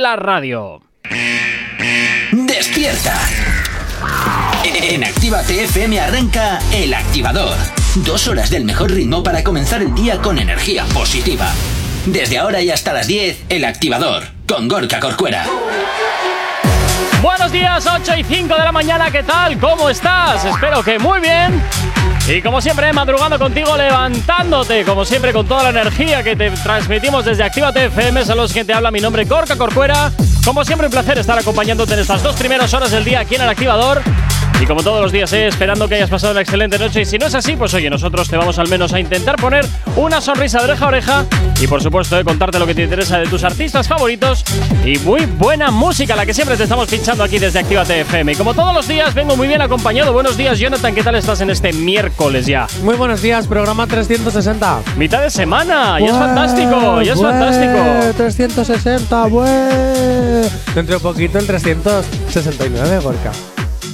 [0.00, 0.80] de la radio.
[2.32, 3.14] Despierta.
[4.64, 7.54] En Activa TFM arranca El Activador.
[7.96, 11.52] Dos horas del mejor ritmo para comenzar el día con energía positiva.
[12.06, 15.44] Desde ahora y hasta las 10, El Activador, con Gorka Corcuera.
[17.20, 19.58] Buenos días, 8 y 5 de la mañana, ¿qué tal?
[19.58, 20.46] ¿Cómo estás?
[20.46, 21.62] Espero que muy bien.
[22.28, 27.24] Y como siempre, madrugando contigo, levantándote, como siempre, con toda la energía que te transmitimos
[27.24, 28.24] desde Actívate FM.
[28.24, 30.12] Saludos, gente, habla mi nombre, Gorka Corcuera.
[30.44, 33.42] Como siempre, un placer estar acompañándote en estas dos primeras horas del día aquí en
[33.42, 34.02] el Activador.
[34.60, 37.02] Y como todos los días, eh, esperando que hayas pasado una excelente noche.
[37.02, 39.64] Y si no es así, pues oye, nosotros te vamos al menos a intentar poner
[39.96, 41.26] una sonrisa de oreja a oreja.
[41.60, 44.44] Y por supuesto, eh, contarte lo que te interesa de tus artistas favoritos.
[44.84, 48.32] Y muy buena música, la que siempre te estamos pinchando aquí desde Actívate FM.
[48.32, 50.12] Y como todos los días, vengo muy bien acompañado.
[50.12, 50.94] Buenos días, Jonathan.
[50.94, 52.66] ¿Qué tal estás en este miércoles ya?
[52.82, 54.82] Muy buenos días, programa 360.
[54.96, 58.14] Mitad de semana, ya es fantástico, ya es fantástico.
[58.16, 60.50] 360, bue.
[60.74, 63.32] Dentro de poquito el 369, Gorka.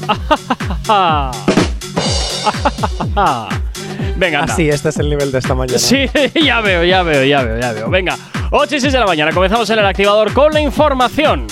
[4.17, 4.53] Venga, anda.
[4.53, 5.79] Así, este es el nivel de esta mañana.
[5.79, 6.07] Sí,
[6.45, 7.91] ya veo, ya veo, ya veo, ya veo.
[7.91, 8.17] Venga,
[8.51, 11.47] 8 y 6 de la mañana, comenzamos en el activador con la información.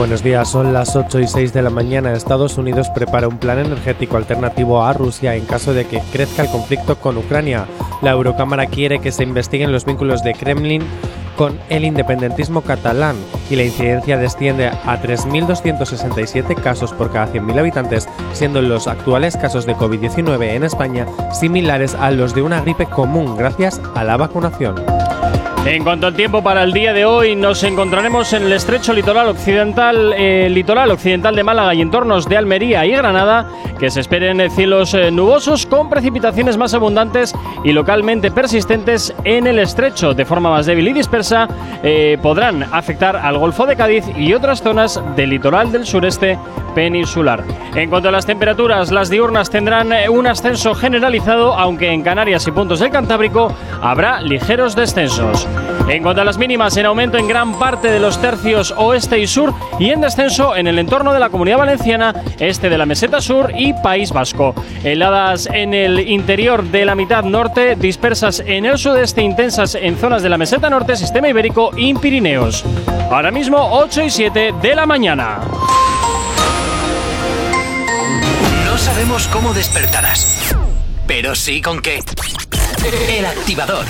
[0.00, 2.14] Buenos días, son las 8 y 6 de la mañana.
[2.14, 6.48] Estados Unidos prepara un plan energético alternativo a Rusia en caso de que crezca el
[6.48, 7.66] conflicto con Ucrania.
[8.00, 10.82] La Eurocámara quiere que se investiguen los vínculos de Kremlin
[11.40, 13.16] con el independentismo catalán
[13.48, 19.64] y la incidencia desciende a 3.267 casos por cada 100.000 habitantes, siendo los actuales casos
[19.64, 24.74] de COVID-19 en España similares a los de una gripe común gracias a la vacunación.
[25.66, 29.28] En cuanto al tiempo para el día de hoy, nos encontraremos en el estrecho litoral
[29.28, 33.46] occidental, eh, litoral occidental de Málaga y entornos de Almería y Granada,
[33.78, 39.58] que se esperen cielos eh, nubosos con precipitaciones más abundantes y localmente persistentes en el
[39.58, 41.46] estrecho, de forma más débil y dispersa,
[41.82, 46.38] eh, podrán afectar al Golfo de Cádiz y otras zonas del litoral del sureste
[46.74, 47.44] peninsular.
[47.74, 52.46] En cuanto a las temperaturas, las diurnas tendrán eh, un ascenso generalizado, aunque en Canarias
[52.46, 55.46] y puntos del Cantábrico habrá ligeros descensos.
[55.90, 59.26] En cuanto a las mínimas, en aumento en gran parte de los tercios oeste y
[59.26, 63.20] sur y en descenso en el entorno de la Comunidad Valenciana, este de la Meseta
[63.20, 64.54] Sur y País Vasco.
[64.84, 70.22] Heladas en el interior de la mitad norte, dispersas en el sudeste, intensas en zonas
[70.22, 72.64] de la Meseta Norte, Sistema Ibérico y Pirineos.
[73.10, 75.40] Ahora mismo 8 y 7 de la mañana.
[78.64, 80.54] No sabemos cómo despertarás,
[81.08, 82.00] pero sí con qué.
[83.08, 83.86] El Activador.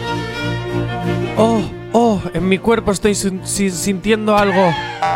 [1.38, 4.72] Oh, oh, en mi cuerpo estoy sin- sin- sintiendo algo.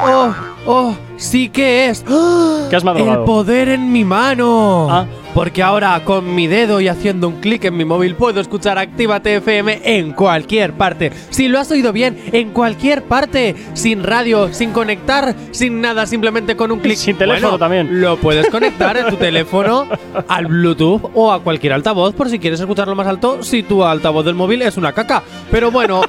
[0.06, 0.34] Oh,
[0.66, 2.04] oh, sí que es.
[2.70, 3.20] ¿Qué has madrugado?
[3.22, 4.88] El poder en mi mano.
[4.90, 5.06] Ah.
[5.34, 9.36] Porque ahora con mi dedo y haciendo un clic en mi móvil puedo escuchar Actívate
[9.38, 11.10] FM en cualquier parte.
[11.30, 13.56] Si lo has oído bien, en cualquier parte.
[13.74, 16.98] Sin radio, sin conectar, sin nada, simplemente con un clic.
[16.98, 18.02] Sin teléfono Bueno, también.
[18.02, 19.88] Lo puedes conectar en tu teléfono
[20.28, 24.26] al Bluetooth o a cualquier altavoz por si quieres escucharlo más alto si tu altavoz
[24.26, 25.24] del móvil es una caca.
[25.50, 26.02] Pero bueno.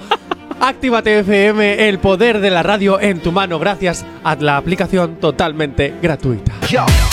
[0.64, 5.92] Actívate FM, el poder de la radio en tu mano gracias a la aplicación totalmente
[6.00, 6.52] gratuita.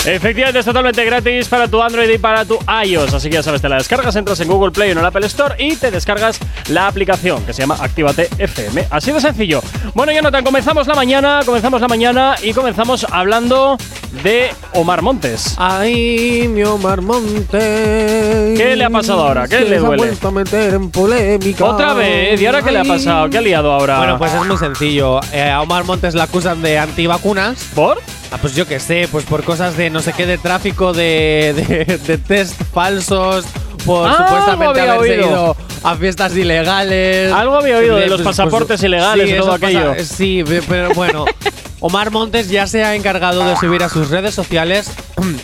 [0.05, 3.11] Efectivamente, es totalmente gratis para tu Android y para tu iOS.
[3.11, 5.25] Así que ya sabes, te la descargas, entras en Google Play o en el Apple
[5.25, 6.39] Store y te descargas
[6.69, 8.85] la aplicación que se llama Actívate FM.
[8.91, 9.61] Así de sencillo.
[9.95, 13.77] Bueno, Jonathan, comenzamos la mañana, comenzamos la mañana y comenzamos hablando
[14.23, 15.55] de Omar Montes.
[15.57, 18.57] Ay, mi Omar Montes.
[18.57, 19.47] ¿Qué le ha pasado ahora?
[19.47, 20.03] ¿Qué le duele?
[20.03, 21.65] vuelto a meter en polémica.
[21.65, 23.29] Otra vez, ¿y ahora qué le ha pasado?
[23.29, 23.97] ¿Qué ha liado ahora?
[23.97, 25.19] Bueno, pues es muy sencillo.
[25.33, 27.57] Eh, a Omar Montes le acusan de antivacunas.
[27.73, 27.97] ¿Por?
[28.31, 31.53] Ah, pues yo qué sé, pues por cosas de no sé qué, de tráfico de,
[31.55, 33.45] de, de test falsos,
[33.85, 35.55] por Ah, supuestamente haberse oído.
[35.83, 37.31] a fiestas ilegales.
[37.33, 39.93] Algo había oído de los pues- pasaportes pues, ilegales sí, y todo aquello.
[40.03, 41.25] sí, pe- pero bueno.
[41.81, 44.91] Omar Montes ya se ha encargado de subir a sus redes sociales,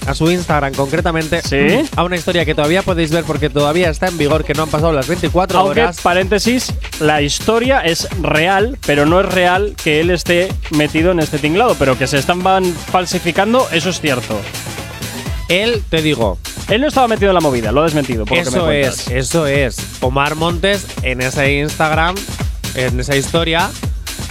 [0.08, 1.88] a su Instagram concretamente, ¿Sí?
[1.96, 4.70] a una historia que todavía podéis ver porque todavía está en vigor, que no han
[4.70, 6.02] pasado las 24 Aunque, horas.
[6.02, 11.38] paréntesis, la historia es real, pero no es real que él esté metido en este
[11.40, 14.40] tinglado, pero que se están van falsificando, eso es cierto.
[15.48, 18.26] Él, te digo, Él no estaba metido en la movida, lo ha desmentido.
[18.26, 19.78] Por lo que me Eso es, eso es.
[20.02, 22.16] Omar Montes en ese Instagram,
[22.74, 23.70] en esa historia,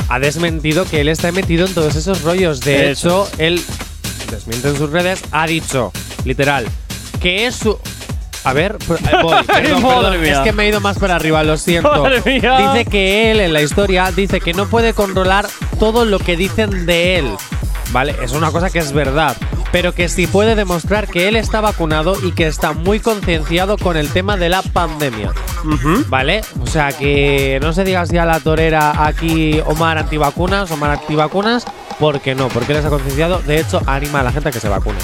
[0.08, 2.60] ha desmentido que él está metido en todos esos rollos.
[2.60, 3.62] De Eso hecho, él
[4.26, 5.92] desmiente en sus redes, ha dicho,
[6.24, 6.66] literal,
[7.20, 7.78] que es su.
[8.44, 12.04] A ver, voy, perdón, perdón, es que me he ido más para arriba, lo siento.
[12.24, 15.46] Dice que él en la historia dice que no puede controlar
[15.78, 17.30] todo lo que dicen de él.
[17.92, 18.14] ¿Vale?
[18.22, 19.36] Es una cosa que es verdad.
[19.72, 23.96] Pero que sí puede demostrar que él está vacunado y que está muy concienciado con
[23.96, 25.32] el tema de la pandemia.
[25.64, 26.04] Ujú.
[26.08, 26.42] ¿Vale?
[26.60, 31.64] O sea que no se diga si a la torera aquí Omar antivacunas, Omar antivacunas,
[31.98, 33.40] porque no, porque él está concienciado.
[33.40, 34.98] De hecho, anima a la gente a que se vacune.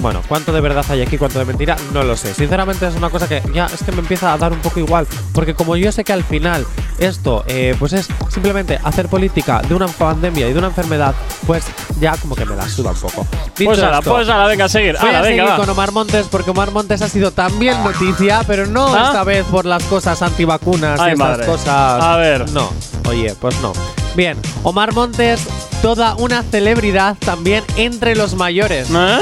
[0.00, 2.34] Bueno, cuánto de verdad hay aquí, cuánto de mentira, no lo sé.
[2.34, 5.06] Sinceramente es una cosa que ya es que me empieza a dar un poco igual.
[5.32, 6.66] Porque como yo sé que al final
[6.98, 11.14] esto eh, pues es simplemente hacer política de una pandemia y de una enfermedad,
[11.46, 11.64] pues
[11.98, 13.26] ya como que me la suda un poco.
[13.56, 14.96] Dicho Pues ala, esto, pues ala, venga a seguir.
[15.00, 15.56] Voy Ala, a venga, seguir va.
[15.56, 19.06] con Omar Montes porque Omar Montes ha sido también noticia, pero no ¿Ah?
[19.06, 21.46] esta vez por las cosas antivacunas Ay, y madre.
[21.46, 22.02] cosas.
[22.02, 22.50] A ver.
[22.50, 22.70] No,
[23.08, 23.72] oye, pues no.
[24.14, 25.40] Bien, Omar Montes,
[25.82, 28.88] toda una celebridad también entre los mayores.
[28.90, 29.18] ¿Eh?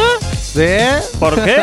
[0.55, 1.17] ¿Sí?
[1.19, 1.56] ¿Por qué?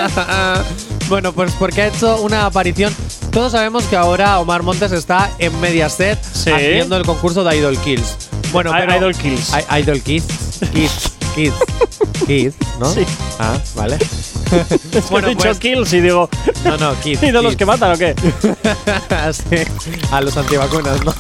[1.10, 2.94] bueno, pues porque ha hecho una aparición.
[3.32, 6.52] Todos sabemos que ahora Omar Montes está en Mediaset Sí.
[6.52, 8.18] haciendo el concurso de Idol Kills.
[8.52, 9.52] Bueno, pero Idol Kills.
[9.54, 10.26] I- Idol Kids.
[10.74, 11.12] Kids.
[11.36, 11.54] Kids.
[12.28, 12.94] Kids, ¿no?
[12.94, 13.06] Sí.
[13.40, 13.98] Ah, vale.
[15.10, 16.30] Bueno, he dicho pues- kills y digo.
[16.66, 17.24] No, no, Kids.
[17.24, 18.16] ¿Y de los que matan o qué?
[19.32, 19.58] Sí,
[20.12, 21.14] a los antivacunas, ¿no?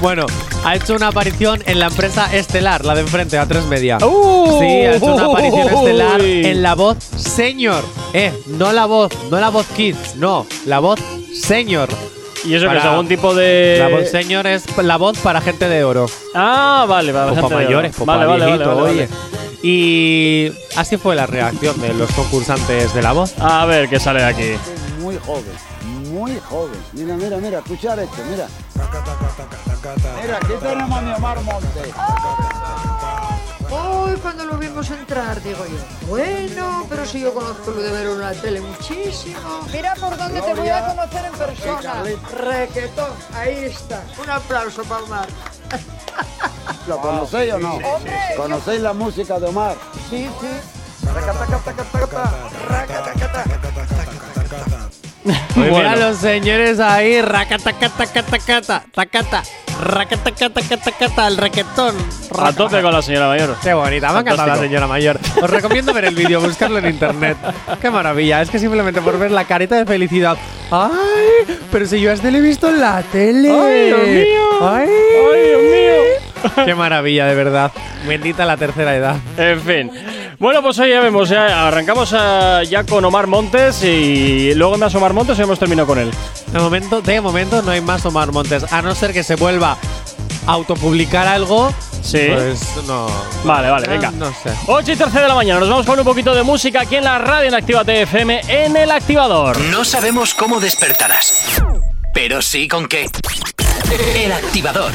[0.00, 0.26] bueno,
[0.64, 3.98] ha hecho una aparición en la empresa Estelar, la de enfrente, a tres media.
[3.98, 6.46] Uh, sí, ha hecho una aparición estelar uy.
[6.46, 7.84] en la voz Señor.
[8.12, 11.00] Eh, no la voz, no la voz Kids, no, la voz
[11.40, 11.88] Señor.
[12.44, 13.76] ¿Y eso que es algún tipo de.
[13.78, 16.06] La voz Señor es la voz para gente de oro.
[16.34, 17.32] Ah, vale, vale.
[17.32, 19.08] O gente de- mayores, o vale, vale, vale, viejito, vale, oye.
[19.66, 23.32] Y así fue la reacción de los concursantes de la voz.
[23.38, 24.58] A ver qué sale de aquí.
[25.00, 25.54] muy joven,
[26.12, 26.78] muy joven.
[26.92, 28.46] Mira, mira, mira, escuchar esto, mira.
[30.22, 31.94] Mira, aquí tenemos a mi Omar Montes.
[33.70, 38.06] Hoy cuando lo vimos entrar, digo yo, bueno, pero si yo conozco lo de ver
[38.06, 39.66] en la tele muchísimo.
[39.72, 42.02] Mira por dónde te voy a conocer en persona.
[42.36, 44.04] Requetón, ahí está.
[44.22, 45.28] Un aplauso para Omar.
[46.88, 47.78] ¿Lo conocéis o no?
[48.36, 49.76] ¿Conocéis la música de Omar?
[50.10, 50.74] Sí, sí.
[55.54, 55.96] Pues Bueno.
[55.96, 59.42] los señores ahí, racatacatacatacata, tacata,
[59.82, 61.94] racatacatacatacata, el requetón.
[62.38, 63.56] A tope con la señora mayor.
[63.62, 65.18] Qué bonita, me ha encantado la señora mayor.
[65.40, 67.36] Os recomiendo ver el vídeo, buscarlo en internet.
[67.80, 70.36] Qué maravilla, es que simplemente por ver la carita de felicidad.
[70.70, 71.56] ¡Ay!
[71.70, 73.50] Pero si yo a este le he visto en la tele.
[73.50, 74.68] ¡Ay, Dios mío!
[74.68, 74.88] ¡Ay!
[74.88, 76.64] ¡Ay, Dios mío!
[76.66, 77.72] ¡Qué maravilla, de verdad!
[78.06, 79.16] Bendita la tercera edad.
[79.38, 79.90] En fin.
[80.44, 84.94] Bueno, pues hoy ya vemos, ya arrancamos ah, ya con Omar Montes y luego más
[84.94, 86.10] Omar Montes y hemos terminado con él.
[86.52, 89.78] De momento, de momento no hay más Omar Montes, a no ser que se vuelva
[90.46, 91.72] a autopublicar algo.
[92.02, 92.26] Sí.
[92.30, 93.06] Pues no.
[93.44, 94.10] Vale, vale, Ah, venga.
[94.10, 94.50] No sé.
[94.66, 97.04] 8 y 13 de la mañana, nos vamos con un poquito de música aquí en
[97.04, 99.58] la radio en Activa TFM en el activador.
[99.58, 101.62] No sabemos cómo despertarás,
[102.12, 103.08] pero sí con qué.
[104.14, 104.92] El activador.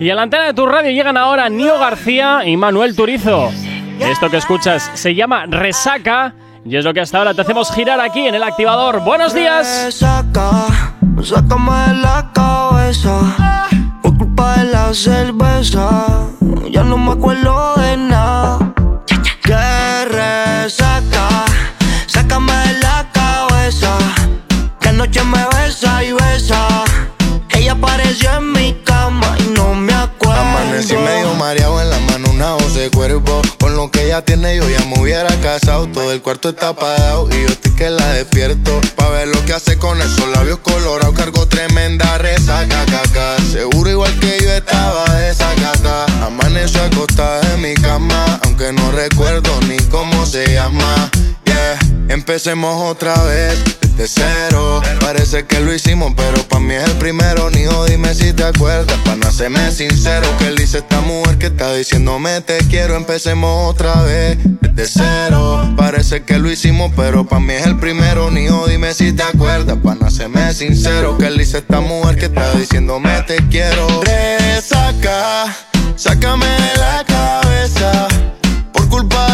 [0.00, 3.50] Y a la antena de tu radio llegan ahora Nio García y Manuel Turizo.
[4.00, 6.34] Esto que escuchas se llama Resaca
[6.64, 9.00] y es lo que hasta ahora te hacemos girar aquí en el activador.
[9.00, 9.94] ¡Buenos días!
[9.94, 10.66] Saca,
[11.22, 13.20] sácame de la cabeza.
[14.02, 16.28] Por culpa de la cerveza,
[16.70, 18.58] ya no me acuerdo de nada.
[19.42, 21.44] Que resaca,
[22.06, 23.98] sácame de la cabeza.
[24.80, 26.84] Que anoche me besa y besa.
[27.54, 28.61] Ella apareció en mi
[30.82, 33.40] Amanecí medio mareado en la mano, una voz de cuerpo.
[33.60, 35.86] Con lo que ella tiene, yo ya me hubiera casado.
[35.86, 38.80] Todo el cuarto está apagado y yo estoy que la despierto.
[38.96, 41.14] Pa' ver lo que hace con esos labios colorados.
[41.14, 43.36] Cargo tremenda resaca, caca.
[43.52, 46.06] Seguro igual que yo estaba desacatada.
[46.26, 51.10] Amaneció acostada en mi cama, aunque no recuerdo ni cómo se llama.
[52.08, 53.58] Empecemos otra vez
[53.96, 54.80] de cero.
[55.00, 57.50] Parece que lo hicimos, pero pa' mí es el primero.
[57.50, 60.26] Nijo, dime si te acuerdas, pa' no hacerme sincero.
[60.38, 62.96] Que dice esta mujer que está diciéndome te quiero.
[62.96, 65.74] Empecemos otra vez, de cero.
[65.76, 68.30] Parece que lo hicimos, pero pa' mí es el primero.
[68.30, 71.16] Nijo, dime si te acuerdas, pa' no hacerme sincero.
[71.18, 73.86] Que dice esta mujer que está diciéndome te quiero.
[74.02, 75.54] Resaca,
[75.96, 78.08] sácame de la cabeza.
[78.72, 79.31] Por culpa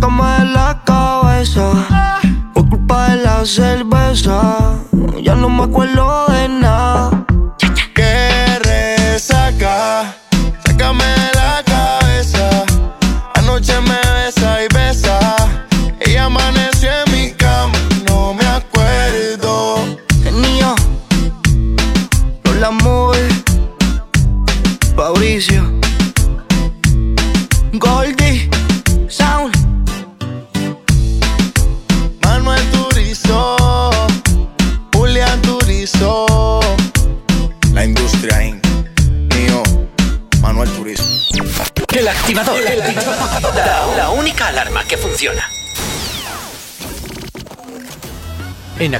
[0.00, 1.72] Sácame de la cabeza.
[2.54, 4.78] Por culpa de la cerveza.
[5.20, 6.67] Ya no me acuerdo de nada.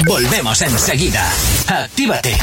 [0.00, 1.22] Volvemos enseguida.
[1.68, 2.36] Actívate.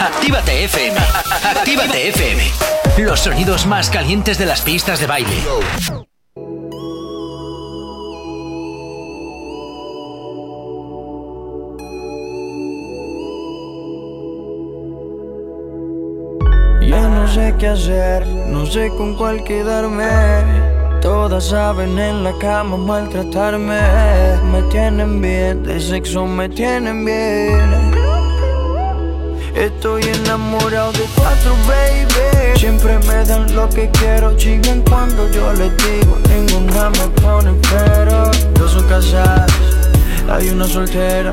[0.00, 0.98] Actívate FM.
[1.44, 2.42] Actívate FM.
[2.98, 5.44] Los sonidos más calientes de las pistas de baile.
[16.88, 20.77] Ya no sé qué hacer, no sé con cuál quedarme.
[21.00, 23.80] Todas saben en la cama maltratarme.
[24.50, 27.92] Me tienen bien, de sexo me tienen bien.
[29.54, 32.58] Estoy enamorado de cuatro, baby.
[32.58, 36.18] Siempre me dan lo que quiero, chigan cuando yo les digo.
[36.28, 38.30] Ninguna me pone pero.
[38.54, 39.52] Dos son casadas,
[40.28, 41.30] hay una soltera.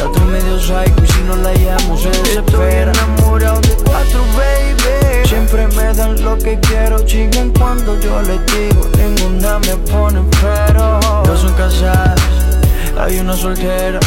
[0.00, 2.90] La otra medio psycho y si no la llamo se desespera.
[2.90, 5.28] Estoy enamorado de cuatro, baby.
[5.28, 8.88] Siempre me dan lo que quiero, chigan cuando yo les digo.
[8.96, 11.00] Ninguna me pone pero.
[11.24, 12.18] Dos son casadas,
[12.98, 14.00] hay una soltera.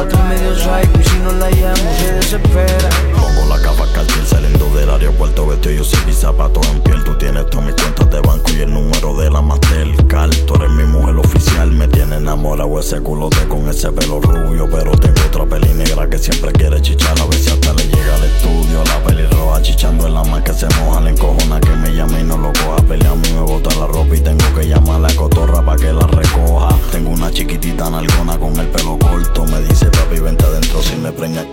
[0.00, 2.88] La medio y si no la llamo se desespera.
[3.20, 7.04] Pongo la capa cartier saliendo del aeropuerto Vestido yo sin mis zapatos en piel.
[7.04, 10.34] Tú tienes todas mis cuentas de banco y el número de la Mastercard.
[10.46, 14.70] Tú eres mi mujer oficial Me tiene enamorado ese culote con ese pelo rubio.
[14.70, 17.12] Pero tengo otra peli negra que siempre quiere chichar.
[17.20, 20.54] A si hasta le llega al estudio La peli roja chichando en la más que
[20.54, 22.82] se moja La encojona que me llame y no lo coja.
[22.88, 25.76] Pelea a mí me bota la ropa y tengo que llamar a la cotorra pa'
[25.76, 26.74] que la recoja.
[26.90, 31.12] Tengo una chiquitita nalgona con el pelo corto Me dice papi vente adentro si me
[31.12, 31.44] preña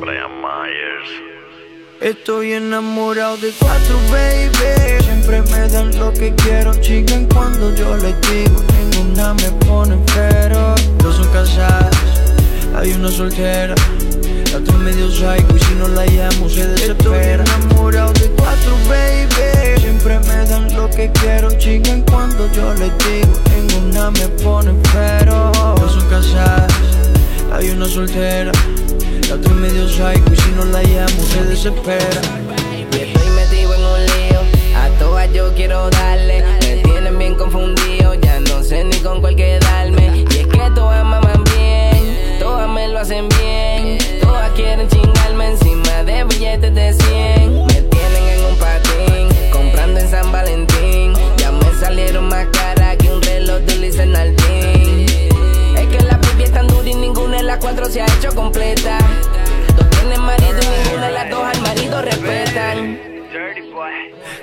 [0.00, 1.10] Brian Myers
[2.00, 5.04] Estoy enamorado de cuatro, baby.
[5.04, 8.56] Siempre me dan lo que quiero, chigan cuando yo les digo.
[8.90, 10.74] Ninguna me pone pero.
[10.98, 11.94] Dos son casadas,
[12.74, 13.76] hay una soltera.
[14.50, 17.44] La otra medio psycho y si no la llamo se desespera.
[17.44, 17.71] Estoy
[21.02, 23.32] que quiero, chingan cuando yo les digo.
[23.56, 25.50] En una me ponen pero.
[25.76, 26.72] Dos son casadas,
[27.52, 28.52] hay una soltera.
[29.28, 32.20] La otra medio psycho y si no la llamo se desespera.
[32.92, 34.40] Y estoy metido en un lío,
[34.76, 36.44] a todas yo quiero darle.
[36.60, 40.24] Me tienen bien confundido, ya no sé ni con cuál quedarme.
[40.30, 43.98] Y es que todas maman bien, todas me lo hacen bien.
[44.20, 47.66] Todas quieren chingarme encima de billetes de 100.
[47.66, 50.71] Me tienen en un patín, comprando en San Valentín.
[51.92, 53.96] Más caras que un reloj de Luis.
[53.96, 54.06] Es
[55.88, 58.96] que la pipi es tan dura y ninguna de las cuatro se ha hecho completa.
[59.76, 62.98] Dos tienen marido y ninguna de las dos al marido respetan.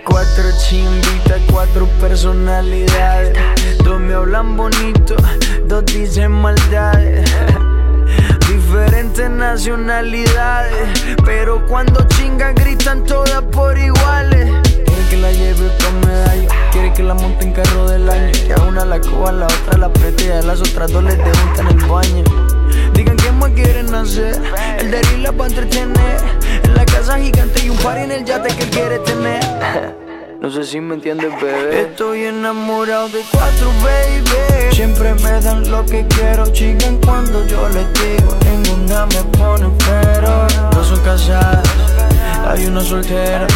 [0.06, 3.36] Cuatro chimbitas, cuatro personalidades.
[3.84, 5.16] Dos me hablan bonito,
[5.66, 7.28] dos dicen maldades.
[8.48, 14.52] Diferentes nacionalidades, pero cuando chingan gritan todas por iguales.
[14.86, 18.32] Quiere que la lleve pa' medallo, quiere que la monte en carro del año.
[18.46, 21.18] Que a una la coja, la otra la apriete y a las otras dos les
[21.18, 22.24] debuta en el baño.
[22.94, 24.42] Digan que más quieren hacer,
[24.80, 26.22] el de la pa' entretener.
[26.64, 29.44] En la casa gigante y un par en el yate que él quiere tener.
[30.42, 31.82] No sé si me entiendes, bebé.
[31.82, 34.74] Estoy enamorado de cuatro, baby.
[34.74, 38.38] Siempre me dan lo que quiero, chigan cuando yo les digo.
[38.50, 40.48] Ninguna me pone pero.
[40.72, 41.68] No son casadas,
[42.48, 43.48] hay una soltera.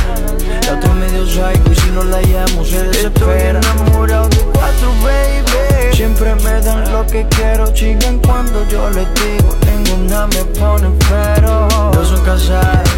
[0.65, 3.59] La otra medio psycho y si no la llamo se desespera.
[3.59, 5.95] Estoy enamorado de cuatro, baby.
[5.95, 9.55] Siempre me dan lo que quiero, chigan cuando yo les digo.
[9.65, 11.67] Ninguna me pone pero.
[11.93, 12.89] No son casadas,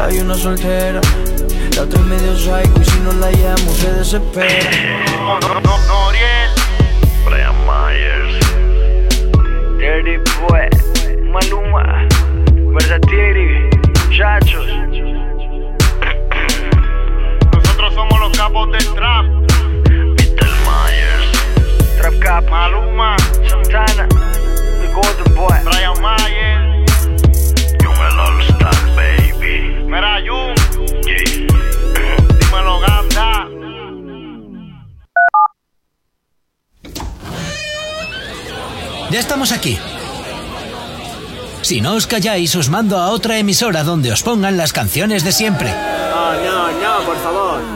[0.00, 1.00] hay una soltera.
[1.76, 4.70] La otra es medio psycho y si no la llamo se desespera.
[5.86, 6.50] Noriel,
[7.24, 8.46] Brian Myers.
[9.78, 10.68] Dirty Boy,
[11.30, 12.08] Maluma,
[12.72, 13.68] Versatiri,
[14.10, 14.85] Chachos.
[18.36, 19.26] Capos del trap.
[20.16, 21.26] Peter Myers.
[21.98, 23.16] Trap Cap, Maluma,
[23.48, 26.84] Santana, The Golden Boy, Brian Mayer,
[27.82, 29.84] Young el All Star, baby.
[29.86, 30.54] Mira Jun,
[31.06, 32.26] Yeah.
[32.38, 33.48] dímelo Ganda.
[39.10, 39.78] Ya estamos aquí.
[41.62, 45.32] Si no os calláis, os mando a otra emisora donde os pongan las canciones de
[45.32, 45.70] siempre.
[45.70, 47.75] No, no, no, por favor.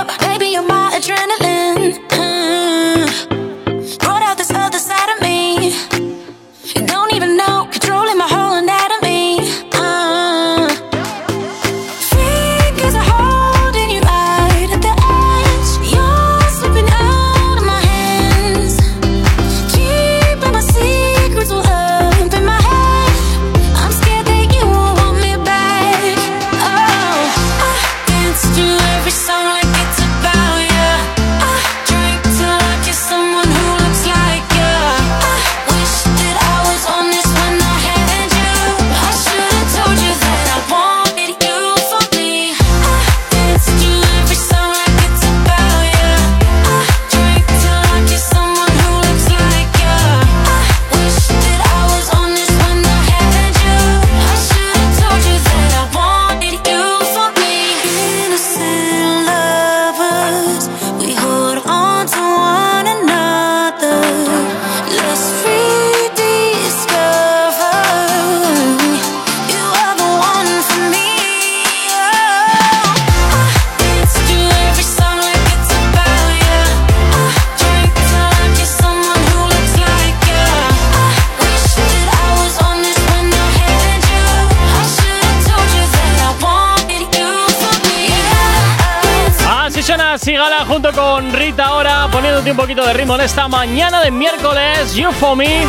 [92.51, 94.93] un poquito de ritmo en esta mañana de miércoles.
[94.93, 95.63] You for me.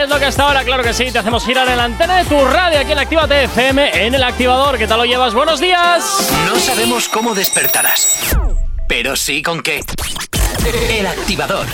[0.00, 1.10] Es lo que hasta ahora, claro que sí.
[1.10, 4.14] Te hacemos girar en la antena de tu radio aquí en la Actívate FM en
[4.14, 4.78] el activador.
[4.78, 5.34] ¿Qué tal lo llevas?
[5.34, 6.30] Buenos días.
[6.46, 8.36] No sabemos cómo despertarás,
[8.86, 9.82] pero sí con qué.
[10.88, 11.66] El activador.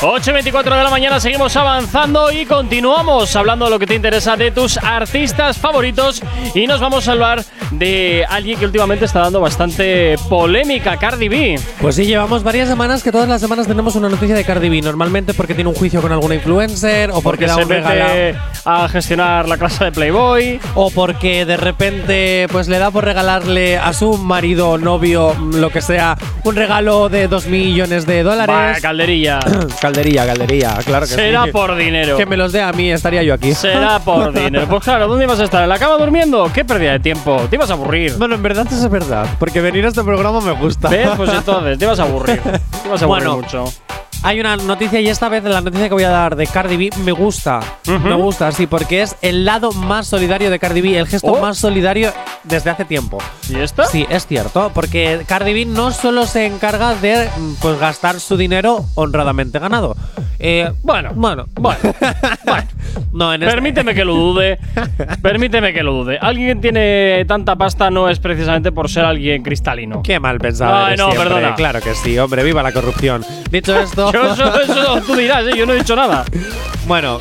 [0.00, 3.94] 8 y 24 de la mañana seguimos avanzando y continuamos hablando de lo que te
[3.94, 6.22] interesa de tus artistas favoritos
[6.54, 11.60] y nos vamos a hablar de alguien que últimamente está dando bastante polémica, Cardi B.
[11.80, 14.80] Pues sí, llevamos varias semanas que todas las semanas tenemos una noticia de Cardi B.
[14.82, 17.80] Normalmente porque tiene un juicio con alguna influencer o porque, Porque da se un mete
[17.88, 18.38] regalo.
[18.64, 20.60] a gestionar la clase de Playboy.
[20.74, 25.80] O porque de repente pues le da por regalarle a su marido, novio, lo que
[25.82, 28.54] sea, un regalo de 2 millones de dólares.
[28.54, 29.40] Va, calderilla.
[29.80, 31.50] calderilla, calderilla, claro que Será sí.
[31.52, 32.16] por dinero.
[32.16, 33.54] Que me los dé a mí, estaría yo aquí.
[33.54, 34.66] Será por dinero.
[34.68, 35.62] Pues claro, ¿dónde ibas a estar?
[35.62, 36.50] ¿En la cama durmiendo?
[36.52, 37.42] ¿Qué pérdida de tiempo?
[37.58, 38.14] Te ibas a aburrir.
[38.18, 40.88] Bueno, en verdad eso es verdad, porque venir a este programa me gusta.
[40.88, 41.08] ¿Ves?
[41.16, 42.40] Pues entonces, te ibas a aburrir.
[42.40, 42.50] Te
[42.86, 43.36] ibas a aburrir Bueno.
[43.38, 43.64] mucho.
[44.24, 46.90] Hay una noticia y esta vez la noticia que voy a dar de Cardi B
[47.04, 47.60] me gusta.
[47.86, 51.40] Me gusta, sí, porque es el lado más solidario de Cardi B, el gesto Oh.
[51.40, 52.10] más solidario
[52.42, 53.18] desde hace tiempo.
[53.48, 53.84] ¿Y esto?
[53.84, 57.28] Sí, es cierto, porque Cardi B no solo se encarga de
[57.62, 59.96] pues gastar su dinero honradamente ganado.
[60.40, 61.78] Eh, Bueno, bueno, bueno,
[62.44, 62.66] bueno.
[63.12, 64.58] no, en este- Permíteme que lo dude.
[65.22, 66.18] Permíteme que lo dude.
[66.20, 70.02] Alguien que tiene tanta pasta no es precisamente por ser alguien cristalino.
[70.02, 70.74] Qué mal pensado.
[70.76, 71.28] Ay, eres no, siempre.
[71.34, 71.54] perdona.
[71.54, 73.24] Claro que sí, hombre, viva la corrupción.
[73.50, 74.07] Dicho esto.
[74.12, 75.52] Yo eso, eso tú dirás, ¿eh?
[75.56, 76.24] yo no he dicho nada.
[76.86, 77.18] Bueno,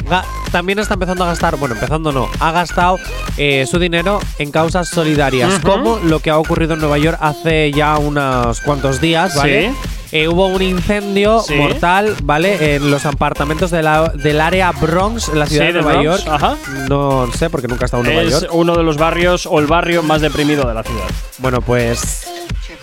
[0.51, 2.97] también está empezando a gastar, bueno, empezando no, ha gastado
[3.37, 5.67] eh, su dinero en causas solidarias, Ujú.
[5.67, 9.69] como lo que ha ocurrido en Nueva York hace ya unos cuantos días, ¿vale?
[9.71, 9.75] Sí.
[10.13, 11.55] Eh, hubo un incendio Sí.
[11.55, 12.75] mortal, ¿vale?
[12.75, 16.23] En los apartamentos de la- del área Bronx, en la ciudad Sí, de Nueva Bronx,
[16.23, 16.33] York.
[16.33, 16.55] ajá.
[16.87, 18.51] No sé, porque nunca he estado en Nueva Es York.
[18.53, 21.03] uno de los barrios o el barrio más deprimido de la ciudad.
[21.39, 22.25] Bueno, pues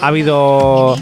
[0.02, 0.96] ha habido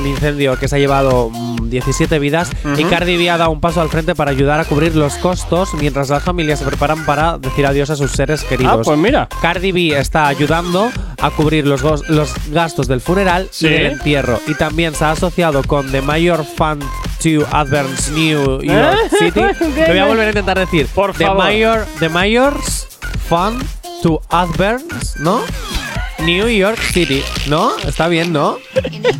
[0.00, 2.90] un incendio que se ha llevado mm, 17 vidas y Ujú.
[2.90, 6.08] Cardi B ha dado un paso al frente para ayudar a cubrir los costos mientras
[6.10, 8.78] las familias se preparan para decir adiós a sus seres queridos.
[8.80, 9.28] Ah, pues mira.
[9.40, 13.66] Cardi B está ayudando a cubrir los, los gastos del funeral Sí.
[13.66, 16.82] y del entierro y también se ha asociado con The Mayor Fund
[17.22, 19.16] to Advance New York ¿Eh?
[19.18, 19.40] City.
[19.80, 20.86] Lo voy a volver a intentar decir.
[20.94, 21.38] Por The favor.
[21.44, 22.86] Mayor, The Mayor's
[23.28, 23.62] Fund
[24.02, 25.40] to Advance, ¿no?
[26.24, 27.76] New York City, ¿no?
[27.78, 28.58] Está bien, ¿no?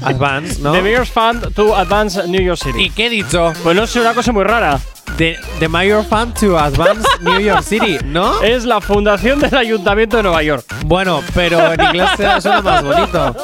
[0.02, 0.72] Advance, ¿no?
[0.72, 2.84] The Mayor's Fund to Advance New York City.
[2.84, 3.52] ¿Y qué he dicho?
[3.62, 4.78] Pues no sé, una cosa muy rara.
[5.16, 8.42] The, the Mayor Fund to Advance New York City, ¿no?
[8.42, 10.64] Es la fundación del Ayuntamiento de Nueva York.
[10.86, 13.36] Bueno, pero en inglés suena- más bonito.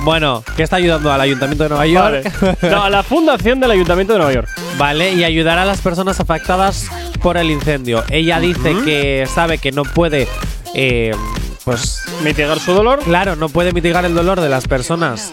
[0.00, 2.22] Bueno, que está ayudando al Ayuntamiento de Nueva Vale.
[2.22, 2.58] York.
[2.62, 4.48] No, a la fundación del Ayuntamiento de Nueva York.
[4.78, 6.88] Vale, y ayudar a las personas afectadas
[7.20, 8.02] por el incendio.
[8.10, 10.26] Ella dice que sabe que no puede,
[10.74, 11.14] eh,
[11.64, 13.00] pues, Mitigar su dolor.
[13.00, 15.32] claro, no puede mitigar el dolor de las personas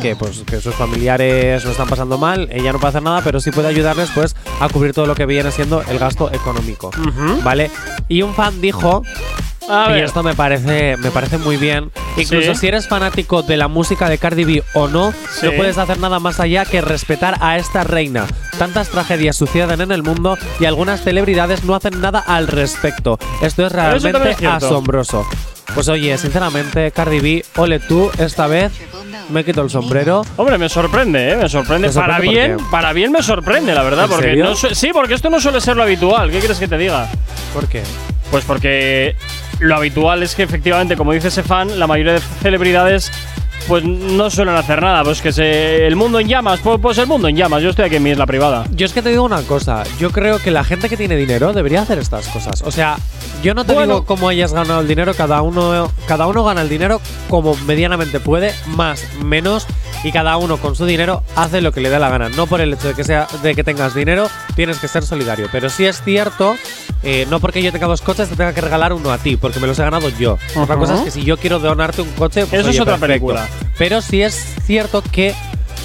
[0.00, 2.48] que, pues, que sus familiares lo están pasando mal.
[2.50, 5.26] Ella no puede hacer nada, pero sí puede ayudarles, pues, a cubrir todo lo que
[5.26, 6.90] viene siendo el gasto económico.
[7.42, 7.70] Vale.
[8.08, 9.02] Y un fan dijo
[9.68, 10.04] A y ver.
[10.04, 11.90] esto me parece, me parece muy bien.
[12.16, 12.60] Incluso Sí.
[12.60, 15.46] si eres fanático de la música de Cardi B o no, Sí.
[15.46, 18.26] no puedes hacer nada más allá que respetar a esta reina.
[18.58, 23.18] Tantas tragedias suceden en el mundo y algunas celebridades no hacen nada al respecto.
[23.42, 25.26] Esto es realmente es asombroso.
[25.74, 28.72] Pues oye, sinceramente, Cardi B, ole tú, esta vez
[29.28, 30.22] me quito el sombrero.
[30.36, 31.36] Hombre, me sorprende, ¿eh?
[31.36, 31.88] Me sorprende.
[31.88, 34.04] ¿Te sorprende para bien, para bien me sorprende, la verdad.
[34.04, 34.44] ¿En porque serio?
[34.44, 36.30] no su- Sí, porque esto no suele ser lo habitual.
[36.30, 37.08] ¿Qué quieres que te diga?
[37.54, 37.82] ¿Por qué?
[38.30, 39.16] Pues porque
[39.60, 43.10] lo habitual es que efectivamente, como dice ese fan, la mayoría de celebridades
[43.66, 45.02] pues no suelen hacer nada.
[45.04, 45.86] Pues que se.
[45.86, 47.62] El mundo en llamas, pues, pues el mundo en llamas.
[47.62, 48.64] Yo estoy aquí en mi isla privada.
[48.72, 51.52] Yo es que te digo una cosa, yo creo que la gente que tiene dinero
[51.52, 52.62] debería hacer estas cosas.
[52.62, 52.96] O sea,
[53.42, 53.94] yo no te Bueno.
[53.94, 58.20] digo cómo hayas ganado el dinero, cada uno, cada uno gana el dinero como medianamente
[58.20, 59.66] puede, más, menos,
[60.04, 62.28] y cada uno con su dinero hace lo que le dé la gana.
[62.28, 65.48] No por el hecho de que sea, de que tengas dinero, tienes que ser solidario.
[65.52, 66.54] Pero sí es cierto,
[67.02, 69.60] eh, no porque yo tenga dos coches te tenga que regalar uno a ti, porque
[69.60, 70.36] me los he ganado yo.
[70.56, 73.26] Otra cosa es que si yo quiero donarte un coche, pues, Eso es otra perfecto.
[73.26, 73.47] película.
[73.78, 74.34] Pero sí es
[74.64, 75.34] cierto que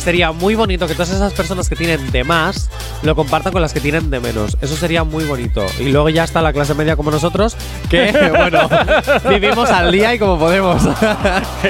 [0.04, 2.70] sería muy bonito que todas esas personas que tienen de más
[3.04, 4.58] lo compartan con las que tienen de menos.
[4.62, 5.66] Eso sería muy bonito.
[5.80, 7.56] Y luego ya está la clase media como nosotros,
[7.90, 8.68] que, bueno,
[9.30, 10.84] vivimos al día y como podemos.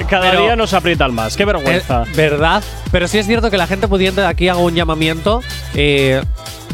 [0.09, 1.35] Cada Pero- día nos aprietan más.
[1.37, 2.03] Qué vergüenza.
[2.03, 2.63] Eh, ¿Verdad?
[2.91, 5.41] Pero sí es cierto que la gente pudiente, de aquí hago un llamamiento,
[5.75, 6.23] eh,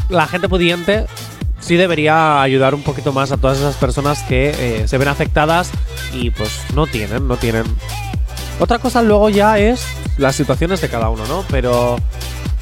[0.08, 1.06] la gente pudiente
[1.60, 5.70] sí debería ayudar un poquito más a todas esas personas que eh, se ven afectadas
[6.14, 7.64] y pues no tienen, no tienen.
[8.60, 9.86] Otra cosa luego ya es
[10.18, 11.44] las situaciones de cada uno, ¿no?
[11.50, 11.96] Pero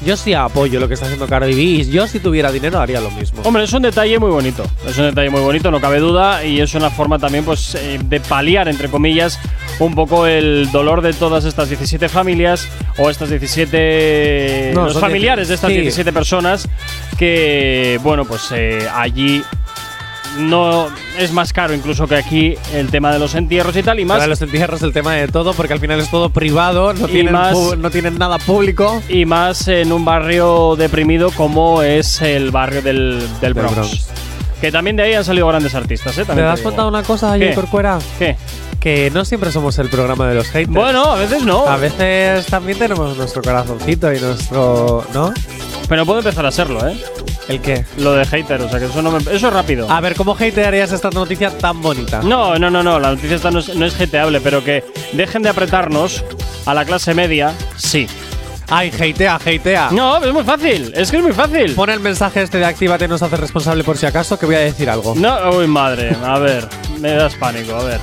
[0.05, 3.01] yo sí apoyo lo que está haciendo Cardi B y yo si tuviera dinero haría
[3.01, 3.41] lo mismo.
[3.43, 4.63] Hombre, es un detalle muy bonito.
[4.87, 6.45] Es un detalle muy bonito, no cabe duda.
[6.45, 9.39] Y es una forma también, pues, eh, de paliar, entre comillas,
[9.79, 14.71] un poco el dolor de todas estas 17 familias o estas 17.
[14.73, 15.81] No, los familiares de estas sí.
[15.81, 16.69] 17 personas
[17.17, 19.43] que, bueno, pues eh, allí
[20.37, 20.87] no
[21.17, 24.17] es más caro incluso que aquí el tema de los entierros y tal, y más.
[24.17, 27.33] Para los entierros el tema de todo, porque al final es todo privado, no, tienen,
[27.33, 29.01] más- no tienen nada público.
[29.09, 33.75] Y más en un barrio deprimido como es el barrio del, del Bronx.
[33.75, 34.07] Bronx.
[34.61, 36.25] Que también de ahí han salido grandes artistas, ¿eh?
[36.25, 37.53] ¿Te has contado una cosa, ¿Qué?
[37.53, 37.97] Corcuera?
[38.17, 38.35] ¿Qué?
[38.81, 40.69] Que no siempre somos el programa de los haters.
[40.73, 41.65] Bueno, a veces no.
[41.67, 45.05] A veces también tenemos nuestro corazoncito y nuestro.
[45.13, 45.33] ¿No?
[45.87, 46.97] Pero puede empezar a serlo, ¿eh?
[47.49, 47.83] ¿El qué?
[47.97, 49.89] Lo de hater, o sea que eso, no me- eso es rápido.
[49.91, 52.21] A ver, ¿cómo hatearías esta noticia tan bonita?
[52.21, 54.83] No, no, no, no, la noticia esta no es, no es hateable, pero que
[55.13, 56.23] dejen de apretarnos
[56.65, 58.07] a la clase media, sí.
[58.71, 59.89] Ay, hatea, hatea.
[59.91, 61.73] No, es muy fácil, es que es muy fácil.
[61.73, 64.59] Pon el mensaje este de Actívate, nos hace responsable por si acaso, que voy a
[64.59, 65.15] decir algo.
[65.15, 66.67] No, uy, madre, a ver,
[66.99, 67.99] me das pánico, a ver.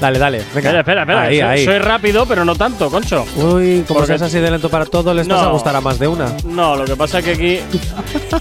[0.00, 0.38] Dale, dale.
[0.54, 0.70] Venga.
[0.70, 1.22] Espera, espera, espera.
[1.22, 1.64] Ahí, soy, ahí.
[1.64, 3.24] soy rápido, pero no tanto, concho.
[3.36, 5.48] Uy, como Porque- seas así de lento para todo, les vas No.
[5.48, 6.36] a gustar a más de una.
[6.44, 7.60] No, lo que pasa es que aquí.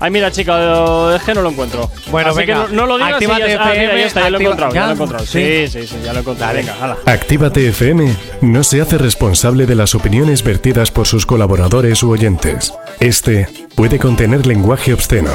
[0.00, 1.88] Ay, mira, chica, es que no lo encuentro.
[2.10, 2.66] Bueno, Así venga.
[2.66, 4.36] que no, no lo digas y ya, Actívate ah, mira, FM, ya está, ya lo
[4.38, 4.84] he activa- encontrado, ya, ¿ya?
[4.86, 5.26] lo he encontrado.
[5.26, 6.54] Sí, sí, sí, ya lo he encontrado.
[6.54, 6.96] Venga, hala.
[7.06, 12.74] Actívate FM no se hace responsable de las opiniones vertidas por sus colaboradores u oyentes.
[12.98, 13.46] Este
[13.76, 15.30] puede contener lenguaje obsceno.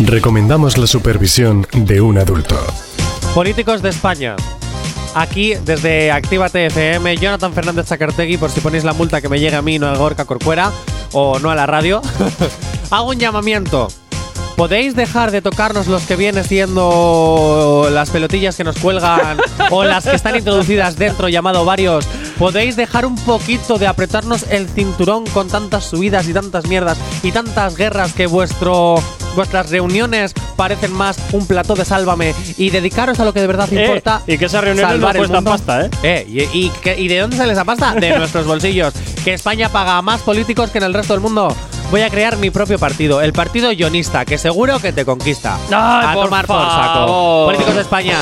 [0.00, 2.56] Recomendamos la supervisión de un adulto.
[3.34, 4.36] Políticos de España.
[5.18, 9.56] Aquí, desde Actívate FM, Jonathan Fernández Zacartegui, por si ponéis la multa que me llegue
[9.56, 10.70] a mí, no a Gorka Corcuera,
[11.10, 12.00] o no a la radio,
[12.92, 13.88] hago un llamamiento.
[14.54, 19.38] ¿Podéis dejar de tocarnos los que vienen siendo las pelotillas que nos cuelgan
[19.72, 22.06] o las que están introducidas dentro, llamado varios?
[22.38, 27.32] ¿Podéis dejar un poquito de apretarnos el cinturón con tantas subidas y tantas mierdas y
[27.32, 29.02] tantas guerras que vuestro,
[29.34, 33.68] vuestras reuniones parecen más un plató de sálvame y dedicaros a lo que de verdad
[33.72, 34.22] Eh, importa?
[34.26, 35.50] y que reuniones salvar no mundo?
[35.52, 35.90] pasta, ¿eh?
[36.02, 37.94] Eh, y, y ¿y de dónde sale esa pasta?
[37.94, 38.92] De nuestros bolsillos.
[39.24, 41.54] Que España paga a más políticos que en el resto del mundo.
[41.92, 45.56] Voy a crear mi propio partido, el partido guionista, que seguro que te conquista.
[45.70, 47.44] Ay, a por tomar por saco.
[47.46, 48.18] Políticos de España,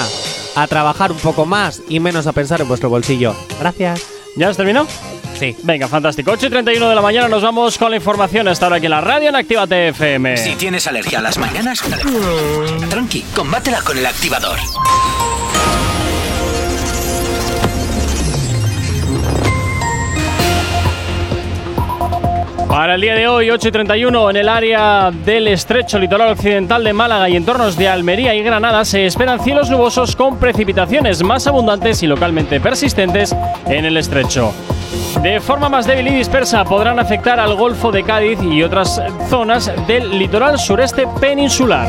[0.55, 3.35] a trabajar un poco más y menos a pensar en vuestro bolsillo.
[3.59, 4.03] Gracias.
[4.37, 4.87] ¿Ya has terminado?
[5.39, 5.57] Sí.
[5.63, 6.31] Venga, fantástico.
[6.31, 8.91] 8 y 31 de la mañana nos vamos con la información hasta ahora aquí en
[8.91, 10.37] la radio en Actívate FM.
[10.37, 11.83] Si tienes alergia a las mañanas,
[12.89, 14.59] tranqui, combátela con el activador.
[22.69, 26.85] Para el día de hoy, 8 y 31, en el área del estrecho litoral occidental
[26.85, 31.47] de Málaga y entornos de Almería y Granada se esperan cielos nubosos con precipitaciones más
[31.47, 33.35] abundantes y localmente persistentes
[33.67, 34.53] en el estrecho.
[35.23, 39.71] De forma más débil y dispersa podrán afectar al Golfo de Cádiz y otras zonas
[39.87, 41.89] del litoral sureste peninsular.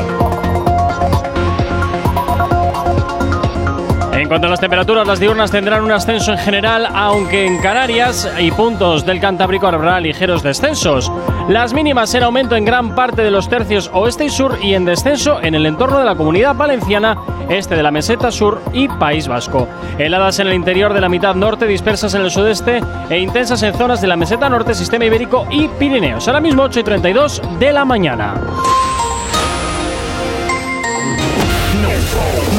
[4.28, 8.30] En cuanto a las temperaturas, las diurnas tendrán un ascenso en general, aunque en Canarias
[8.38, 11.10] y puntos del Cantábrico habrá ligeros descensos.
[11.48, 14.84] Las mínimas en aumento en gran parte de los tercios oeste y sur y en
[14.84, 17.16] descenso en el entorno de la comunidad valenciana,
[17.48, 19.66] este de la meseta sur y País Vasco.
[19.96, 23.72] Heladas en el interior de la mitad norte, dispersas en el sudeste e intensas en
[23.72, 26.28] zonas de la meseta norte, sistema ibérico y Pirineos.
[26.28, 28.34] Ahora mismo 8 y 32 de la mañana.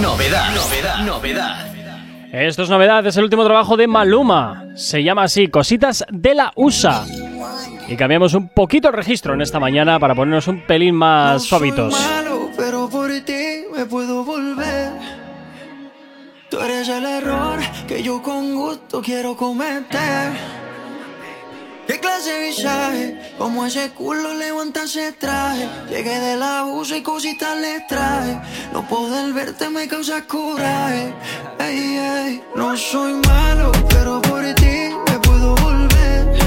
[0.02, 0.79] Novedad, novedad,
[1.20, 1.66] novedad.
[2.32, 4.68] Esto es novedad, es el último trabajo de Maluma.
[4.76, 7.06] Se llama así, Cositas de la USA.
[7.88, 11.94] Y cambiamos un poquito el registro en esta mañana para ponernos un pelín más suavitos.
[11.94, 14.92] malo, pero por ti me puedo volver.
[16.50, 20.32] Tú eres el error que yo con gusto quiero cometer.
[21.90, 23.20] ¿Qué clase de visaje?
[23.40, 25.68] Como ese culo levanta ese traje.
[25.90, 28.40] Llegué del abuso y cositas le traje.
[28.72, 31.12] No poder verte me causa coraje.
[31.58, 36.38] Ey, ey, no soy malo, pero por ti me puedo volver.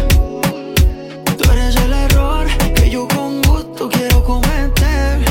[1.37, 5.25] Tú eres el error que yo con gusto quiero cometer.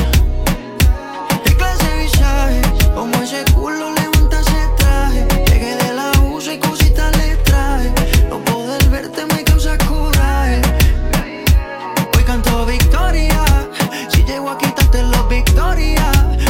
[1.42, 2.60] ¿Qué clase de visaje?
[2.94, 3.91] Como ese culo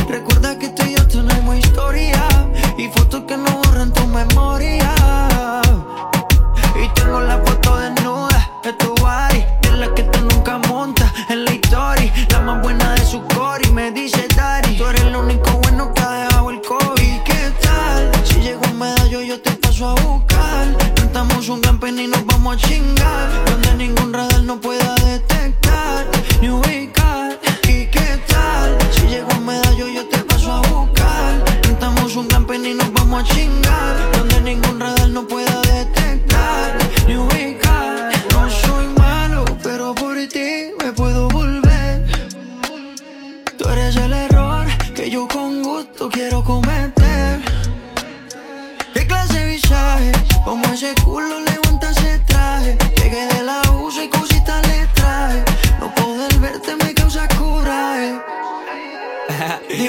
[0.09, 2.23] Recuerda que tú y yo tenemos historia.
[2.77, 4.93] Y fotos que no borran tu memoria.
[6.77, 9.45] Y tengo la foto desnuda de tu body.
[9.63, 12.13] De la que tú nunca montas en la historia.
[12.31, 13.67] La más buena de su core.
[13.67, 14.77] Y me dice Daddy.
[14.77, 17.03] Tú eres el único bueno que ha dejado el COVID.
[17.03, 18.11] ¿Y qué tal?
[18.25, 20.77] Si llego un medallo, yo te paso a buscar.
[20.95, 23.45] Cantamos un pen y nos vamos a chingar.
[23.47, 26.07] Donde ningún radar no pueda detectar
[26.41, 27.39] ni ubicar.
[27.65, 28.82] ¿Y qué tal?
[29.13, 31.45] llegó un medallo, yo te paso a buscar.
[31.69, 33.95] Montamos un camping y nos vamos a chingar.
[34.17, 38.11] Donde ningún radar no pueda detectar ni ubicar.
[38.33, 40.49] No soy malo, pero por ti
[40.83, 42.07] me puedo volver.
[43.59, 47.43] Tú eres el error que yo con gusto quiero cometer.
[48.95, 50.13] ¿Qué clase de visaje?
[50.45, 51.52] Como ese culo le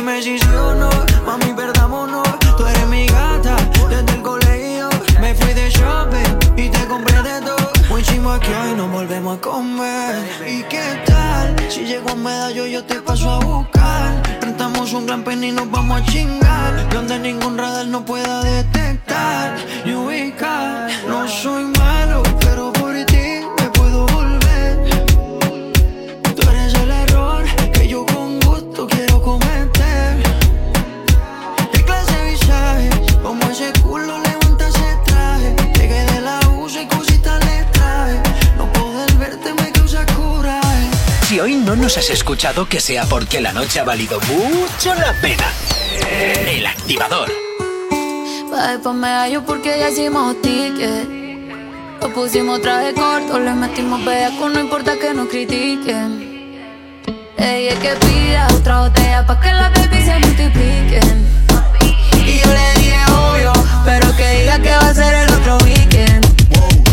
[0.04, 0.90] Dime si sí o no,
[1.26, 2.28] mami, perdámonos.
[2.58, 3.56] Tú eres mi gata
[3.90, 4.90] desde el colegio.
[5.22, 7.72] Me fui de shopping y te compré de todo.
[7.88, 10.16] Muy chimo que hoy nos volvemos a comer.
[10.46, 11.56] ¿Y qué tal?
[11.70, 14.22] Si llego a medallo, yo te paso a buscar.
[14.42, 16.90] Rentamos un gran pen y nos vamos a chingar.
[16.90, 20.90] Donde ningún radar no pueda detectar y ubicar.
[21.08, 22.03] No soy malo,
[41.84, 45.44] nos has escuchado, que sea porque la noche ha valido mucho la pena.
[46.48, 47.30] El activador.
[48.82, 51.10] Pa' medallo porque ya hicimos ticket.
[52.02, 56.56] Lo pusimos traje corto, le metimos bellaco, no importa que nos critiquen.
[57.38, 61.28] Ella es que pida otra botella pa' que las baby se multipliquen.
[62.26, 63.52] Y yo le dije obvio,
[63.84, 66.26] pero que diga que va a ser el otro weekend.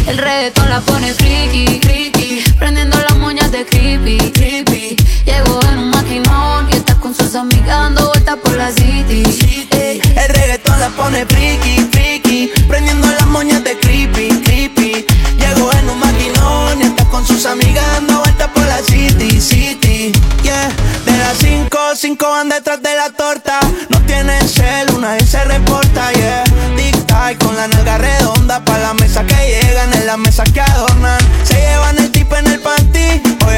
[0.09, 2.20] El reggaetón la pone friki, friki,
[2.59, 4.97] prendiendo las moñas de creepy, creepy.
[5.25, 9.23] Llegó en un maquinón y está con sus amigas dando vueltas por la city.
[9.71, 10.01] Ey.
[10.17, 15.07] El reggaetón la pone friki, friki, prendiendo las moñas de creepy, creepy.
[15.39, 20.13] Llegó en un maquinón y está con sus amigas dando vueltas por la city, city.
[20.43, 20.69] Yeah,
[21.05, 23.59] de las cinco, cinco van detrás de la torta.
[23.89, 26.45] No tienen cel, una vez se reporta, yeah.
[26.77, 30.61] Tic tac con la nalga redonda pa' la mesa que llegan, en la mesa que
[30.61, 31.21] adornan.
[31.45, 31.99] Se llevan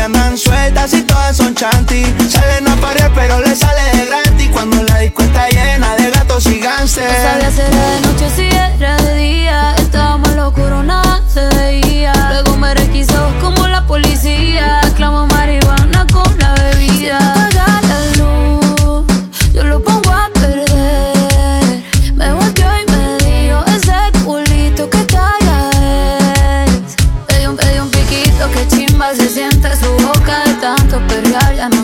[0.03, 2.05] andan sueltas y todas son chanty.
[2.29, 6.47] Salen a parir pero le sale de gratis cuando la disco está llena de gatos
[6.47, 7.09] y No gánster.
[7.23, 9.75] sabía si era de noche si era de día.
[9.79, 12.13] Estábamos oscuro, nada se veía.
[12.31, 14.81] Luego me requisó como la policía.
[14.97, 17.52] Clamo marihuana con la bebida.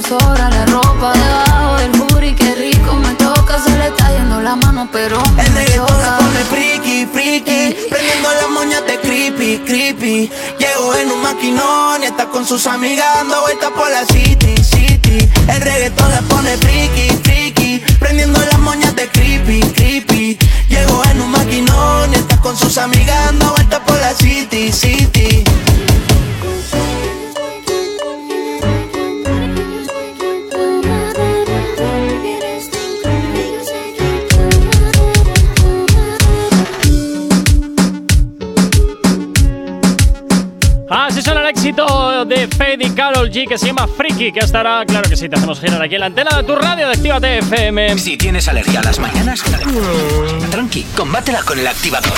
[0.09, 2.35] Sobra la ropa debajo del booty.
[2.35, 6.19] Qué rico me toca, se le está yendo la mano, pero El reggaetón la choca.
[6.19, 12.27] pone friki, friki Prendiendo las moñas de creepy, creepy Llegó en un maquinón y está
[12.27, 17.83] con sus amigas dando vueltas por la city, city El reggaetón la pone friki, friki
[17.99, 23.17] Prendiendo las moñas de creepy, creepy Llegó en un maquinón y está con sus amigas
[23.27, 25.48] dando vueltas por la city, city
[41.49, 45.29] éxito de Fade y Carol G que se llama Freaky, que estará, claro que sí,
[45.29, 47.99] te hacemos girar aquí en la antena de tu radio de Actívate FM.
[47.99, 49.43] Si tienes alergia a las mañanas,
[50.51, 52.13] tranqui, combátela con el activador.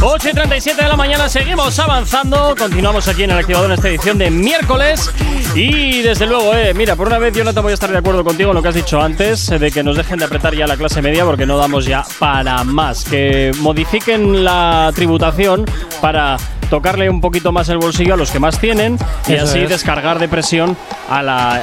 [0.00, 2.54] 8 y 37 de la mañana, seguimos avanzando.
[2.56, 5.10] Continuamos aquí en el activador en esta edición de miércoles.
[5.56, 7.98] Y desde luego, eh, mira, por una vez yo no te voy a estar de
[7.98, 10.54] acuerdo contigo en lo que has dicho antes, eh, de que nos dejen de apretar
[10.54, 13.04] ya la clase media porque no damos ya para más.
[13.04, 15.64] Que modifiquen la tributación
[16.00, 16.36] para
[16.70, 19.68] tocarle un poquito más el bolsillo a los que más tienen y Eso así es.
[19.68, 20.76] descargar de presión
[21.10, 21.60] a la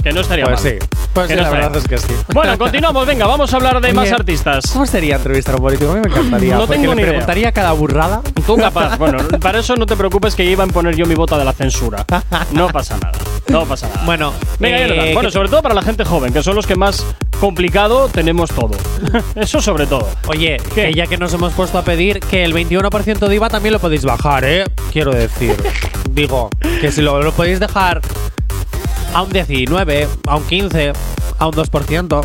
[0.03, 0.73] Que no estaría Pues mal.
[0.73, 0.79] sí,
[1.13, 2.13] pues sí, no la verdad es que sí.
[2.33, 4.65] Bueno, continuamos, venga, vamos a hablar de Oye, más artistas.
[4.73, 5.91] ¿Cómo sería entrevistar a un político?
[5.91, 6.55] A mí me encantaría.
[6.55, 7.11] No tengo le ni idea.
[7.13, 8.21] preguntaría cada burrada.
[8.47, 8.97] Tú capaz.
[8.99, 11.53] Bueno, para eso no te preocupes que iba a poner yo mi bota de la
[11.53, 12.05] censura.
[12.53, 13.19] No pasa nada.
[13.49, 14.03] No pasa nada.
[14.05, 15.15] Bueno, Venga, eh.
[15.15, 17.05] Bueno, sobre todo para la gente joven, que son los que más
[17.41, 18.71] complicado tenemos todo.
[19.35, 20.09] Eso sobre todo.
[20.29, 20.87] Oye, ¿Qué?
[20.87, 23.78] que ya que nos hemos puesto a pedir que el 21% de IVA también lo
[23.79, 24.65] podéis bajar, ¿eh?
[24.93, 25.57] Quiero decir.
[26.11, 28.01] Digo, que si lo, lo podéis dejar
[29.15, 30.93] a un 19, a un 15,
[31.39, 32.25] a un 2%.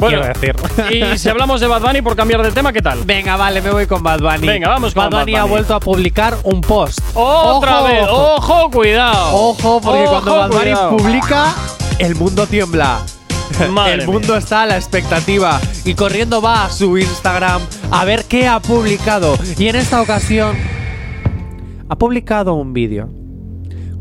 [0.00, 0.94] Bueno, quiero decir.
[1.14, 2.98] y si hablamos de Bad Bunny por cambiar de tema, ¿qué tal?
[3.04, 4.46] Venga, vale, me voy con Bad Bunny.
[4.46, 5.36] Venga, vamos con Bad Bad Bunny.
[5.36, 5.50] ha Bunny.
[5.52, 6.98] vuelto a publicar un post.
[7.14, 7.84] Otra ¡Ojo!
[7.88, 9.34] vez, ojo, cuidado.
[9.36, 10.96] Ojo, porque Ojo, cuando Bad Bunny cuidado.
[10.96, 11.54] publica,
[12.00, 13.00] el mundo tiembla.
[13.70, 18.24] Madre el mundo está a la expectativa y corriendo va a su Instagram a ver
[18.28, 19.34] qué ha publicado.
[19.58, 20.56] Y en esta ocasión
[21.88, 23.08] ha publicado un vídeo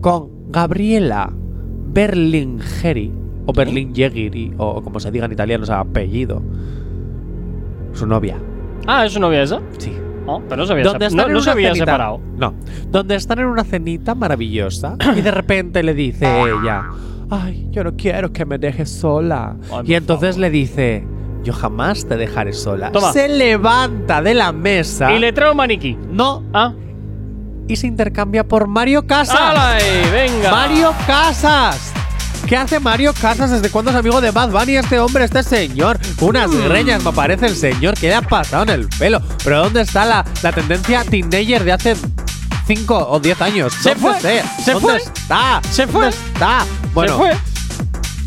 [0.01, 3.11] con Gabriela Berlingeri
[3.45, 6.41] o Berlingeri o como se diga en italiano, su apellido.
[7.93, 8.37] Su novia.
[8.87, 9.61] Ah, ¿es su novia esa?
[9.77, 9.91] Sí.
[10.25, 12.21] No, pero no se había, están no, no se había cenita- separado.
[12.37, 12.53] No.
[12.89, 16.85] Donde están en una cenita maravillosa y de repente le dice ella,
[17.41, 19.55] ay, yo no quiero que me dejes sola.
[19.85, 21.05] y entonces le dice,
[21.43, 22.91] yo jamás te dejaré sola.
[22.91, 23.11] Toma.
[23.13, 25.11] Se levanta de la mesa.
[25.13, 25.97] Y le trae un maniquí.
[26.11, 26.43] No.
[26.53, 26.73] Ah.
[27.67, 29.37] Y se intercambia por Mario Casas.
[29.39, 29.83] ¡Hala ahí!
[30.11, 30.51] ¡Venga!
[30.51, 31.91] Mario Casas.
[32.47, 33.51] ¿Qué hace Mario Casas?
[33.51, 35.97] ¿Desde cuándo es amigo de Bad Bunny este hombre, este señor?
[36.19, 36.67] Unas Mm.
[36.67, 37.93] greñas me parece el señor.
[37.95, 39.21] ¿Qué le ha pasado en el pelo?
[39.45, 41.95] ¿Pero dónde está la, la tendencia teenager de hace
[42.65, 43.73] 5 o 10 años?
[43.81, 44.63] Se ¿Dónde fue, está?
[44.63, 45.61] se ¿Dónde fue, está?
[45.71, 46.65] se fue, ¿Dónde está?
[46.93, 47.37] Bueno, se fue.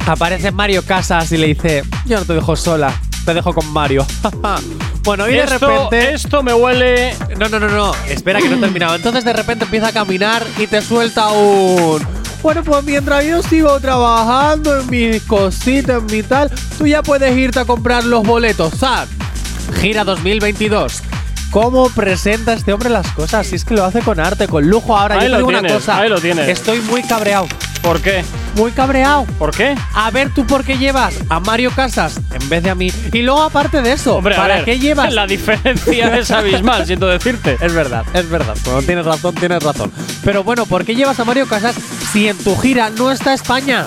[0.07, 2.93] aparece Mario Casas y le dice, yo no te dejo sola,
[3.25, 4.07] te dejo con Mario.
[5.05, 6.15] bueno, y de esto, repente...
[6.15, 7.15] esto me huele.
[7.39, 7.93] No, no, no, no.
[8.09, 8.95] Espera que no he terminado.
[8.95, 12.07] Entonces de repente empieza a caminar y te suelta un.
[12.43, 17.37] Bueno, pues mientras yo sigo trabajando en mis cositas, en mi tal, tú ya puedes
[17.37, 18.75] irte a comprar los boletos.
[18.75, 19.09] ¡Sad!
[19.81, 21.03] Gira 2022.
[21.51, 23.47] ¿Cómo presenta este hombre las cosas?
[23.47, 24.97] Si es que lo hace con arte, con lujo.
[24.97, 25.99] Ahora, Ahí yo te lo digo una tienes, cosa.
[25.99, 26.49] ahí lo tienes.
[26.49, 27.47] Estoy muy cabreado.
[27.83, 28.25] ¿Por qué?
[28.57, 29.25] Muy cabreado.
[29.39, 29.75] ¿Por qué?
[29.95, 32.91] A ver, tú por qué llevas a Mario Casas en vez de a mí.
[33.13, 36.85] Y luego, aparte de eso, Hombre, a ¿para ver, qué llevas La diferencia es abismal,
[36.87, 37.57] siento decirte.
[37.61, 38.57] es verdad, es verdad.
[38.85, 39.93] Tienes razón, tienes razón.
[40.25, 41.77] Pero bueno, ¿por qué llevas a Mario Casas
[42.13, 43.87] si en tu gira no está España?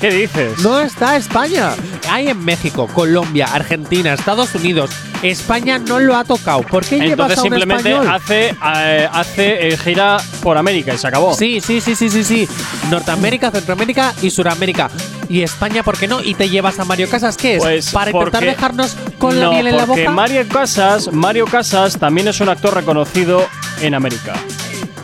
[0.00, 0.58] ¿Qué dices?
[0.60, 1.72] No está España.
[2.08, 4.90] Hay en México, Colombia, Argentina, Estados Unidos.
[5.22, 6.62] España no lo ha tocado.
[6.62, 8.14] ¿Por qué llevas Entonces a un simplemente español?
[8.14, 11.34] hace, eh, hace eh, gira por América y se acabó.
[11.34, 12.48] Sí, sí, sí, sí, sí, sí.
[12.90, 14.88] Norteamérica, Centroamérica y Suramérica.
[15.28, 16.22] Y España, ¿por qué no?
[16.22, 17.62] Y te llevas a Mario Casas, ¿qué es?
[17.62, 20.12] Pues ¿Para intentar porque- dejarnos con la no, miel en la porque boca?
[20.12, 23.44] Mario Casas, Mario Casas también es un actor reconocido
[23.80, 24.34] en América.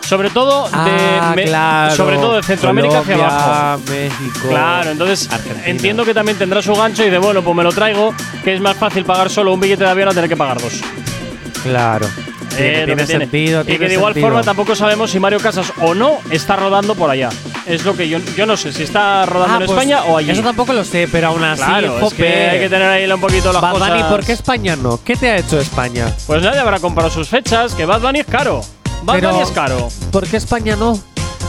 [0.05, 1.95] Sobre todo de Ah, me- claro.
[1.97, 3.81] sobre todo de Centroamérica hacia Colombia, abajo.
[3.91, 4.49] México.
[4.51, 5.67] Claro, entonces Argentina.
[5.67, 8.61] entiendo que también tendrá su gancho y de bueno, pues me lo traigo, que es
[8.61, 10.81] más fácil pagar solo un billete de avión a tener que pagar dos.
[11.63, 12.07] Claro.
[12.57, 13.63] Eh, Tiene, tiene sentido.
[13.63, 14.29] Y tiene que de igual sentido.
[14.29, 17.31] forma tampoco sabemos si Mario Casas o no está rodando por allá.
[17.67, 20.19] Es lo que yo, yo no sé si está rodando Ah, en pues, España o
[20.19, 20.31] allí.
[20.31, 23.21] Eso tampoco lo sé, pero aún así, Claro, es que hay que tener ahí un
[23.21, 23.89] poquito las Bad cosas.
[23.91, 25.01] Bunny, ¿por qué España no?
[25.03, 26.07] ¿Qué te ha hecho España?
[26.27, 28.61] Pues nadie habrá comprado sus fechas, que Bad Bunny es caro.
[29.05, 29.89] Bad Pero- Bunny es caro.
[30.11, 30.99] ¿Por qué España no?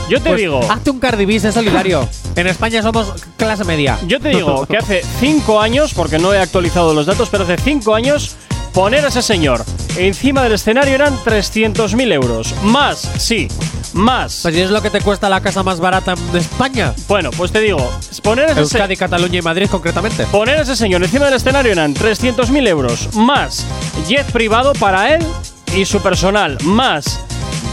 [0.08, 2.08] Yo te Pues, digo, Hazte un Cardi B, sé solidario.
[2.36, 3.98] en España somos clase media.
[4.06, 7.56] yo te digo que hace cinco años, porque no he actualizado los datos, pero hace
[7.58, 8.36] cinco años
[8.72, 9.64] poner a ese señor
[9.96, 12.54] encima del escenario eran 300.000 euros.
[12.62, 13.48] Más, sí,
[13.94, 14.40] más.
[14.42, 16.92] Pues si es lo que te cuesta la casa más barata de España.
[17.08, 17.78] Bueno, pues te digo,
[18.22, 20.24] poner a ese, se- Euskadi, Cataluña y Madrid concretamente.
[20.26, 23.08] poner a ese señor encima del escenario eran 300.000 euros.
[23.14, 23.64] Más
[24.06, 25.26] jet privado para él
[25.74, 26.58] y su personal.
[26.62, 27.20] Más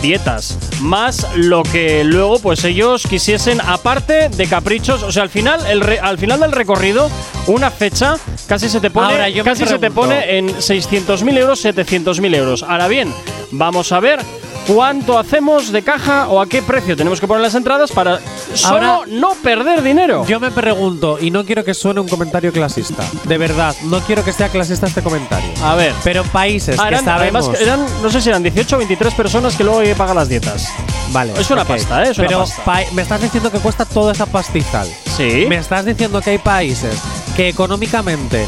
[0.01, 0.57] dietas.
[0.81, 5.01] Más lo que luego pues ellos quisiesen aparte de caprichos.
[5.03, 7.09] O sea, al final, el re- al final del recorrido,
[7.47, 8.15] una fecha
[8.47, 12.35] casi se te pone, Ahora, yo me casi se te pone en 600.000 euros, 700.000
[12.35, 12.63] euros.
[12.63, 13.13] Ahora bien,
[13.51, 14.19] vamos a ver
[14.67, 18.19] cuánto hacemos de caja o a qué precio tenemos que poner las entradas para
[18.53, 20.25] solo Ahora- no perder dinero.
[20.27, 23.03] Yo me pregunto, y no quiero que suene un comentario clasista.
[23.25, 25.49] De verdad, no quiero que sea clasista este comentario.
[25.63, 25.93] a ver.
[26.03, 27.45] Pero países Ah, que sabemos.
[27.47, 30.15] además, eran, no sé si eran 18 o 23 personas que luego hay que pagar
[30.15, 30.67] las dietas.
[31.11, 31.33] Vale.
[31.39, 32.09] es una pasta, ¿eh?
[32.11, 32.63] Es una Pero pasta.
[32.63, 34.87] pa- me estás diciendo que cuesta toda esa pastizal.
[35.15, 35.45] Sí.
[35.47, 36.95] Me estás diciendo que hay países
[37.35, 38.47] que económicamente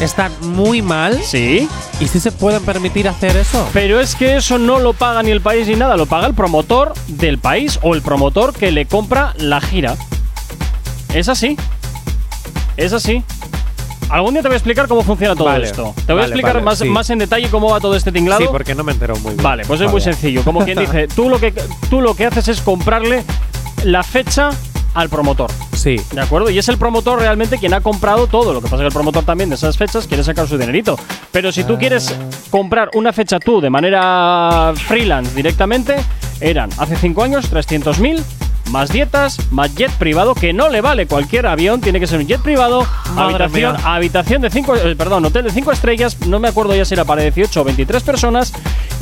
[0.00, 1.68] están muy mal Sí.
[2.00, 3.68] y sí se pueden permitir hacer eso.
[3.72, 6.34] Pero es que eso no lo paga ni el país ni nada, lo paga el
[6.34, 9.96] promotor del país o el promotor que le compra la gira.
[11.14, 11.56] Es así.
[12.76, 13.22] Es así.
[14.10, 15.94] Algún día te voy a explicar cómo funciona todo Vale, esto.
[16.06, 16.84] Te voy a explicar vale, más, sí.
[16.86, 18.40] más en detalle cómo va todo este tinglado.
[18.40, 19.42] Sí, porque no me entero muy bien.
[19.42, 20.42] Vale, pues es muy sencillo.
[20.44, 21.52] Como quien dice, tú lo que
[21.90, 23.22] tú lo que haces es comprarle
[23.84, 24.50] la fecha
[24.98, 25.50] al promotor.
[25.74, 25.96] Sí.
[26.12, 26.50] ¿De acuerdo?
[26.50, 28.52] Y es el promotor realmente quien ha comprado todo.
[28.52, 30.98] Lo que pasa es que el promotor también de esas fechas quiere sacar su dinerito.
[31.30, 32.14] Pero si tú quieres
[32.50, 35.96] comprar una fecha tú de manera freelance directamente,
[36.40, 38.22] eran hace 5 años 300.000
[38.70, 42.26] más dietas, más jet privado, que no le vale cualquier avión, tiene que ser un
[42.26, 43.94] jet privado, Madre habitación, mía.
[43.94, 47.22] habitación de 5, perdón, hotel de 5 estrellas, no me acuerdo ya si era para
[47.22, 48.52] 18 o 23 personas,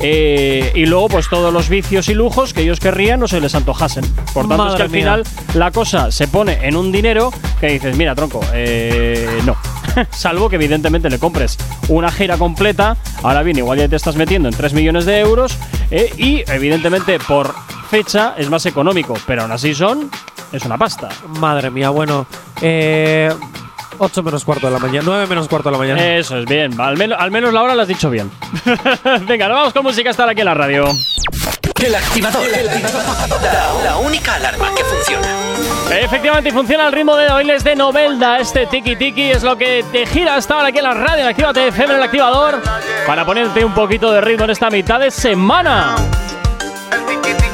[0.00, 3.54] eh, y luego pues todos los vicios y lujos que ellos querrían no se les
[3.54, 4.04] antojasen.
[4.34, 5.00] Por tanto, es que al mía.
[5.00, 9.56] final la cosa se pone en un dinero que dices, mira, tronco, eh, no.
[10.10, 11.56] Salvo que evidentemente le compres
[11.88, 12.96] una gira completa.
[13.22, 15.56] Ahora bien, igual ya te estás metiendo en 3 millones de euros.
[15.90, 17.54] eh, y evidentemente por
[17.86, 19.14] fecha es más económico.
[19.26, 20.10] Pero aún así son.
[20.52, 21.08] Es una pasta.
[21.40, 22.26] Madre mía, bueno.
[22.60, 23.32] Eh,
[23.98, 26.16] 8 menos cuarto de la mañana, 9 menos cuarto de la mañana.
[26.16, 26.78] Eso es bien.
[26.80, 28.30] Al, menos al menos la hora lo has dicho bien.
[29.26, 30.86] Venga, nos vamos con música hasta aquí en la radio.
[31.82, 32.42] El activador.
[33.42, 35.26] La, la única alarma que funciona.
[35.90, 38.38] Efectivamente, y funciona al ritmo de bailes de Novelda.
[38.38, 41.28] Este tiki tiki es lo que te gira hasta ahora aquí en la radio, en
[41.28, 42.60] Actívate FM, en el activador,
[43.06, 45.94] para ponerte un poquito de ritmo en esta mitad de semana.
[46.90, 47.45] ¿Cómo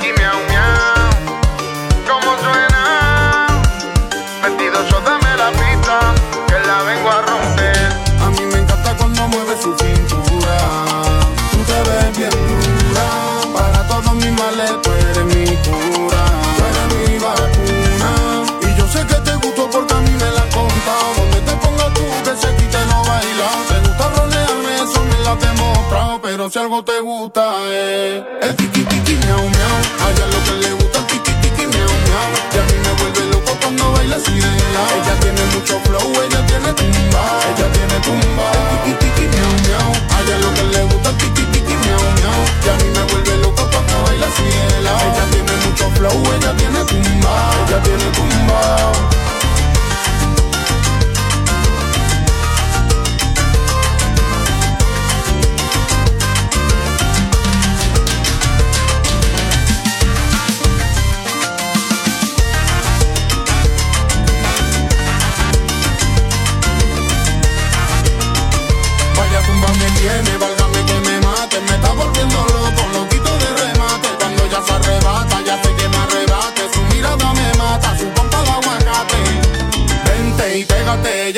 [26.53, 27.43] si algo te gusta,
[27.73, 29.77] es el tiki tiki miau miau.
[30.05, 32.29] A ella lo que le gusta el tiki tiki miau miau.
[32.53, 34.37] Y a mí me vuelve loco cuando baila así.
[34.37, 37.25] Ella tiene mucho flow, ella tiene tumba.
[37.49, 38.47] Ella tiene tumba.
[38.69, 39.93] El tiki tiki miau miau.
[40.13, 42.41] A ella lo que le gusta el tiki tiki miau miau.
[42.65, 45.01] Y a mí me vuelve loco cuando baila así de lado.
[45.09, 47.35] Ella tiene mucho flow, ella tiene tumba.
[47.65, 48.93] Ella tiene tumba.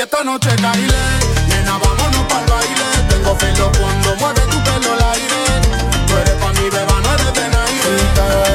[0.05, 1.03] Esta noche caile
[1.49, 2.89] Nena, vámonos pa'l baile.
[3.09, 5.43] Tengo celo cuando mueve tu pelo al aire.
[6.07, 7.91] Tú eres pa' mi beba, no eres de nadie.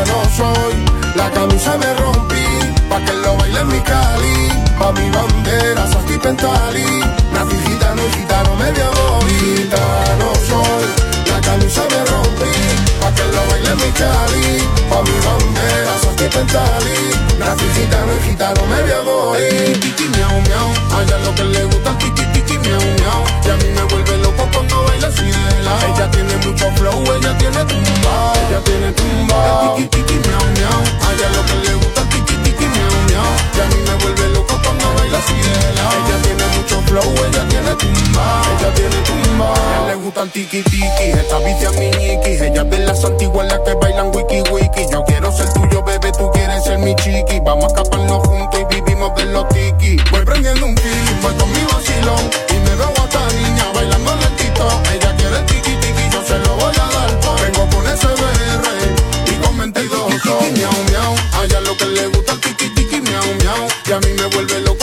[0.09, 0.75] No soy,
[1.15, 2.45] la camisa me rompí
[2.89, 4.37] Pa' que lo baile en mi cali.
[4.79, 6.89] Pa' mi bandera, Saki Pentali.
[7.33, 9.83] Nací gitano y gitano media bonita
[10.21, 10.85] No soy,
[11.31, 12.53] la camisa me rompí
[13.01, 14.47] Pa' que lo baile en mi cali.
[14.89, 15.93] Pa' mi bandera,
[16.29, 16.97] Pentali
[17.39, 21.97] Nací gitano y gitano media bonita Tiki miau miau, a ella lo que le gusta
[21.97, 25.87] Tiki tiki miau miau Y a mí me vuelve loco cuando baila así de lado
[25.87, 31.13] Ella tiene mucho flow, ella tiene tumba Ella tiene tumba Tiki tiki miau miau, a
[31.13, 34.59] ella lo que le gusta Tiki tiki miau miau Y a mí me vuelve loco
[34.63, 38.41] cuando baila así de lado Ella tiene mucho flow, ella tiene tumba.
[38.57, 39.53] Ella tiene tumba.
[39.53, 43.47] Ella le gusta el tiki tiki Esta vicia mi ñiqui Ella es de las antiguas
[43.65, 44.83] que bailan wiki wiki.
[44.91, 47.39] Yo quiero ser tuyo, bebé, tú quieres ser mi chiqui.
[47.45, 49.97] Vamos a escaparnos juntos y vivimos de los tiki.
[50.11, 52.23] Voy prendiendo un feeling, voy con mi vacilón.
[52.49, 56.37] Y me veo a esta niña bailando lentito Ella quiere el tiki tiki, yo se
[56.39, 57.19] lo voy a dar.
[57.19, 57.41] Pues.
[57.43, 62.33] Vengo con ese BR y con 22 Tiki miau miau, a lo que le gusta
[62.33, 63.67] el tiki tiki miau miau.
[63.85, 64.78] Y a mí me vuelve loco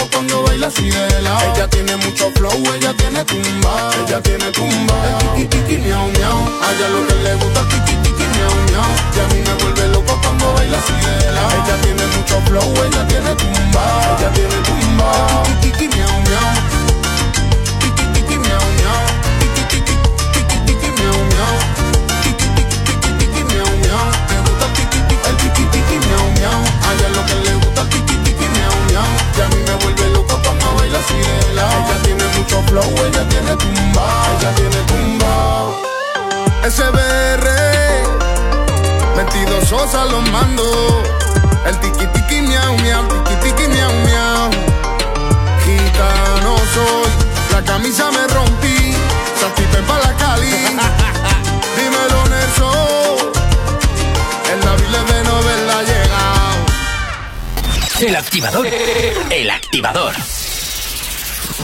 [0.66, 3.90] así de lado Ella tiene mucho flow, ella tiene tumba.
[4.06, 4.94] Ella tiene tumba.
[5.08, 8.54] El tiki tiki miau miau, a ella lo que le gusta el tiki tiki miau
[8.68, 8.90] miau.
[9.14, 12.84] Y a mí me vuelve loco cuando baila así de lado Ella tiene mucho flow,
[12.84, 14.16] ella tiene tumba.
[14.18, 15.42] Ella tiene tumba.
[15.44, 16.75] Tiki tiki miau miau
[31.14, 35.36] Ella tiene mucho flow, ella tiene tumba Ella tiene tumba.
[36.68, 37.46] SBR
[39.16, 41.02] 22 Sosa los mando.
[41.64, 44.50] El tiki tiki miau miau Tiki tiki miau miau.
[45.64, 47.10] Gitano soy
[47.52, 48.94] La camisa me rompí
[49.40, 50.50] Saltipe pa' la cali.
[51.76, 53.32] Dímelo Nelson.
[54.52, 56.56] El David de novela ha llegado.
[58.00, 58.66] El activador.
[59.30, 60.14] El activador.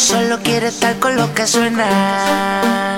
[0.00, 2.96] Solo quiere estar con lo que suena.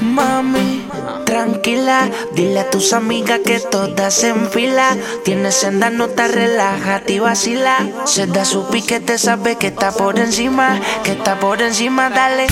[0.00, 0.88] Mami,
[1.26, 4.96] tranquila, dile a tus amigas que todas en fila.
[5.22, 7.76] Tienes senda, no te relájate y vacila.
[8.06, 12.46] Se da su piquete, sabe que está por encima, que está por encima, dale.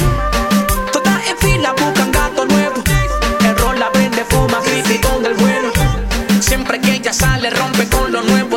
[0.92, 2.76] Todas en fila buscan gato nuevo.
[3.40, 5.72] El rol la vende, fuma, creepy con el bueno.
[6.40, 8.53] Siempre que ella sale, rompe con lo nuevo.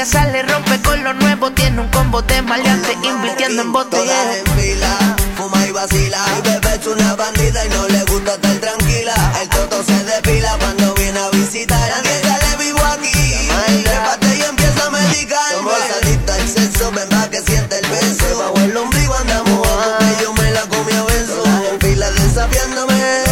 [0.00, 1.52] Ella sale, rompe con lo nuevo.
[1.52, 4.32] Tiene un combo de maleante, invirtiendo en Todas botellero.
[4.32, 6.24] en fila, fuma y vacila.
[6.36, 9.12] Mi bebé es una bandida y no le gusta estar tranquila.
[9.42, 11.78] El toto se depila cuando viene a visitar.
[11.78, 13.48] Nadie sale vivo aquí.
[13.84, 15.52] Trépate y empieza a medicar.
[15.52, 18.38] Somos adictos al sexo, ven pa' que siente el beso.
[18.38, 21.44] Bajo el ombligo andamos que yo me la comí a beso.
[21.74, 23.24] En fila desafiándome.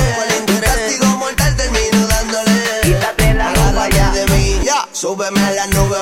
[0.60, 2.62] Castigo mortal termino dándole.
[2.82, 4.10] Quítate la ropa ya.
[4.10, 4.60] de mí.
[4.92, 5.96] Súbeme a la nube,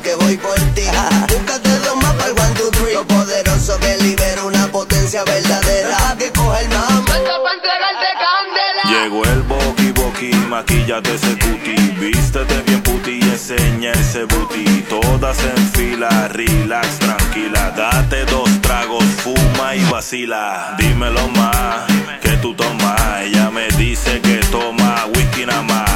[0.00, 0.84] que voy por ti.
[1.28, 2.94] Búscate dos para el one, two, three.
[2.94, 6.16] Lo poderoso que libera una potencia verdadera.
[6.18, 7.08] Que coge el mambo.
[8.88, 15.38] Llegó el boqui boqui, maquillate ese cuti Vístete bien puti y enseña ese booty Todas
[15.44, 21.86] en fila, relax, tranquila Date dos tragos, fuma y vacila Dímelo más,
[22.22, 25.87] que tú tomas Ella me dice que toma whisky nada más,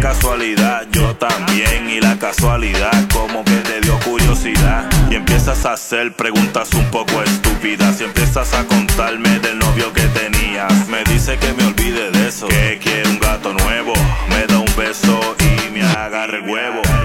[0.00, 4.88] casualidad Yo también y la casualidad Como que te dio curiosidad.
[5.10, 10.06] Y empiezas a hacer preguntas un poco estúpidas Y empiezas a contarme del novio que
[10.08, 10.88] tenías.
[10.88, 13.92] Me dice que me olvide de eso Que quiere un gato nuevo.
[14.30, 16.97] Me da un beso y me agarra el huevo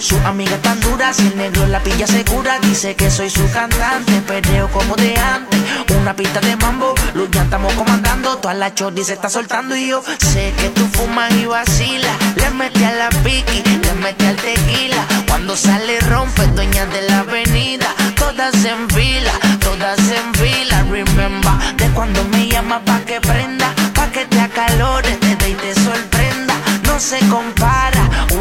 [0.00, 4.20] su amiga tan dura, si el negro la pilla segura, dice que soy su cantante,
[4.22, 5.60] perreo como de antes,
[6.00, 9.88] una pista de mambo, luz ya estamos comandando, toda la chordi se está soltando y
[9.88, 14.36] yo sé que tú fumas y vacilas, le metí a la piqui, le metí al
[14.36, 21.76] tequila, cuando sale rompe, dueña de la avenida, todas en fila, todas en fila, remember,
[21.76, 25.74] de cuando me llama pa' que prenda, pa' que te acalores, te dé y te
[25.74, 26.54] sorprenda,
[26.84, 27.95] no se compara,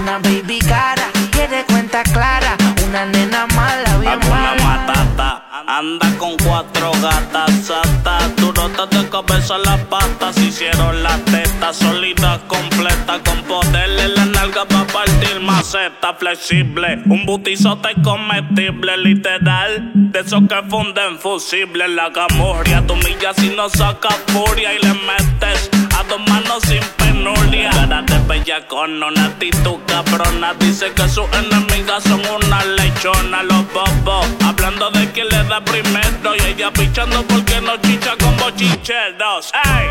[0.06, 2.56] una baby cara, quiere cuenta clara,
[2.88, 4.64] una nena mala, bien Alguna mala.
[4.64, 8.36] matata anda con cuatro gatas satas.
[8.36, 10.38] Durotas de cabeza las patas.
[10.38, 13.20] Hicieron las tetas sólidas, completas.
[13.26, 17.02] Con poder en la nalga para partir maceta flexible.
[17.08, 19.92] Un butizote comestible, literal.
[19.96, 21.90] De esos que funden fusibles.
[21.90, 26.84] La camorria, tu milla si no saca furia y le metes a dos manos sin
[26.98, 27.70] penuria.
[27.72, 30.54] Cara de bella con una actitud cabrona.
[30.60, 33.44] Dice que sus enemigas son una lechona.
[33.44, 36.36] Los bobos hablando de quién le da primero.
[36.36, 39.52] Y ella pichando porque no chicha con bochincheros.
[39.64, 39.88] ¡Ey!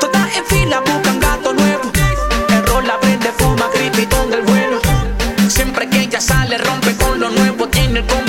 [0.00, 1.92] Todas en fila buscan gato nuevo.
[2.48, 4.78] El la vende, fuma, creepy con del bueno.
[5.48, 7.68] Siempre que ella sale, rompe con lo nuevo.
[7.68, 8.25] Tiene el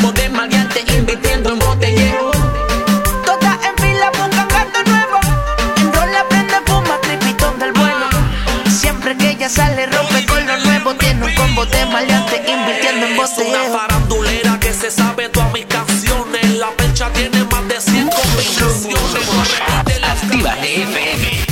[11.57, 16.55] combo de maleante, invirtiendo en Es una farandulera que se sabe todas mis canciones.
[16.55, 19.61] La pecha tiene más de 100 combinaciones.
[20.03, 21.45] Actívate FM.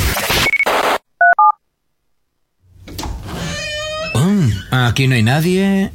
[4.14, 5.92] Mm, aquí no hay nadie.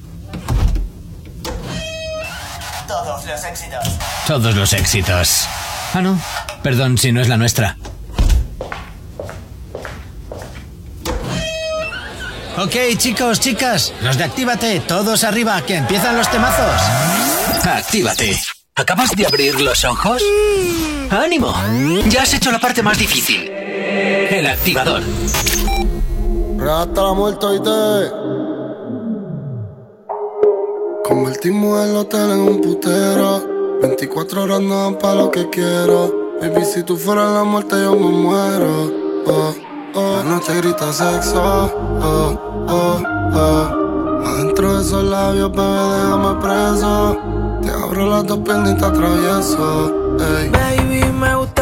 [2.89, 3.99] Todos los éxitos.
[4.27, 5.49] Todos los éxitos.
[5.95, 6.21] Ah, no.
[6.63, 7.77] Perdón si no es la nuestra.
[12.59, 16.83] Ok, chicos, chicas, los de Actívate, todos arriba, que empiezan los temazos.
[17.65, 18.39] Actívate.
[18.75, 20.23] ¿Acabas de abrir los ojos?
[21.11, 21.55] ¡Ánimo!
[22.09, 23.49] Ya has hecho la parte más difícil.
[23.51, 25.03] El activador.
[26.61, 28.31] Hasta la muerte y te
[31.05, 36.65] Convertimos el hotel en un putero 24 horas no dan pa' lo que quiero Baby,
[36.65, 38.93] si tú fueras la muerte yo me muero
[39.27, 39.55] oh,
[39.95, 40.17] oh.
[40.17, 43.03] La noche grita sexo oh, oh,
[43.35, 44.27] oh.
[44.27, 47.17] Adentro de esos labios, bebé, déjame preso
[47.63, 48.85] Te abro las dos piernas y te
[50.19, 50.49] ey.
[50.51, 51.60] Baby, me gustaría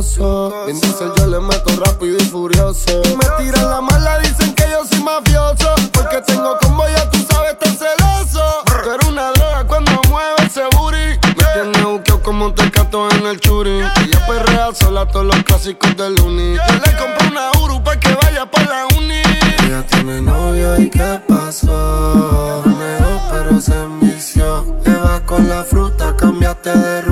[0.00, 3.02] Diesel yo le meto rápido y furioso.
[3.18, 5.74] Me tiran la mala, dicen que yo soy mafioso.
[5.92, 8.42] Porque tengo como ya tú sabes, tan celoso.
[8.64, 11.18] Tú eres una droga cuando mueve ese booty.
[11.36, 13.80] Me tiene buqueo como un tecato en el churi.
[13.80, 16.54] Ella perrea sola todos los clásicos del uni.
[16.54, 19.20] Yo le compré una Uru pa' que vaya pa' la uni.
[19.66, 22.62] Ella tiene novio y qué pasó.
[22.64, 24.64] Negó pero se envició.
[24.82, 27.09] Te vas con la fruta, cambiaste de ruta.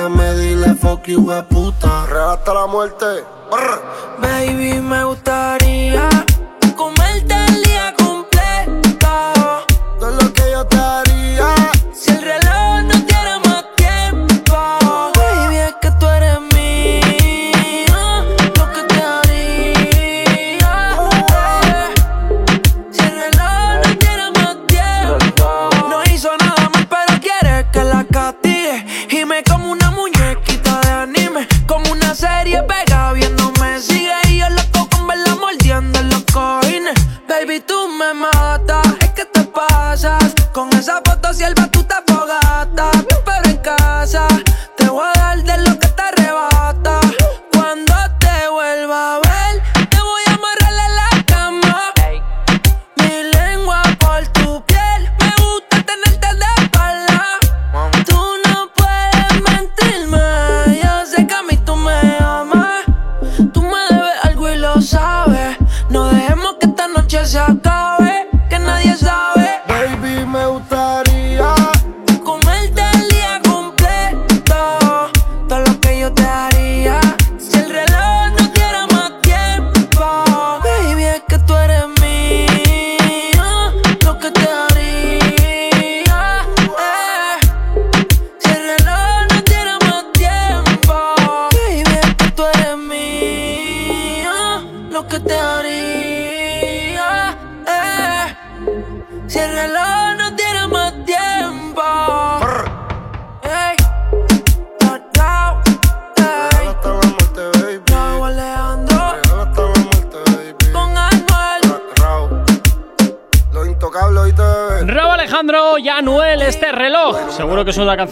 [0.00, 2.06] Llame, dile fuck you, puta.
[2.06, 3.04] Real hasta la muerte.
[3.50, 3.82] Brr.
[4.22, 6.08] Baby, me gustaría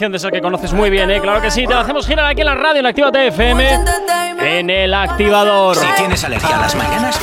[0.09, 1.21] canción de esa que conoces muy bien, ¿eh?
[1.21, 3.79] Claro que sí, te la hacemos girar aquí en la radio, en la Activa TFM,
[4.41, 5.77] en el activador.
[5.77, 7.19] Si tienes alergia a las mañanas,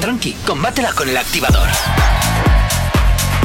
[0.00, 1.68] tranqui, combátela con el activador.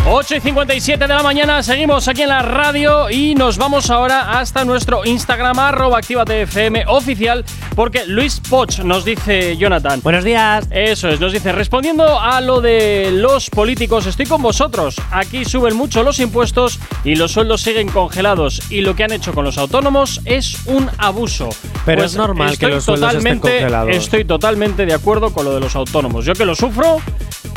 [0.09, 4.39] 8 y 57 de la mañana, seguimos aquí en la radio y nos vamos ahora
[4.39, 7.43] hasta nuestro Instagram, arroba activatfm oficial,
[7.75, 9.99] porque Luis Poch nos dice, Jonathan.
[10.01, 10.65] Buenos días.
[10.71, 14.95] Eso es, nos dice, respondiendo a lo de los políticos, estoy con vosotros.
[15.11, 19.33] Aquí suben mucho los impuestos y los sueldos siguen congelados y lo que han hecho
[19.33, 21.47] con los autónomos es un abuso.
[21.85, 23.95] Pero Pues es normal que los sueldos estén congelados.
[23.95, 26.25] Estoy totalmente de acuerdo con lo de los autónomos.
[26.25, 26.97] Yo que lo sufro,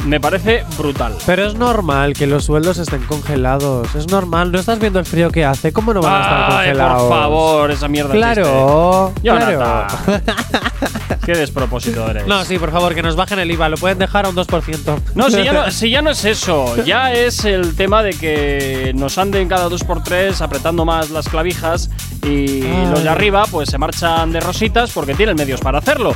[0.07, 1.15] me parece brutal.
[1.27, 3.95] Pero es normal que los sueldos estén congelados.
[3.95, 4.53] Es normal.
[4.53, 5.73] ¿No estás viendo el frío que hace?
[5.73, 7.03] ¿Cómo no van a estar Ay, congelados?
[7.03, 9.87] por favor, esa mierda Claro, claro.
[11.25, 12.27] Qué despropósito eres.
[12.27, 13.69] No, sí, por favor, que nos bajen el IVA.
[13.69, 14.99] Lo pueden dejar a un 2%.
[15.15, 18.93] No, si ya no, si ya no es eso, ya es el tema de que
[18.95, 21.91] nos anden cada dos por tres apretando más las clavijas
[22.25, 22.89] y Ay.
[22.91, 26.15] los de arriba pues se marchan de rositas porque tienen medios para hacerlo.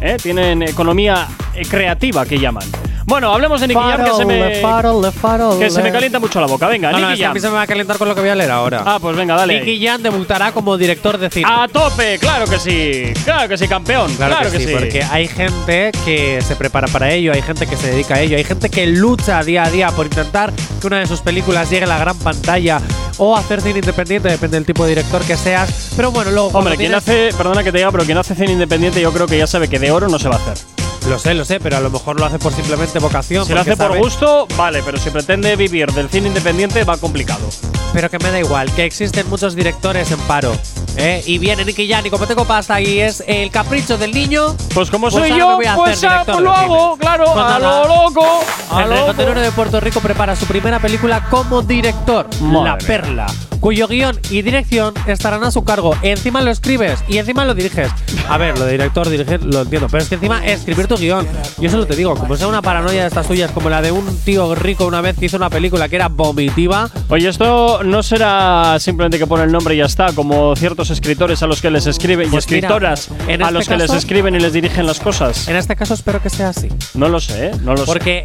[0.00, 0.16] ¿eh?
[0.22, 2.64] Tienen economía eh, creativa que llaman.
[3.06, 5.60] Bueno, hablemos de Nicky Jam que se me, Farole, farole.
[5.60, 6.66] que se me calienta mucho la boca.
[6.66, 8.20] Venga, No, no, Nicky que a mí se me va a calentar con lo que
[8.20, 8.82] voy a leer ahora.
[8.84, 9.60] Ah, pues venga, dale.
[9.60, 11.46] Nicky Jam debutará como director de cine.
[11.48, 13.12] A tope, claro que sí.
[13.24, 14.12] Claro que sí, campeón.
[14.16, 17.92] Claro, que, sí, porque hay gente que se prepara para ello, hay gente que se
[17.92, 21.06] dedica a ello, hay gente que lucha día a día por intentar que una de
[21.06, 22.80] sus películas llegue a la gran pantalla
[23.18, 25.92] o hacer cine independiente, depende del tipo de director que seas.
[25.94, 26.48] Pero bueno, luego.
[26.58, 29.38] Hombre, quien hace, perdona que te diga, pero quien hace cine independiente yo creo que
[29.38, 30.85] ya sabe que de oro no se va a hacer.
[31.08, 33.46] Lo sé, lo sé, pero a lo mejor lo hace por simplemente vocación.
[33.46, 36.96] Si lo hace por sabe- gusto, vale, pero si pretende vivir del cine independiente va
[36.96, 37.48] complicado.
[37.92, 40.52] Pero que me da igual, que existen muchos directores en paro.
[40.96, 41.22] ¿eh?
[41.24, 44.56] Y viene Nicky Jam y como tengo pasta y es el capricho del niño.
[44.74, 46.54] Pues como Pues soy ahora yo, voy a hacer pues, ah, director pues de lo
[46.54, 46.64] cine.
[46.64, 47.58] hago, claro, Pues a nada.
[47.86, 48.40] lo loco.
[48.72, 52.76] A El lo reggaetonero de Puerto Rico prepara su primera película como director, Madre La
[52.76, 52.86] mía.
[52.86, 53.26] Perla.
[53.60, 55.96] cuyo guion y dirección estarán a su cargo.
[56.02, 57.90] Encima lo escribes y encima lo diriges.
[58.28, 61.26] A ver, lo de director, dirigir, lo entiendo, pero es que encima escribir tu guion.
[61.58, 64.18] Yo solo te digo, como sea una paranoia de estas tuyas, como la de un
[64.20, 66.90] tío rico una vez que hizo una película que era vomitiva.
[67.08, 71.42] Oye, esto no será simplemente que pone el nombre y ya está, como ciertos escritores
[71.42, 73.90] a los que les escriben Pues y mira, escritoras en a este los que les
[73.92, 75.48] escriben y les dirigen las cosas.
[75.48, 76.68] En este caso espero que sea así.
[76.94, 77.50] No lo sé, ¿eh?
[77.62, 77.86] no lo sé.
[77.86, 78.22] Porque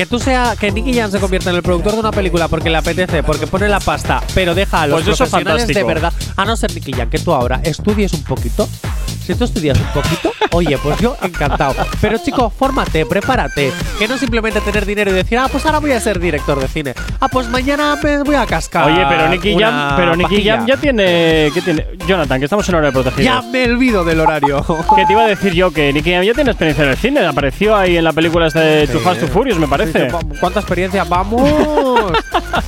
[0.00, 2.70] que tú sea que Nicky Jam se convierta en el productor de una película porque
[2.70, 6.46] le apetece, porque pone la pasta, pero deja a los Pues profesionales de verdad, a
[6.46, 8.66] no ser Nicky Jam, que tú ahora estudies un poquito.
[9.26, 11.74] Si tú estudias un poquito, oye, pues yo encantado.
[12.00, 13.72] Pero chico, fórmate, prepárate.
[13.98, 16.66] Que no simplemente tener dinero y decir, ah, pues ahora voy a ser director de
[16.66, 16.94] cine.
[17.20, 18.90] Ah, pues mañana me voy a cascar.
[18.90, 20.42] Oye, pero Nicky Jam, pero Nicky.
[20.42, 21.86] Jam ya tiene, ¿qué tiene?
[22.08, 23.22] Jonathan, que estamos en hora de protegido.
[23.22, 24.64] Ya me olvido del horario.
[24.96, 27.24] Que te iba a decir yo que Nicky Jam ya tiene experiencia en el cine.
[27.24, 29.89] Apareció ahí en la película esta de Too Fast, Too Furious, me parece.
[30.40, 31.04] ¿Cuánta experiencia?
[31.04, 32.12] ¡Vamos!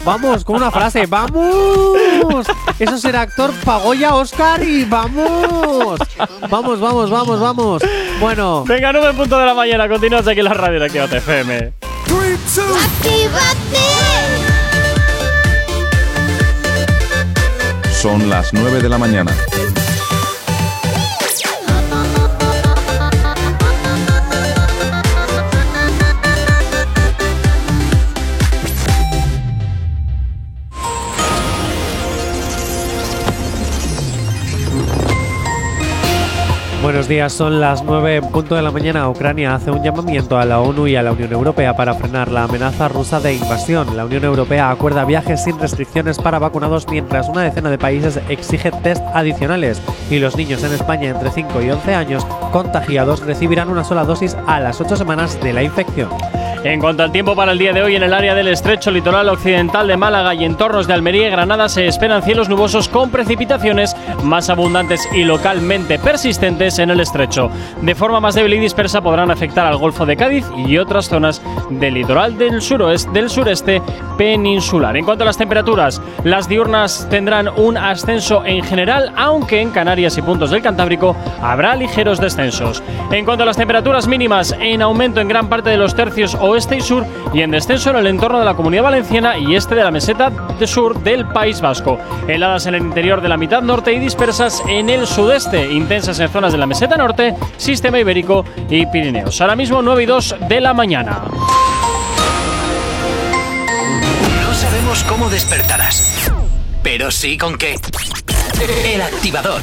[0.05, 0.45] ¡Vamos!
[0.45, 1.07] Con una frase.
[1.07, 2.47] ¡Vamos!
[2.79, 5.99] Eso será actor Pagoya Oscar y ¡vamos!
[6.51, 7.83] ¡Vamos, vamos, vamos, vamos!
[8.20, 8.64] Bueno.
[8.64, 9.89] Venga, 9 en punto de la mañana.
[9.89, 11.73] Continúas aquí en la radio de aquí FM.
[18.01, 19.33] Son las 9 de la mañana.
[36.83, 39.09] Buenos días, son las 9 en punto de la mañana.
[39.09, 42.43] Ucrania hace un llamamiento a la ONU y a la Unión Europea para frenar la
[42.43, 43.97] amenaza rusa de invasión.
[43.97, 48.72] La Unión Europea acuerda viajes sin restricciones para vacunados mientras una decena de países exige
[48.72, 49.80] test adicionales
[50.11, 54.37] y los niños en España entre 5 y 11 años contagiados recibirán una sola dosis
[54.49, 56.11] a las 8 semanas de la infección.
[56.65, 59.29] En cuanto al tiempo para el día de hoy, en el área del estrecho litoral
[59.29, 63.97] occidental de Málaga y entornos de Almería y Granada se esperan cielos nubosos con precipitaciones
[64.23, 67.51] más abundantes y localmente persistentes en el estrecho.
[67.81, 71.43] De forma más débil y dispersa podrán afectar al Golfo de Cádiz y otras zonas
[71.69, 73.83] del litoral del suroeste, del sureste
[74.17, 74.97] peninsular.
[74.97, 80.17] En cuanto a las temperaturas, las diurnas tendrán un ascenso en general, aunque en Canarias
[80.17, 82.85] y puntos del Cantábrico habrá ligeros descensos.
[83.11, 86.77] En cuanto a las temperaturas mínimas, en aumento en gran parte de los tercios oeste
[86.77, 89.85] y sur y en descenso en el entorno de la Comunidad Valenciana y este de
[89.85, 91.99] la meseta de sur del País Vasco.
[92.29, 96.29] Heladas en el interior de la mitad norte y dispersas en el sudeste, intensas en
[96.29, 99.41] zonas de la meseta norte, sistema ibérico y Pirineos.
[99.41, 101.23] Ahora mismo 9 y 2 de la mañana.
[104.43, 106.31] No sabemos cómo despertarás,
[106.83, 107.77] pero sí con qué.
[108.85, 109.63] El activador.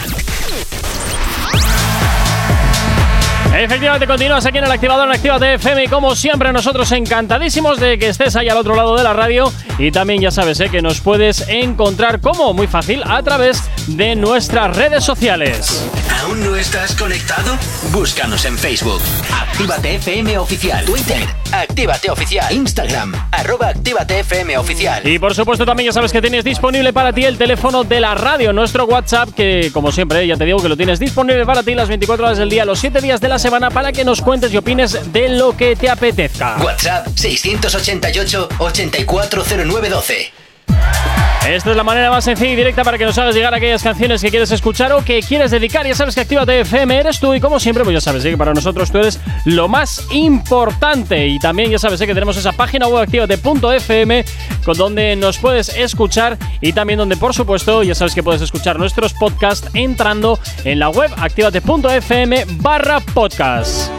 [3.55, 7.97] Efectivamente, continúas aquí en el activador en Actívate FM y como siempre nosotros encantadísimos de
[7.97, 10.81] que estés ahí al otro lado de la radio y también ya sabes eh, que
[10.81, 15.83] nos puedes encontrar como muy fácil a través de nuestras redes sociales.
[16.21, 17.57] ¿Aún no estás conectado?
[17.91, 19.01] Búscanos en Facebook.
[19.33, 20.85] Actívate FM Oficial.
[20.85, 21.25] Twitter.
[21.51, 22.53] Actívate Oficial.
[22.53, 23.13] Instagram.
[23.31, 25.07] Arroba Actívate FM Oficial.
[25.07, 28.15] Y por supuesto también ya sabes que tienes disponible para ti el teléfono de la
[28.15, 31.73] radio, nuestro WhatsApp, que como siempre ya te digo que lo tienes disponible para ti
[31.73, 34.53] las 24 horas del día, los 7 días de la semana para que nos cuentes
[34.53, 36.57] y opines de lo que te apetezca.
[36.57, 41.18] WhatsApp 688 840912.
[41.49, 44.21] Esta es la manera más sencilla y directa para que nos hagas llegar aquellas canciones
[44.21, 45.87] que quieres escuchar o que quieres dedicar.
[45.87, 48.53] Ya sabes que Actívate FM eres tú y como siempre, pues ya sabes que para
[48.53, 51.27] nosotros tú eres lo más importante.
[51.27, 54.25] Y también ya sabes que tenemos esa página web activate.fm
[54.63, 58.77] con donde nos puedes escuchar y también donde por supuesto ya sabes que puedes escuchar
[58.77, 63.89] nuestros podcasts entrando en la web activate.fm barra podcast.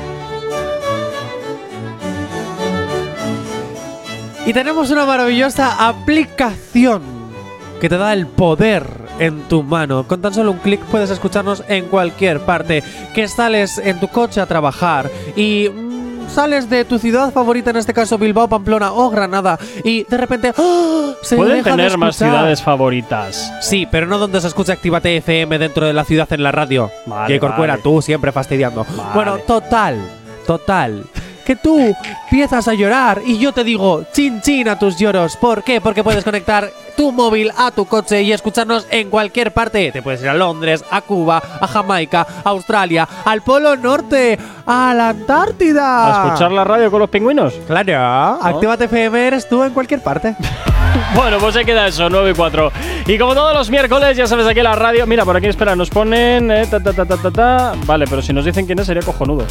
[4.46, 7.19] Y tenemos una maravillosa aplicación
[7.80, 8.84] que te da el poder
[9.18, 10.06] en tu mano.
[10.06, 12.82] Con tan solo un clic puedes escucharnos en cualquier parte.
[13.14, 17.76] Que sales en tu coche a trabajar y mm, sales de tu ciudad favorita, en
[17.76, 21.12] este caso Bilbao, Pamplona o Granada, y de repente ¡ah!
[21.22, 23.52] se Pueden deja de tener más ciudades favoritas.
[23.62, 26.90] Sí, pero no donde se escucha Actívate FM dentro de la ciudad en la radio.
[27.06, 27.82] Vale, que Corcuera, vale.
[27.82, 28.86] tú siempre fastidiando.
[29.14, 29.98] Bueno, total,
[30.46, 31.04] total.
[31.44, 31.80] Que tú
[32.24, 35.36] empiezas a llorar y yo te digo chin chin a tus lloros.
[35.36, 35.80] ¿Por qué?
[35.80, 36.70] Porque puedes conectar
[37.00, 39.90] tu móvil a tu coche y escucharnos en cualquier parte.
[39.90, 44.92] Te puedes ir a Londres, a Cuba, a Jamaica, a Australia, al Polo Norte, a
[44.92, 46.24] la Antártida.
[46.24, 47.54] ¿A escuchar la radio con los pingüinos?
[47.66, 50.36] Claro, Actívate FM eres tú en cualquier parte.
[51.14, 52.72] Bueno, pues se queda eso, 9 y 4.
[53.06, 55.06] Y como todos los miércoles, ya sabes, aquí en la radio.
[55.06, 56.50] Mira, por aquí, espera, nos ponen.
[56.50, 56.92] eh, ta, ta,
[57.30, 57.72] ta.
[57.84, 59.44] Vale, pero si nos dicen quién es, sería cojonudo.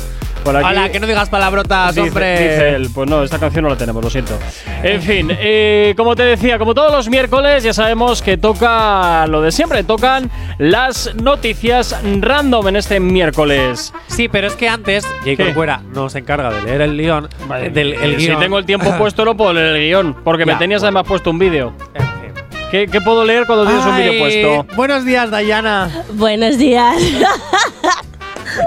[0.43, 0.65] Por aquí.
[0.65, 2.31] Hola, que no digas palabrotas, Dice, hombre.
[2.31, 4.39] dice él, pues no, esta canción no la tenemos, lo siento.
[4.83, 9.41] En fin, eh, como te decía, como todos los miércoles, ya sabemos que toca lo
[9.41, 13.93] de siempre, tocan las noticias random en este miércoles.
[14.07, 15.05] Sí, pero es que antes.
[15.25, 17.27] Jacob Cuera nos encarga de leer el guion.
[17.73, 18.39] del el Eh, si guion.
[18.39, 20.99] tengo el tiempo puesto, no puedo leer el guion, porque me tenías bueno.
[20.99, 21.48] además puesto un vídeo.
[22.71, 24.75] ¿Qué, qué puedo leer cuando tienes un vídeo puesto?
[24.75, 26.05] Buenos días, Dayana.
[26.13, 26.95] Buenos días.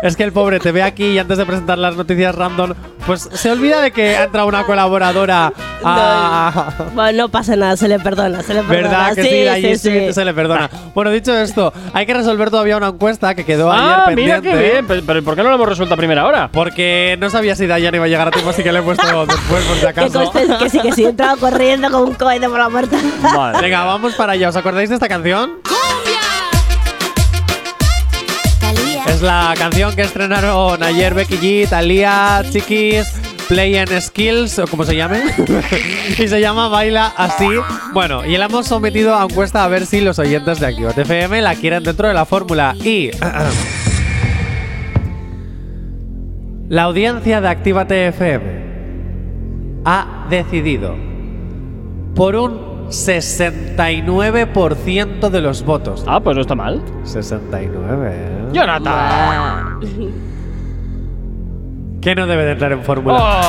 [0.03, 2.74] Es que el pobre te ve aquí y antes de presentar las noticias random,
[3.07, 5.53] pues se olvida de que ha entrado una colaboradora
[5.84, 6.72] a.
[6.95, 8.88] bueno, no pasa nada, se le perdona, se le perdona.
[8.88, 9.28] ¿Verdad que sí?
[9.28, 10.70] sí, Allí sí, sí, se le perdona.
[10.95, 14.51] Bueno, dicho esto, hay que resolver todavía una encuesta que quedó Ah, ayer mira pendiente.
[14.51, 14.86] qué bien.
[14.86, 16.49] Pero, pero ¿por qué no lo hemos resuelto a primera hora?
[16.53, 19.26] Porque no sabía si Dayana iba a llegar a tiempo, así que le he puesto
[19.26, 20.24] después por si Que acaso.
[20.24, 22.97] conste que sí, que sí, he entrado corriendo con un cohete por la puerta.
[23.61, 24.49] Venga, vamos para allá.
[24.49, 25.53] ¿Os acordáis de esta canción?
[29.23, 33.12] La canción que estrenaron ayer Becky G, Thalía, Chiquis,
[33.49, 35.23] Play and Skills, o como se llame.
[36.18, 37.49] y se llama Baila Así.
[37.93, 41.43] Bueno, y la hemos sometido a encuesta a ver si los oyentes de Activate FM
[41.43, 42.75] la quieren dentro de la fórmula.
[42.83, 43.11] Y.
[46.68, 48.62] la audiencia de Actívate FM
[49.85, 50.95] ha decidido
[52.14, 56.05] por un 69% de los votos.
[56.07, 56.82] Ah, pues no está mal.
[57.05, 58.11] 69.
[58.12, 58.49] ¿eh?
[58.53, 59.80] Jonathan.
[62.03, 63.16] Que no debe de entrar en fórmula.
[63.16, 63.40] Oh,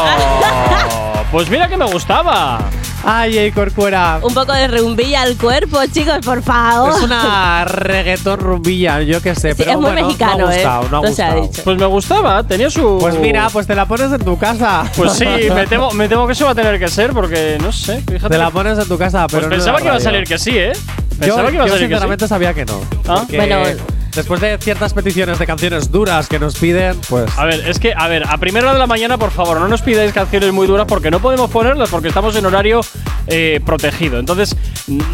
[1.33, 2.59] pues mira que me gustaba.
[3.03, 4.19] Ay, Ey Corcuera.
[4.21, 6.91] Un poco de rumbilla al cuerpo, chicos, por favor.
[6.95, 9.49] Es una reggaetón rumbilla, yo qué sé.
[9.49, 10.55] Sí, pero es muy bueno, mexicano, no ha ¿eh?
[10.59, 11.47] gustado, no ha No se ha gustado.
[11.47, 11.61] dicho.
[11.65, 12.97] Pues me gustaba, tenía su.
[13.01, 14.83] Pues mira, pues te la pones en tu casa.
[14.95, 17.71] Pues sí, me temo, me temo que eso va a tener que ser porque no
[17.73, 18.01] sé.
[18.09, 18.29] Fíjate.
[18.29, 20.23] Te la pones en tu casa, Pues pero no en pensaba que iba a salir
[20.25, 20.71] que sí, ¿eh?
[20.73, 21.79] Yo, Pensaba que iba a yo salir que sí.
[21.95, 22.79] sinceramente sabía que no.
[23.07, 23.25] Ah.
[23.29, 23.63] Bueno.
[24.15, 27.25] Después de ciertas peticiones de canciones duras que nos piden, pues.
[27.37, 29.67] A ver, es que, a ver, a primera hora de la mañana, por favor, no
[29.67, 32.81] nos pidáis canciones muy duras porque no podemos ponerlas porque estamos en horario
[33.27, 34.19] eh, protegido.
[34.19, 34.55] Entonces,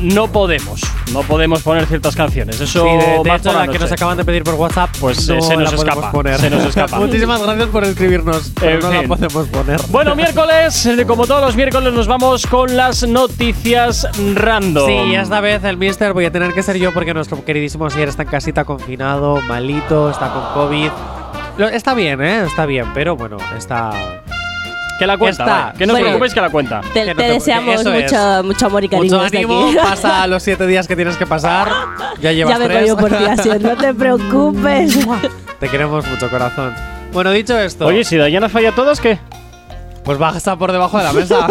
[0.02, 0.82] no podemos,
[1.14, 2.60] no podemos poner ciertas canciones.
[2.60, 4.90] Eso Sí, de, de más hecho, la la que nos acaban de pedir por WhatsApp,
[5.00, 6.40] Pues, no eh, se nos la escapa, poner.
[6.40, 7.00] se nos escapa.
[7.00, 9.08] Muchísimas gracias por escribirnos, pero En no la fin.
[9.08, 9.80] podemos poner.
[9.90, 14.88] Bueno, miércoles, eh, como todos los miércoles, nos vamos con las noticias random.
[14.88, 18.10] Sí, esta vez el mister voy a tener que ser yo porque nuestro queridísimo Sier
[18.10, 20.90] está en casita confinado, malito, está con COVID.
[21.58, 22.44] Lo- está bien, ¿eh?
[22.46, 23.92] Está bien, pero bueno, está...
[24.98, 25.56] Que la cuenta, Está.
[25.66, 26.06] vale, que no os Bueno.
[26.08, 26.82] preocupéis que la cuenta.
[26.94, 29.78] Te, Que no te te- deseamos mucho, mucho amor y cariño Mucho ánimo, aquí.
[29.78, 31.70] pasa los siete días que tienes que pasar.
[32.20, 32.94] Ya llevas ya me tres.
[32.96, 35.00] por ti, así, no te preocupes.
[35.60, 36.74] Te queremos mucho, corazón.
[37.14, 39.20] Bueno, dicho esto, Oye, si Dayana falla todas, ¿qué?
[40.04, 41.48] Pues baja por debajo de la mesa.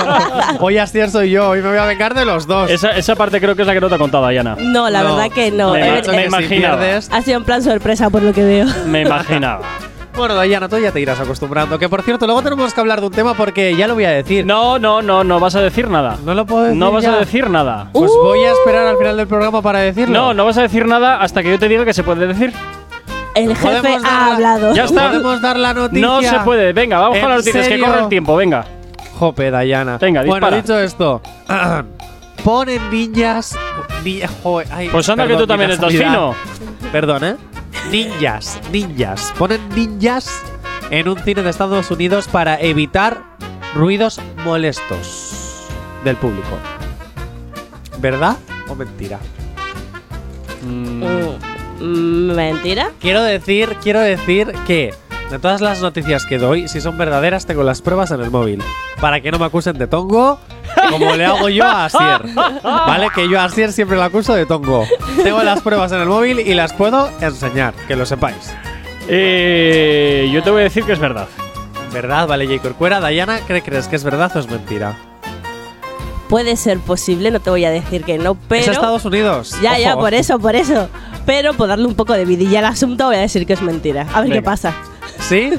[0.60, 2.70] hoy Astier soy yo, hoy me voy a vengar de los dos.
[2.70, 4.56] Esa, esa parte creo que es la que no te ha contado Dayana.
[4.60, 5.16] No, la No.
[5.16, 5.72] verdad que no.
[5.72, 6.82] Me, Eh, me imaginaba.
[7.10, 8.66] Ha sido en plan sorpresa por lo que veo.
[8.86, 9.62] Me imaginaba.
[10.16, 11.78] Bueno, Dayana, tú ya te irás acostumbrando.
[11.78, 14.10] Que por cierto, luego tenemos que hablar de un tema porque ya lo voy a
[14.12, 14.46] decir.
[14.46, 16.16] No, no, no, no vas a decir nada.
[16.24, 16.78] No lo puedo decir.
[16.78, 17.12] No vas ya.
[17.12, 17.90] a decir nada.
[17.92, 20.14] Pues voy a esperar al final del programa para decirlo.
[20.18, 22.54] No, no vas a decir nada hasta que yo te diga que se puede decir.
[23.36, 24.74] El jefe ha la- hablado.
[24.74, 25.08] Ya está.
[25.10, 26.06] Podemos dar la noticia.
[26.06, 26.72] No se puede.
[26.72, 28.64] Venga, vamos ¿En con las noticias, que corre el tiempo, venga.
[29.18, 29.98] Jope, Dayana.
[29.98, 30.56] Venga, Bueno, dispara.
[30.62, 31.22] dicho esto,
[32.44, 33.56] ponen ninjas.
[34.04, 36.34] ni- joder, ay, Pues anda que perdón, tú también estás fino.
[36.92, 37.36] Perdón, ¿eh?
[37.90, 39.32] Ninjas, ninjas.
[39.38, 40.42] Ponen ninjas
[40.90, 43.22] en un cine de Estados Unidos para evitar
[43.74, 45.66] ruidos molestos
[46.04, 46.58] del público.
[47.98, 48.36] ¿Verdad
[48.68, 49.18] o mentira?
[50.62, 51.02] Mm,
[51.80, 52.90] ¿Mentira?
[53.00, 54.94] Quiero decir, quiero decir que
[55.30, 58.62] de todas las noticias que doy, si son verdaderas, tengo las pruebas en el móvil.
[59.00, 60.38] Para que no me acusen de tongo,
[60.90, 62.22] como le hago yo a Asier.
[62.62, 63.08] ¿Vale?
[63.14, 64.86] Que yo a Asier siempre lo acuso de tongo.
[65.22, 68.54] Tengo las pruebas en el móvil y las puedo enseñar, que lo sepáis.
[69.08, 71.28] Eh, yo te voy a decir que es verdad.
[71.92, 72.26] ¿Verdad?
[72.26, 72.60] Vale, J.
[72.60, 73.00] Corcuera.
[73.00, 74.96] Dayana, ¿qué crees que es verdad o es mentira?
[76.28, 78.62] Puede ser posible, no te voy a decir que no, pero.
[78.62, 79.56] Es Estados Unidos.
[79.62, 80.88] Ya, ya, por eso, por eso.
[81.26, 84.06] Pero por darle un poco de vidilla al asunto, voy a decir que es mentira.
[84.14, 84.74] A ver qué pasa.
[85.18, 85.50] ¿Sí?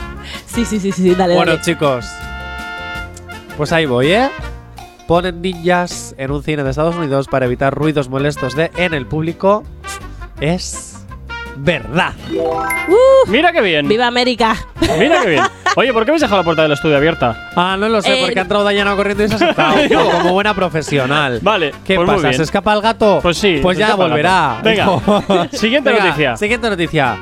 [0.46, 1.64] Sí, sí, sí, sí, dale, Bueno, dale.
[1.64, 2.06] chicos.
[3.58, 4.30] Pues ahí voy, ¿eh?
[5.08, 9.06] Ponen ninjas en un cine de Estados Unidos para evitar ruidos molestos de en el
[9.08, 9.64] público.
[10.40, 10.87] Es
[11.58, 12.14] verdad.
[13.28, 13.88] Mira qué bien.
[13.88, 14.56] ¡Viva América!
[14.98, 15.44] Mira qué bien.
[15.76, 17.50] Oye, ¿por qué habéis dejado la puerta del estudio abierta?
[17.56, 19.76] Ah, no lo sé, Eh, porque ha entrado Dayana corriendo y se ha sentado.
[19.94, 21.40] como, como buena profesional.
[21.42, 22.28] Vale, ¿Qué pues muy pasa?
[22.30, 22.38] bien.
[22.38, 23.20] ¿Se escapa el gato?
[23.22, 24.60] Pues sí, Pues se ya escapa el volverá.
[24.64, 25.02] gato.
[25.28, 26.38] Venga, siguiente Venga, noticia.
[26.38, 27.18] Siguiente noticia.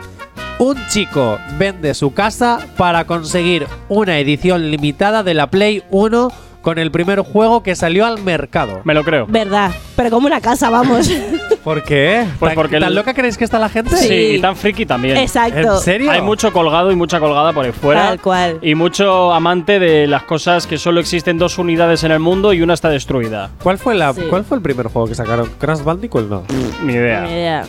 [0.58, 6.32] Un chico vende su casa para conseguir una edición limitada de la Play 1
[6.66, 8.82] con el primer juego que salió al mercado.
[8.86, 9.28] Me lo creo.
[9.28, 11.08] Verdad, pero como una casa, vamos.
[11.64, 12.26] ¿Por qué?
[12.40, 13.96] Pues ¿Tan, porque tan el- loca creéis que está la gente?
[13.96, 15.16] Sí, y tan friki también.
[15.18, 15.76] Exacto.
[15.76, 16.10] ¿En serio?
[16.10, 18.08] Hay mucho colgado y mucha colgada por ahí fuera.
[18.08, 18.58] Tal cual.
[18.64, 22.64] Y mucho amante de las cosas que solo existen dos unidades en el mundo y
[22.64, 23.52] una está destruida.
[23.62, 24.22] ¿Cuál fue, la, Sí.
[24.28, 25.48] ¿Cuál fue el primer juego que sacaron?
[25.60, 26.44] ¿Crash Bandicoot no?
[26.84, 27.22] Ni idea.
[27.22, 27.64] Ni idea.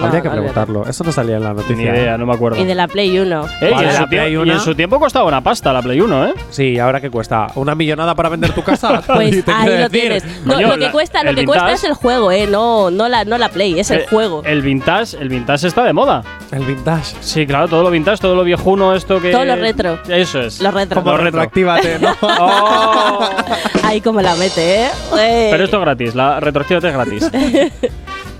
[0.00, 0.86] No, Habría que no, preguntarlo.
[0.88, 1.76] Eso no salía en la noticia.
[1.76, 2.58] Ni idea, no me acuerdo.
[2.60, 3.44] Y de la Play 1.
[3.60, 4.52] Eh, y, Vale, en la su Play tiempo, y una.
[4.54, 6.34] en su tiempo costaba una pasta la Play 1, ¿eh?
[6.50, 7.48] Sí, ¿ahora qué cuesta?
[7.54, 9.02] ¿Una millonada para vender tu casa?
[9.06, 9.90] Pues Te ahí lo decir.
[9.90, 10.24] tienes.
[10.44, 13.08] No, Coño, lo que la- cuesta, lo que cuesta es el juego, eh, no, no
[13.08, 14.42] la, no la Play, es el Eh, juego.
[14.44, 16.22] El vintage, el vintage está de moda.
[16.52, 17.14] El vintage.
[17.20, 19.30] Sí, claro, todo lo vintage, todo lo viejuno, esto que.
[19.32, 19.98] Todo lo retro.
[20.08, 20.60] Eso es.
[20.60, 21.00] Lo retro.
[21.02, 21.40] Como Lo retro.
[21.40, 22.16] retroactívate, ¿no?
[22.22, 23.28] Oh.
[23.84, 24.88] Ahí como la mete, eh.
[25.18, 25.48] Eh.
[25.50, 27.30] Pero esto es gratis, la retroactivate es gratis.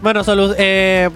[0.03, 1.11] bueno, solu eh,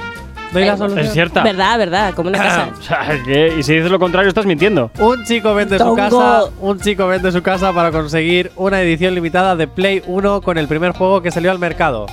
[0.55, 1.05] doy la solución.
[1.07, 1.43] es cierta.
[1.43, 2.69] Verdad, verdad, como una casa.
[2.79, 4.91] O sea, que- y si dices lo contrario, estás mintiendo.
[4.99, 5.97] Un chico vende su Tongo.
[5.97, 10.57] casa, un chico vende su casa para conseguir una edición limitada de Play 1 con
[10.59, 12.07] el primer juego que salió al mercado.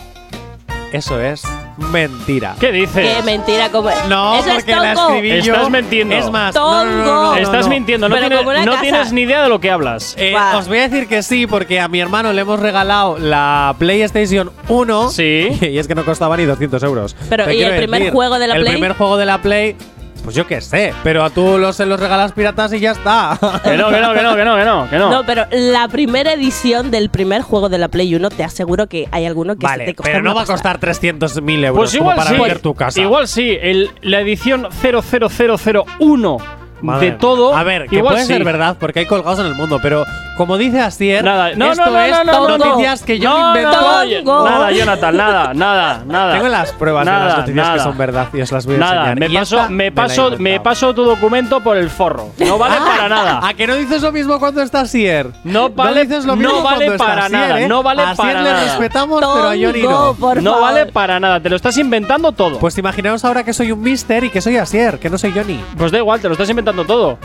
[0.92, 1.44] Eso es
[1.78, 2.56] mentira.
[2.60, 3.16] ¿Qué dices?
[3.16, 3.90] Qué mentira, como.
[4.10, 5.16] No, Eso es porque la tongo.
[5.16, 5.54] escribí yo.
[5.56, 6.16] Estás mintiendo.
[6.16, 7.70] Es más, no, no, no, no, no, no, Estás no.
[7.72, 8.82] mintiendo, no, Pero tienes, como una no casa.
[8.84, 10.16] tienes ni idea de lo que hablas.
[10.18, 13.74] Eh, os voy a decir que sí, porque a mi hermano le hemos regalado la
[13.80, 15.10] PlayStation 1.
[15.12, 15.48] Sí.
[15.62, 17.16] Y es que no costaba ni 200 euros.
[17.30, 18.74] Pero, Te ¿y quiero el primer decir, juego de la el Play?
[18.74, 19.76] primer juego de la Play,
[20.24, 20.94] pues yo qué sé.
[21.04, 23.38] Pero a tú los, se los regalas piratas y ya está.
[23.64, 25.10] Que no, que no, que no, que no, que no, que no.
[25.12, 29.08] No, pero la primera edición del primer juego de la Play 1, te aseguro que
[29.12, 31.94] hay alguno que se vale, te costó pero no va a costar 300.000 euros Pues
[31.94, 32.42] igual como para sí.
[32.42, 33.02] vender tu casa.
[33.02, 33.58] Igual sí.
[33.62, 37.20] El, la edición 00001 Madre de mía.
[37.20, 37.56] todo.
[37.56, 38.34] A ver, que igual puede sí.
[38.34, 40.06] ser verdad, porque hay colgados en el mundo, pero
[40.38, 42.58] como dice Asier, Nada, no, esto no, no, es no, no, no.
[42.58, 43.80] noticias que yo no, invento.
[43.82, 46.34] no, oye, nada, Jonathan, nada, nada, nada.
[46.34, 47.78] Tengo las pruebas de Nada, las noticias nada.
[47.78, 49.20] que son verdad y os las voy a Nada, enseñar.
[49.20, 50.64] me Y paso, esta me la he paso, me inventado.
[50.64, 52.30] paso tu documento por el forro.
[52.40, 53.40] No vale Ah, para nada.
[53.48, 55.28] ¿A que no dices lo mismo cuando está Asier?
[55.44, 57.68] No vale- dices lo no mismo vale cuando está para Asier, nada, ¿eh?
[57.68, 58.64] no vale a Asier para le nada.
[58.64, 60.14] respetamos, pero a Johnny Tongo, no.
[60.16, 60.66] por no favor.
[60.66, 62.58] vale para nada, te lo estás inventando todo.
[62.58, 65.60] Pues imaginaos ahora que soy un mister y que soy Asier, que no soy Johnny.
[65.78, 67.18] Pues da igual, te lo estás inventando todo.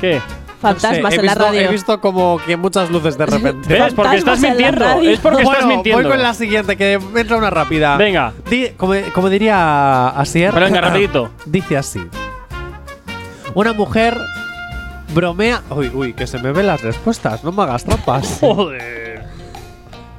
[0.00, 0.20] ¿Qué?
[0.60, 1.60] Fantasmas No sé, he en la visto, radio.
[1.60, 3.68] He visto como que muchas luces de repente.
[3.72, 3.94] ¿Ves?
[3.94, 4.84] Porque estás la mintiendo.
[5.02, 6.02] Es porque estás bueno, mintiendo.
[6.02, 7.96] voy con la siguiente, que me entra una rápida.
[7.96, 8.32] Venga.
[8.50, 10.52] Di- como, como diría Asier.
[10.52, 11.30] Pero venga, rapidito.
[11.46, 12.00] Dice así.
[13.54, 14.18] Una mujer
[15.14, 15.62] bromea.
[15.70, 17.44] Uy, uy, que se me ven las respuestas.
[17.44, 18.38] No me hagas trampas.
[18.40, 19.22] Joder.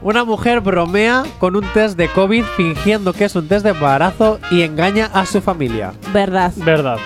[0.01, 4.39] Una mujer bromea con un test de COVID fingiendo que es un test de embarazo
[4.49, 5.91] y engaña a su familia.
[6.13, 6.53] Verdad.
[6.55, 6.97] Verdad.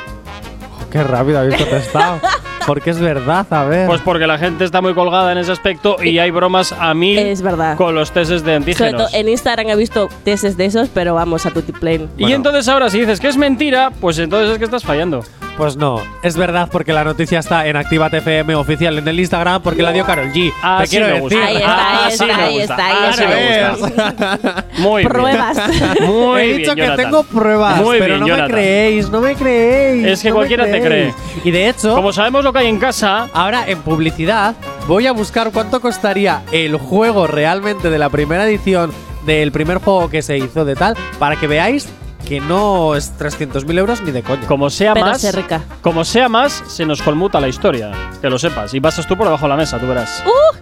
[0.94, 2.20] Qué rápido habéis contestado.
[2.68, 3.88] Porque es verdad, a ver.
[3.88, 7.20] Pues porque la gente está muy colgada en ese aspecto y hay bromas a mil
[7.20, 7.76] Es verdad.
[7.76, 9.14] con los testes de Sobre todo antígenos.
[9.14, 12.08] en Instagram he visto testes de esos, pero vamos a Tutiplane.
[12.18, 15.26] Y entonces ahora si dices que es mentira, pues entonces es que estás fallando.
[15.58, 19.62] Pues no, es verdad porque la noticia está en Actívate FM oficial en el Instagram
[19.62, 20.52] porque la dio Carol G.
[20.64, 21.40] Ah, Te sí quiero me gusta.
[21.40, 21.48] decir.
[21.48, 24.66] Ahí está, ahí Así está, ahí está, ahí así está.
[24.80, 25.10] Muy bien.
[25.14, 25.58] Pruebas.
[26.02, 28.48] Muy He bien, dicho que tengo pruebas, Muy pero bien, no Jonathan.
[28.48, 30.06] me creéis, no me creéis.
[30.08, 31.14] Es que no cualquiera te creéis.
[31.44, 34.56] Y de hecho, Como sabemos lo que hay en casa, ahora en publicidad
[34.88, 38.92] voy a buscar cuánto costaría el juego realmente de la primera edición
[39.28, 41.88] del primer juego que se hizo de tal para que veáis
[42.28, 44.48] que no es 300.000 euros ni de coña.
[44.48, 45.62] como sea Pero más, se rica.
[45.82, 47.92] como sea más, se nos conmuta la historia.
[48.22, 48.74] Que lo sepas.
[48.74, 50.24] Y pasas tú por debajo de la mesa, tú verás.
[50.26, 50.58] ¡Uh!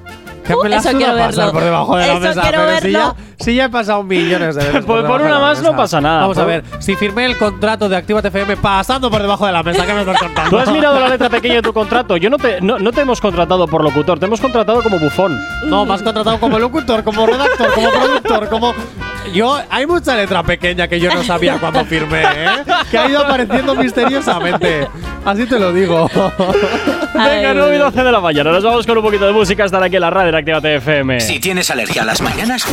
[0.45, 1.51] Que me la eso quiero pasar verlo.
[1.51, 4.55] por debajo de la Eso mesa, quiero pero si ya, si ya he pasado millones
[4.55, 4.85] de veces.
[4.85, 7.37] Por- por de una más no pasa nada, Vamos a por- ver, si firmé el
[7.37, 10.49] contrato de Actívate FM pasando por debajo de la mesa, ¿qué me estás contando?
[10.49, 12.17] ¿Tú has mirado la letra pequeña de tu contrato?
[12.17, 15.39] Yo no te, no, no te hemos contratado por locutor, te hemos contratado como bufón.
[15.67, 18.73] No, me has contratado como locutor, como redactor, como productor, como.
[19.33, 22.49] Yo, hay mucha letra pequeña que yo no sabía cuando firmé, ¿eh?
[22.89, 24.87] Que ha ido apareciendo misteriosamente.
[25.23, 26.09] Así te lo digo.
[27.13, 28.51] Venga, 9 y 12 de la mañana.
[28.51, 29.63] Nos vamos con un poquito de música.
[29.63, 31.19] Estar aquí en la radio Actívate FM.
[31.19, 32.65] Si tienes alergia a las mañanas,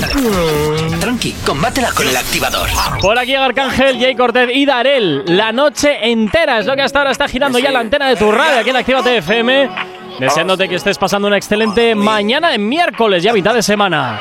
[1.00, 2.66] tranqui, combátela con el activador.
[3.02, 5.22] Por aquí Arcángel, Jay Cortez y Darel.
[5.26, 8.32] La noche entera es lo que hasta ahora está girando ya la antena de tu
[8.32, 9.68] radio aquí en Actívate FM.
[10.18, 14.18] Deseándote que estés pasando una excelente mañana de miércoles, ya mitad de semana.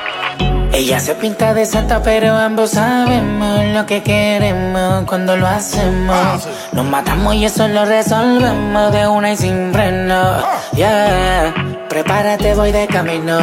[0.78, 6.48] Ella se pinta de santa, pero ambos sabemos lo que queremos cuando lo hacemos.
[6.72, 10.38] Nos matamos y eso lo resolvemos de una y sin freno.
[10.76, 11.52] Yeah,
[11.90, 13.40] prepárate, voy de camino.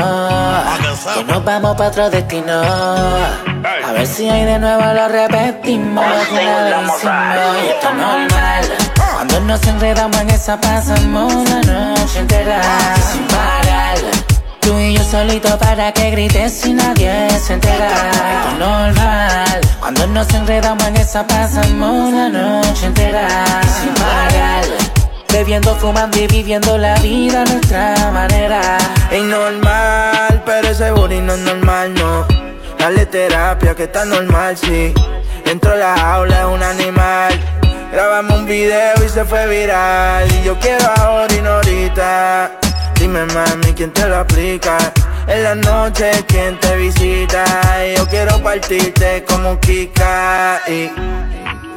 [1.17, 2.63] Que nos vamos para otro destino.
[2.63, 6.05] A ver si hoy de nuevo lo repetimos.
[6.31, 8.65] y esto es normal.
[9.13, 12.63] Cuando nos enredamos en esa pasamos la noche entera
[13.11, 14.14] sin parar.
[14.65, 17.91] Tú y yo solito para que grites y nadie se entera.
[18.49, 19.61] Es normal.
[19.79, 23.29] Cuando nos enredamos en esa pasamos la noche entera
[23.63, 24.65] sin parar.
[25.31, 28.79] Bebiendo, fumando y viviendo la vida a nuestra manera.
[29.11, 32.25] Es normal, pero ese booty no es normal, no.
[32.79, 34.95] Dale terapia que está normal, sí.
[35.45, 37.39] Dentro de la jaula es un animal.
[37.93, 40.27] Grabamos un video y se fue viral.
[40.33, 42.61] Y yo quiero ahora y no ahorita.
[43.05, 44.79] Dime mami, ¿quién te lo aplica?
[45.27, 47.45] En la noche, ¿quién te visita?
[47.95, 50.63] Yo quiero partirte como Kika.
[50.67, 50.91] Y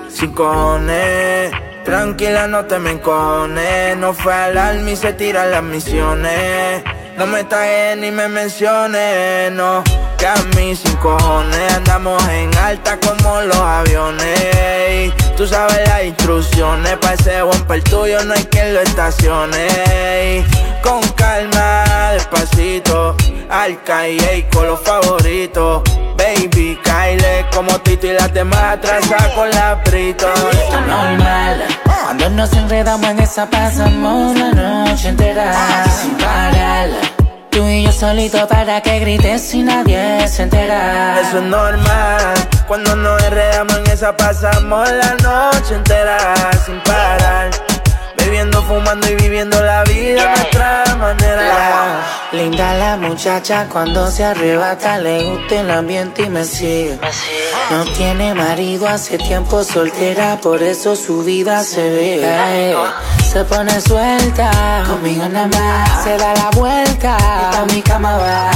[0.10, 1.52] sin cojones.
[1.84, 3.98] Tranquila, no te me encones.
[3.98, 6.82] No fue al alma y se tiran las misiones.
[7.18, 9.84] No me tagues ni me menciones, no.
[10.18, 15.12] Que a mí sin cojones andamos en alta como los aviones.
[15.36, 20.46] Tú sabes las instrucciones, pa' ese bumper tuyo no hay quien lo estacione.
[20.88, 21.84] Con calma,
[22.14, 23.14] despacito,
[23.50, 25.84] al calle con los favoritos.
[26.16, 30.28] Baby, Kyle, como Tito y las demás atrasa con la prito.
[30.88, 31.66] normal.
[31.84, 36.88] Cuando nos enredamos en esa pasamos la noche entera sin parar.
[37.50, 41.20] Tú y yo solito para que grites y nadie se entera.
[41.20, 42.34] Eso es normal.
[42.66, 46.34] Cuando nos enredamos en esa pasamos la noche entera
[46.66, 47.67] sin parar.
[48.28, 52.02] Bebiendo, fumando y viviendo la vida a nuestra manera.
[52.34, 57.00] Linda la muchacha cuando se arrebata, le gusta el ambiente y me sigue.
[57.72, 62.76] No tiene marido, hace tiempo soltera, por eso su vida se ve.
[63.38, 68.18] Ay, Se pone suelta, conmigo nada más, se da la vuelta, y pa' mi cama
[68.18, 68.52] va.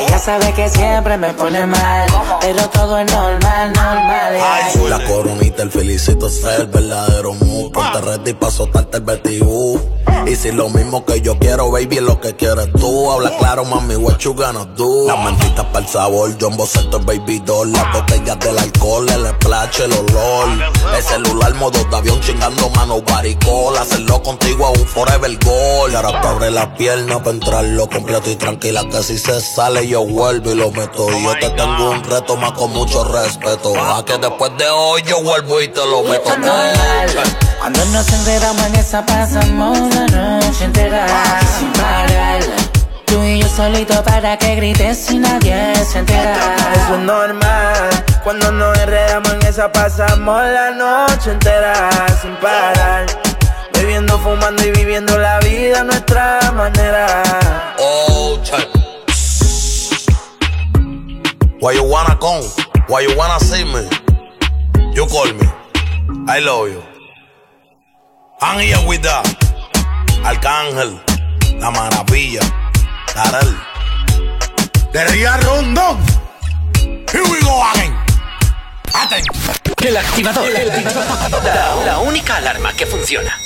[0.00, 2.08] Ella sabe que siempre me pone mal,
[2.40, 4.36] pero todo es normal, normal.
[4.42, 4.88] ay.
[4.88, 7.70] La coronita, el felicito es el verdadero mood.
[7.70, 9.80] Ponte ready pa' soltarte el vertigo.
[10.26, 13.12] Y si lo mismo que yo quiero, baby, es lo que quieres tú.
[13.12, 15.06] Habla claro, mami, what you gonna do?
[15.06, 17.70] Las mentitas para el sabor, John Boceto, el baby doll.
[17.70, 20.48] Las botellas del alcohol, el splash, el olor.
[20.96, 23.76] El celular, modo de avión, chingando mano, baricol.
[23.76, 25.96] Hacerlo contigo es un forever goal.
[25.96, 30.04] Ahora te abre la pierna para entrarlo completo y tranquila que si se sale yo
[30.04, 31.10] vuelvo y lo meto.
[31.10, 33.74] Y yo te tengo un reto más con mucho respeto.
[33.78, 36.30] A que después de hoy yo vuelvo y te lo meto.
[37.60, 41.06] Cuando nos enredamos en esa pasamos la noche entera
[41.58, 42.40] sin parar.
[43.06, 46.36] Tú y yo solito para que grites y nadie se entera.
[46.74, 48.04] Eso es normal.
[48.24, 51.88] Cuando nos enredamos en esa pasamos la noche entera
[52.20, 53.06] sin parar.
[53.96, 57.22] Bebiendo, fumando y viviendo la vida a nuestra manera.
[57.78, 58.68] Oh, check.
[61.62, 62.44] Why you wanna come?
[62.88, 63.88] Why you wanna see me?
[64.94, 65.48] You call me.
[66.28, 66.82] I love you.
[68.42, 69.24] I'm here with that.
[70.24, 71.00] Arcángel,
[71.58, 72.40] La Maravilla,
[73.14, 73.56] Darel.
[74.92, 75.96] Derría Rondón.
[77.10, 77.96] Here we go again.
[78.92, 79.24] Aten.
[79.82, 80.50] El activador.
[81.44, 83.45] La, la única alarma que funciona.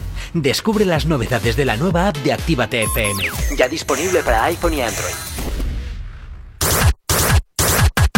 [0.33, 3.23] Descubre las novedades de la nueva app de Actívate FM.
[3.57, 5.13] Ya disponible para iPhone y Android.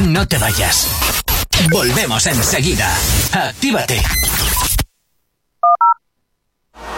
[0.03, 0.87] No te vayas.
[1.71, 2.93] Volvemos enseguida.
[3.31, 4.01] Actívate.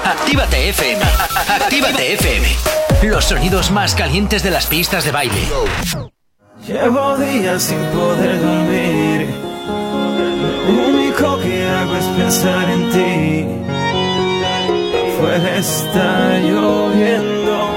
[0.03, 1.01] Actívate FM.
[1.47, 2.47] Actívate FM.
[3.03, 5.47] Los sonidos más calientes de las pistas de baile.
[6.67, 9.29] Llevo días sin poder dormir.
[10.67, 13.74] Lo único que hago es pensar en ti.
[15.25, 17.69] Afuera está lloviendo.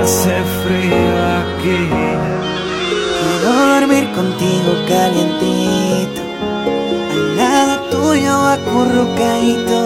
[0.00, 1.88] Hace frío aquí.
[3.20, 6.22] Quiero dormir contigo calientito,
[7.10, 9.80] al lado tuyo acurrucadito.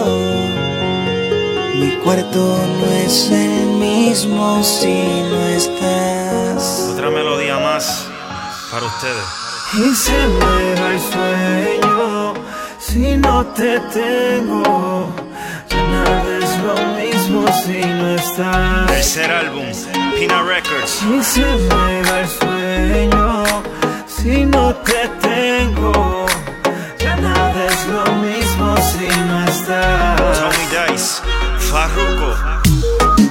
[1.79, 6.89] Mi cuarto no es el mismo si no estás.
[6.93, 8.07] Otra melodía más
[8.71, 9.25] para ustedes.
[9.73, 12.33] Y se me va el sueño
[12.77, 15.22] si no te tengo.
[15.93, 18.87] Ya nada es lo mismo si no estás.
[18.87, 19.65] Tercer álbum,
[20.17, 21.03] Pina Records.
[21.03, 23.43] Y se me va el sueño
[24.07, 26.25] si no te tengo.
[26.97, 30.39] Ya nada es lo mismo si no estás.
[30.39, 31.21] Tommy Dice,
[31.59, 32.29] Farruko.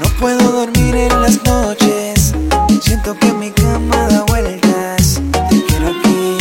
[0.01, 2.32] No puedo dormir en las noches.
[2.80, 5.20] Siento que mi cama da vueltas.
[5.51, 6.39] Te quiero aquí,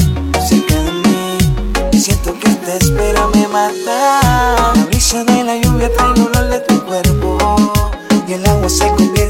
[0.48, 2.00] cerca de mí.
[2.00, 4.01] Siento que esta espera me mata.
[6.00, 7.38] El olor de tu cuerpo.
[8.28, 9.21] Y el agua se convierte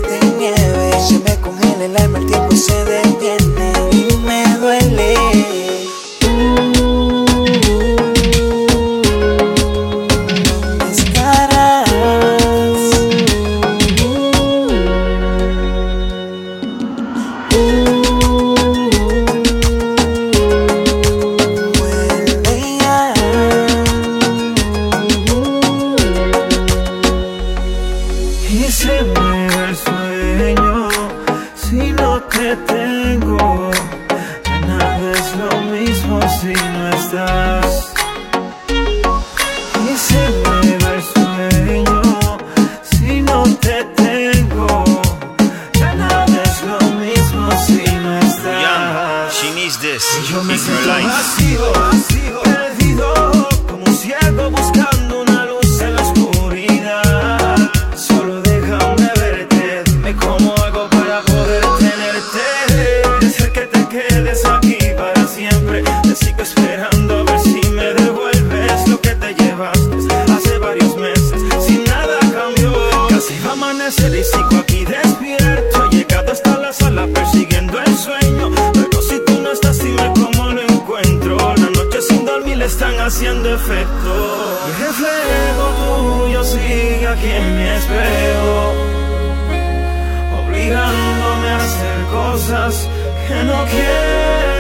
[92.52, 94.52] que no quiero.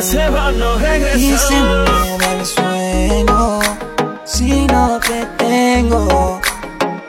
[0.00, 1.18] se va, no regresa.
[1.18, 3.60] Y se me da el sueño
[4.24, 6.40] si no te tengo.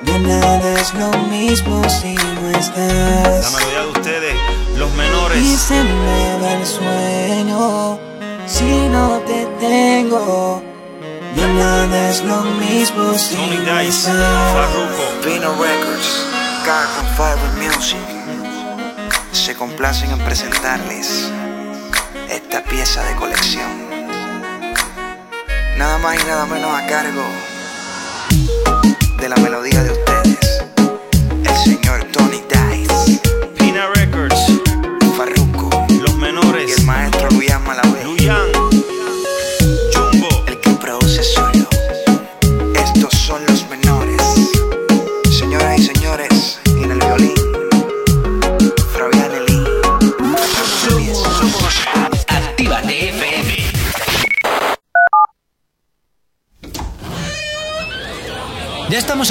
[0.03, 3.43] Ya nada es lo mismo si no estás.
[3.43, 4.35] La mayoría de ustedes,
[4.77, 5.41] los menores.
[5.41, 7.99] Y se me da el sueño
[8.57, 10.63] si no te tengo.
[11.35, 14.11] Ya nada es lo mismo sin Tony Dice,
[14.53, 16.25] Farruko Vino Records,
[16.65, 17.99] Carton Fiber Music
[19.31, 21.31] Se complacen en presentarles
[22.27, 23.69] esta pieza de colección
[25.77, 27.23] Nada más y nada menos a cargo
[29.19, 29.96] de la melodía de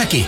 [0.01, 0.27] aquí.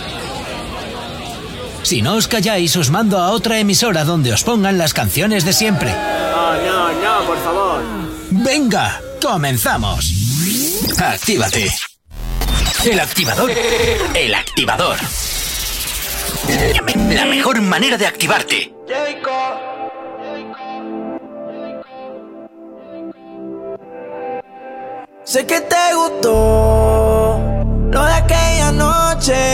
[1.83, 5.53] Si no os calláis, os mando a otra emisora donde os pongan las canciones de
[5.53, 5.91] siempre.
[5.91, 7.81] No, no, por favor.
[8.31, 10.11] Venga, comenzamos.
[10.97, 11.71] Actívate.
[12.85, 13.51] El activador.
[14.13, 14.97] El activador.
[17.09, 18.73] La mejor manera de activarte.
[25.23, 27.39] Sé que te gustó
[27.91, 29.48] lo de aquella noche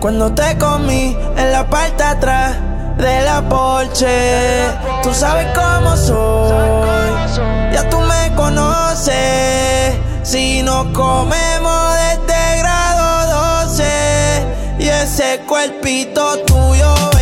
[0.00, 2.56] cuando te comí en la parte atrás
[2.98, 4.68] de la Porsche,
[5.02, 7.72] tú sabes cómo soy.
[7.72, 9.96] Ya tú me conoces.
[10.22, 14.46] Si nos comemos de este grado 12
[14.78, 17.17] y ese cuerpito tuyo.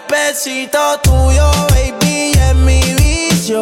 [0.00, 3.60] pesito tuyo, baby, es mi vicio.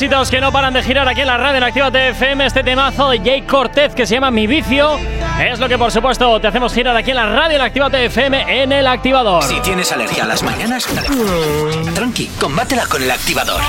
[0.00, 3.10] Éxitos que no paran de girar aquí en la radio en Activa FM, este temazo
[3.10, 4.98] de Jay Cortez que se llama Mi Vicio,
[5.38, 8.62] es lo que por supuesto te hacemos girar aquí en la radio en Activa FM
[8.62, 9.42] en el activador.
[9.42, 10.88] Si tienes alergia a las mañanas,
[11.94, 13.60] tranqui, combátela con el activador.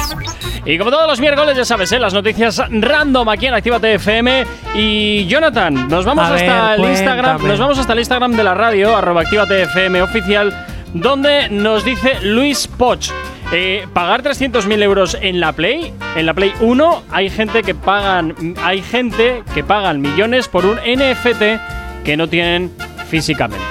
[0.64, 2.00] Y como todos los miércoles, ya sabes, ¿eh?
[2.00, 4.46] las noticias random aquí en Activa FM.
[4.74, 7.46] Y Jonathan, nos vamos A hasta ver, el Instagram.
[7.46, 12.22] Nos vamos hasta el Instagram de la radio, arroba Actívate FM oficial, donde nos dice
[12.22, 13.12] Luis Poch.
[13.52, 18.56] Eh, pagar 300.000 euros en la Play, en la Play 1, hay gente que pagan,
[18.64, 22.72] hay gente que pagan millones por un NFT que no tienen
[23.10, 23.64] físicamente.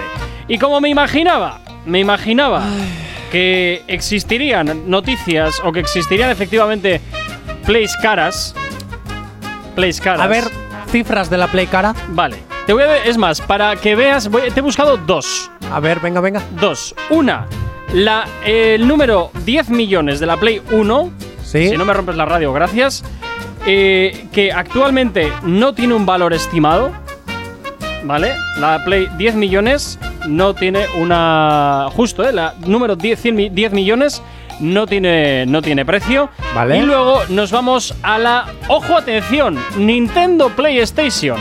[0.48, 2.62] Y como me imaginaba, me imaginaba
[3.32, 7.00] que existirían noticias o que existirían efectivamente
[7.64, 8.54] plays caras.
[9.74, 10.20] Plays caras.
[10.20, 10.44] A ver,
[10.90, 11.94] cifras de la Play cara.
[12.08, 12.36] Vale.
[12.66, 15.50] Te voy a es más, para que veas, voy- te he buscado dos.
[15.72, 16.42] A ver, venga, venga.
[16.60, 16.94] Dos.
[17.08, 17.46] Una,
[17.94, 21.10] la, el número 10 millones de la Play 1.
[21.42, 21.68] Sí.
[21.70, 23.02] Si no me rompes la radio, gracias.
[23.66, 26.92] eh, que actualmente no tiene un valor estimado.
[28.04, 28.32] ¿Vale?
[28.58, 31.88] La Play 10 millones no tiene una.
[31.94, 32.32] Justo, ¿eh?
[32.32, 34.22] La número 10, 100 mi- 10 millones
[34.60, 36.30] no tiene, no tiene precio.
[36.54, 36.78] Vale.
[36.78, 38.46] Y luego nos vamos a la.
[38.68, 39.58] ¡Ojo, atención!
[39.76, 41.38] Nintendo PlayStation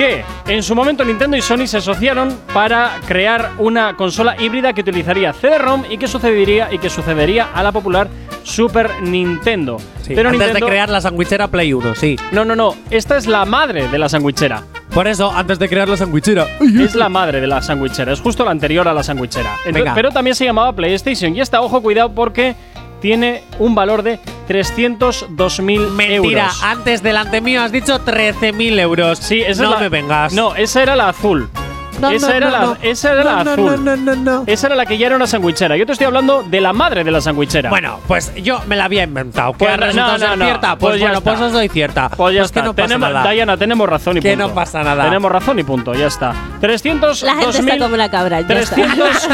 [0.00, 4.80] que en su momento Nintendo y Sony se asociaron para crear una consola híbrida que
[4.80, 8.08] utilizaría CD-ROM y que sucedería y que sucedería a la popular
[8.42, 9.76] Super Nintendo.
[10.00, 12.16] Sí, Pero antes Nintendo de crear la sandwichera Play 1, sí.
[12.32, 14.62] No, no, no, esta es la madre de la sandwichera.
[14.94, 16.46] Por eso, antes de crear la sandwichera.
[16.60, 19.50] Es la madre de la sandwichera, es justo la anterior a la sandwichera.
[19.94, 22.56] Pero también se llamaba PlayStation y esta, ojo, cuidado porque
[23.00, 24.18] tiene un valor de
[24.48, 26.62] 302.000 Mentira, euros.
[26.62, 29.18] antes delante mío has dicho 13.000 euros.
[29.18, 30.32] Sí, esa no es la- me vengas.
[30.32, 31.48] No, esa era la azul.
[32.00, 32.76] No, esa no, era, no, la, no.
[32.82, 33.84] esa era la No, no, azul.
[33.84, 34.44] no, no, no, no.
[34.46, 35.76] Esa era la que ya era una sandwichera.
[35.76, 37.70] Yo te estoy hablando de la madre de la sandwichera.
[37.70, 39.52] Bueno, pues yo me la había inventado.
[39.52, 40.44] ¿Que Pues ha no, no, ser no.
[40.44, 40.76] cierta?
[40.76, 41.30] Pues, Pues ya bueno, está.
[41.30, 42.08] pues os doy cierta.
[42.10, 42.62] Pues ya que está.
[42.62, 43.30] no pasa tenemos, nada.
[43.30, 44.48] Diana, tenemos razón y Que punto.
[44.48, 45.04] no pasa nada.
[45.04, 46.34] Tenemos razón y punto, ya está.
[46.60, 48.40] 300 La gente está como una cabra.
[48.40, 48.74] ya está.
[48.76, 49.28] 300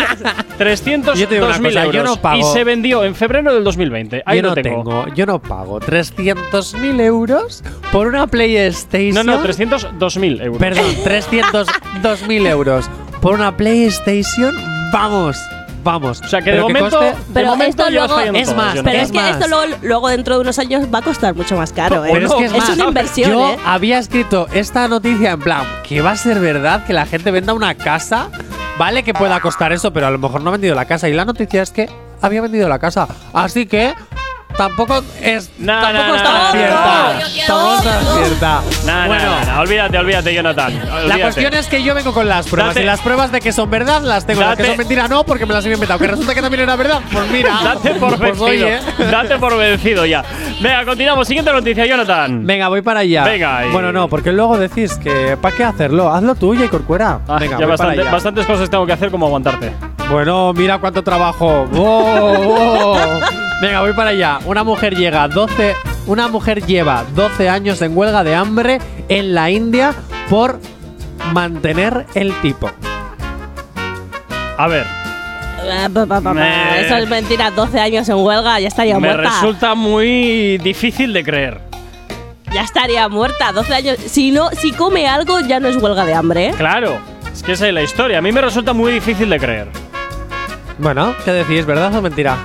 [0.58, 2.38] 300 Yo te digo una 2000 cosa, yo euros no pago.
[2.40, 4.22] y se vendió en febrero del 2020.
[4.26, 4.82] Ahí yo lo no tengo.
[5.04, 7.62] tengo, yo no pago 300.000 euros
[7.92, 9.26] por una PlayStation.
[9.26, 10.58] No, no, 302.000 euros.
[10.58, 12.55] Perdón, 302.000 euros
[13.20, 14.54] por una PlayStation.
[14.92, 15.36] Vamos,
[15.82, 16.20] vamos.
[16.20, 18.98] O sea, que de Pero momento, coste- de Pero momento esto luego- Es más, Pero
[19.02, 19.30] es que más.
[19.32, 22.10] esto luego, luego dentro de unos años va a costar mucho más caro, ¿eh?
[22.12, 23.58] Pero es que es, más, una inversión, yo ¿eh?
[23.64, 27.52] había escrito esta noticia en plan que va a ser verdad que la gente venda
[27.54, 28.28] una casa,
[28.78, 31.12] vale que pueda costar eso, pero a lo mejor no ha vendido la casa y
[31.14, 31.88] la noticia es que
[32.22, 33.92] había vendido la casa, así que
[34.56, 38.60] tampoco es No, tampoco no, está no, cierta, tampoco está cierta.
[39.06, 40.74] Bueno, olvídate, olvídate, Jonathan.
[40.86, 41.22] la olvídate.
[41.22, 43.70] cuestión es que yo vengo con las pruebas Date- y las pruebas de que son
[43.70, 46.06] verdad las tengo, las que Date- son mentira no porque me las he inventado, que
[46.06, 48.46] resulta que también era verdad, pues mira, Date por pues vencido.
[48.46, 48.78] oye.
[49.10, 50.24] Date por vencido ya.
[50.60, 51.26] Venga, continuamos.
[51.28, 52.46] Siguiente noticia, Jonathan.
[52.46, 53.24] Venga, voy para allá.
[53.24, 56.12] Venga, y- Bueno, no, porque luego decís que ¿para qué hacerlo?
[56.12, 57.20] Hazlo tú, y Corcuera.
[57.28, 58.10] Ah, Venga, ya voy para bastante- allá.
[58.10, 59.72] bastantes cosas tengo que hacer como aguantarte.
[60.10, 61.66] Bueno, mira cuánto trabajo.
[61.72, 62.96] ¡Wow, wow!
[63.60, 64.38] Venga, voy para allá.
[64.44, 65.74] Una mujer llega 12,
[66.06, 69.94] una mujer lleva 12 años en huelga de hambre en la India
[70.28, 70.60] por
[71.32, 72.70] mantener el tipo.
[74.58, 74.86] A ver,
[75.68, 75.88] Ah.
[76.32, 77.50] Me- Eso es mentira.
[77.50, 79.30] 12 años en huelga, ya estaría me muerta.
[79.30, 81.60] resulta muy difícil de creer.
[82.52, 83.50] Ya estaría muerta.
[83.52, 83.96] 12 años.
[84.06, 86.54] Si no, si come algo, ya no es huelga de hambre, ¿eh?
[86.56, 86.98] Claro,
[87.32, 88.18] es que esa es la historia.
[88.18, 89.68] A mí me resulta muy difícil de creer.
[90.78, 91.66] Bueno, ¿qué decís?
[91.66, 92.36] ¿Verdad o mentira?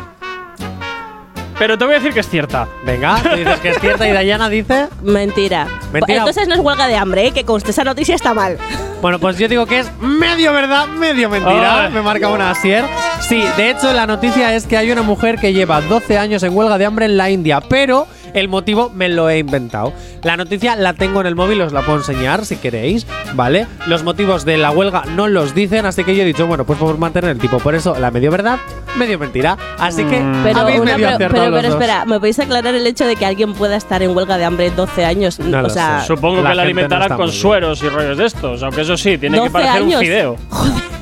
[1.62, 2.68] Pero te voy a decir que es cierta.
[2.84, 4.88] Venga, tú dices que es cierta y Dayana dice.
[5.04, 5.68] Mentira.
[5.94, 6.18] Mentira.
[6.18, 7.32] Entonces no es huelga de hambre, ¿eh?
[7.34, 8.58] Que conste, esa noticia está mal.
[9.00, 11.84] Bueno, pues yo digo que es medio verdad, medio mentira.
[11.84, 11.94] Ay.
[11.94, 12.84] Me marca una Asier.
[13.20, 16.58] Sí, de hecho, la noticia es que hay una mujer que lleva 12 años en
[16.58, 19.94] huelga de hambre en la India, pero El motivo me lo he inventado.
[20.24, 23.68] La noticia la tengo en el móvil, os la puedo enseñar si queréis, ¿vale?
[23.88, 26.80] Los motivos de la huelga no los dicen, así que yo he dicho, bueno, pues
[26.80, 27.58] por mantener el tipo.
[27.60, 28.60] Por eso, la medio verdad,
[28.98, 29.58] medio mentira.
[29.80, 31.66] Así que Pero, habéis una medio pre- pero, pero dos.
[31.82, 34.72] espera, ¿me podéis aclarar el hecho de que alguien pueda estar en huelga de hambre
[34.72, 35.40] 12 años?
[35.40, 36.08] No o lo sea, sé.
[36.08, 39.18] Supongo La que la no alimentarán con sueros y rollos de estos, aunque eso sí,
[39.18, 40.00] tiene que 12 parecer un años.
[40.02, 40.36] fideo.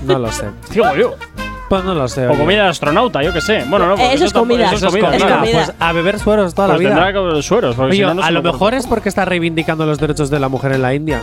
[0.05, 0.45] No lo sé.
[0.71, 1.15] Digo yo.
[1.69, 2.25] Pues no lo sé.
[2.27, 2.39] O oye.
[2.39, 3.63] comida de astronauta, yo qué sé.
[3.69, 4.71] Bueno, no, porque Eso es comida.
[4.73, 5.35] Eso es comida, claro.
[5.41, 5.53] Comida.
[5.65, 6.89] Pues a beber sueros toda Pues la vida.
[6.95, 9.07] tendrá que beber sueros, porque Oye, si no, no a lo me mejor es porque
[9.09, 11.21] está reivindicando los derechos de la mujer en la India.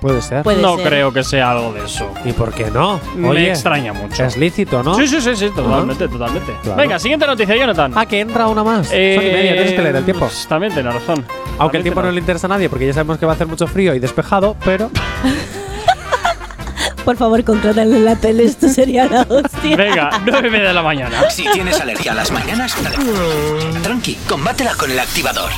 [0.00, 0.42] Puede ser.
[0.42, 0.86] Puede No ser.
[0.88, 2.06] creo que sea algo de eso.
[2.26, 3.00] ¿Y por qué no?
[3.14, 4.22] Me Oye, extraña mucho.
[4.22, 4.94] Es lícito, ¿no?
[4.96, 6.52] Sí, sí, sí, sí, totalmente, totalmente.
[6.62, 6.76] Claro.
[6.76, 7.92] Venga, siguiente noticia, Jonathan.
[7.94, 8.90] Ah, que entra una más.
[8.92, 10.26] Eh, Son y media, tienes que leer el tiempo.
[10.26, 11.24] pues, También tiene razón.
[11.24, 11.24] Aunque
[11.56, 13.46] También el tiempo no le interesa a nadie porque ya sabemos que va a hacer
[13.46, 14.90] mucho frío y despejado, pero
[17.04, 19.76] por favor, contrátale en la tele, esto sería la hostia.
[19.76, 21.30] Venga, nueve y media de la mañana.
[21.30, 22.74] Si tienes alergia a las mañanas,
[23.82, 25.50] tranqui, combátela con el activador.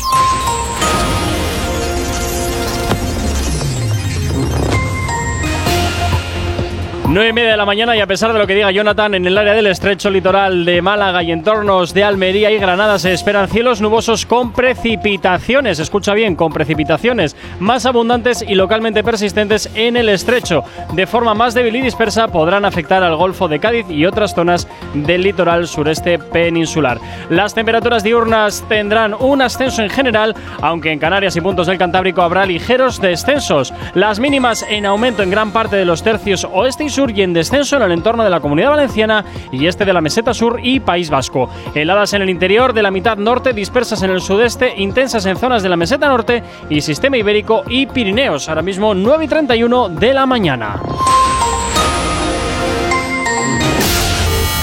[7.17, 9.25] Nueve y media de la mañana y a pesar de lo que diga Jonathan, en
[9.25, 13.49] el área del estrecho litoral de Málaga y entornos de Almería y Granada se esperan
[13.49, 20.11] cielos nubosos con precipitaciones, escucha bien, con precipitaciones más abundantes y localmente persistentes en el
[20.11, 20.63] estrecho.
[20.93, 24.69] De forma más débil y dispersa podrán afectar al Golfo de Cádiz y otras zonas
[24.93, 27.01] del litoral sureste peninsular.
[27.31, 32.21] Las temperaturas diurnas tendrán un ascenso en general, aunque en Canarias y puntos del Cantábrico
[32.21, 33.73] habrá ligeros descensos.
[33.95, 37.33] Las mínimas en aumento en gran parte de los tercios oeste y sur y en
[37.33, 40.81] descenso en el entorno de la Comunidad Valenciana y este de la Meseta Sur y
[40.81, 41.49] País Vasco.
[41.75, 45.63] Heladas en el interior de la mitad norte, dispersas en el sudeste, intensas en zonas
[45.63, 48.49] de la Meseta Norte y Sistema Ibérico y Pirineos.
[48.49, 50.81] Ahora mismo 9 y 31 de la mañana.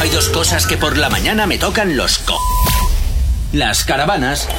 [0.02, 2.38] Hay dos cosas que por la mañana me tocan los co.
[3.54, 4.50] Las caravanas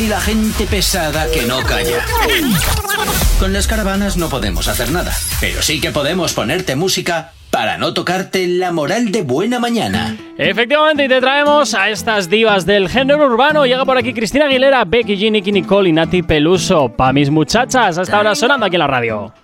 [0.00, 2.02] y la gente pesada que no calla.
[3.38, 7.92] Con las caravanas no podemos hacer nada, pero sí que podemos ponerte música para no
[7.92, 10.16] tocarte la moral de buena mañana.
[10.38, 13.66] Efectivamente, y te traemos a estas divas del género urbano.
[13.66, 16.88] Llega por aquí Cristina Aguilera, Becky G, Nicky Nicole y Nati Peluso.
[16.88, 19.34] Pa' mis muchachas, hasta ahora sonando aquí en la radio.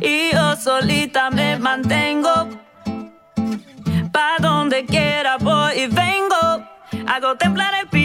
[0.00, 2.48] y yo solita me mantengo.
[4.10, 6.66] Pa' donde quiera voy y vengo.
[7.06, 7.99] Hago temblar el piso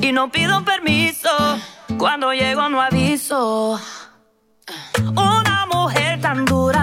[0.00, 1.28] y no pido permiso.
[1.98, 3.80] Cuando llego no aviso.
[5.12, 6.79] Una mujer tan dura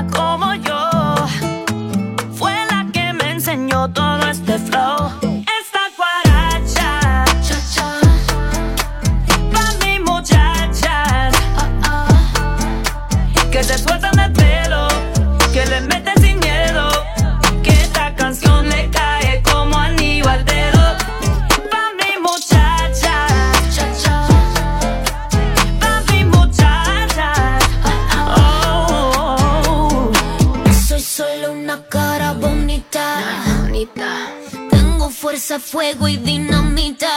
[35.38, 37.08] fuerza, fuego y dinamita.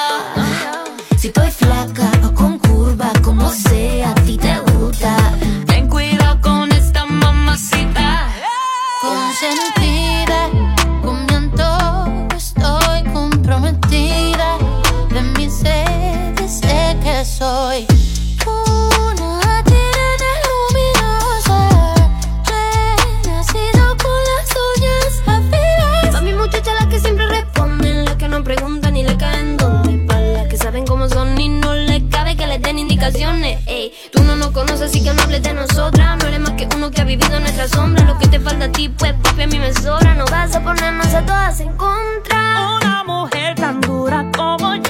[1.17, 5.17] Si estoy flaca o con curva, como sea, a ti te gusta.
[5.67, 8.29] ten cuidado con esta mamacita.
[9.01, 10.51] Consentida,
[11.03, 14.59] con mi antojo estoy comprometida.
[15.11, 17.87] De mi sed sé que soy
[33.13, 36.17] Ey, tú no nos conoces así que no hables de nosotras.
[36.19, 38.05] No eres más que uno que ha vivido en nuestra sombra.
[38.05, 40.15] Lo que te falta a ti, pues papi a mí me sobra.
[40.15, 42.77] No vas a ponernos a todas en contra.
[42.77, 44.90] Una mujer tan dura como yo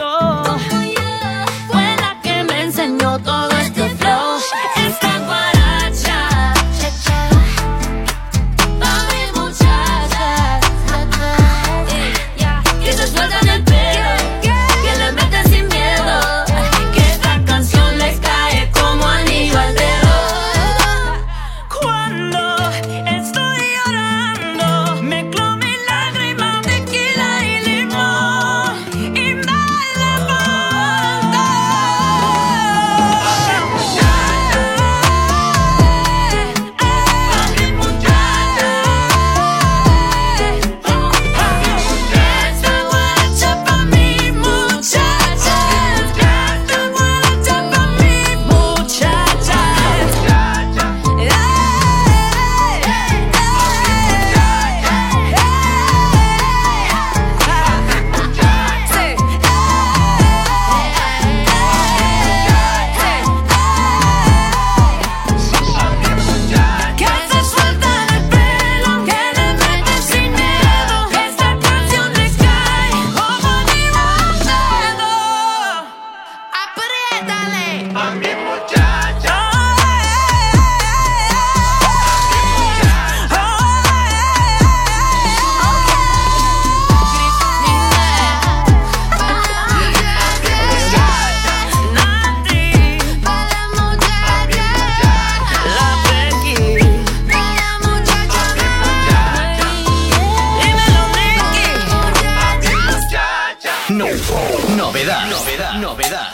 [104.01, 106.33] Novedad, novedad, novedad.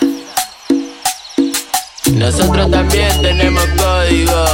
[2.12, 4.47] Nosotros también tenemos código.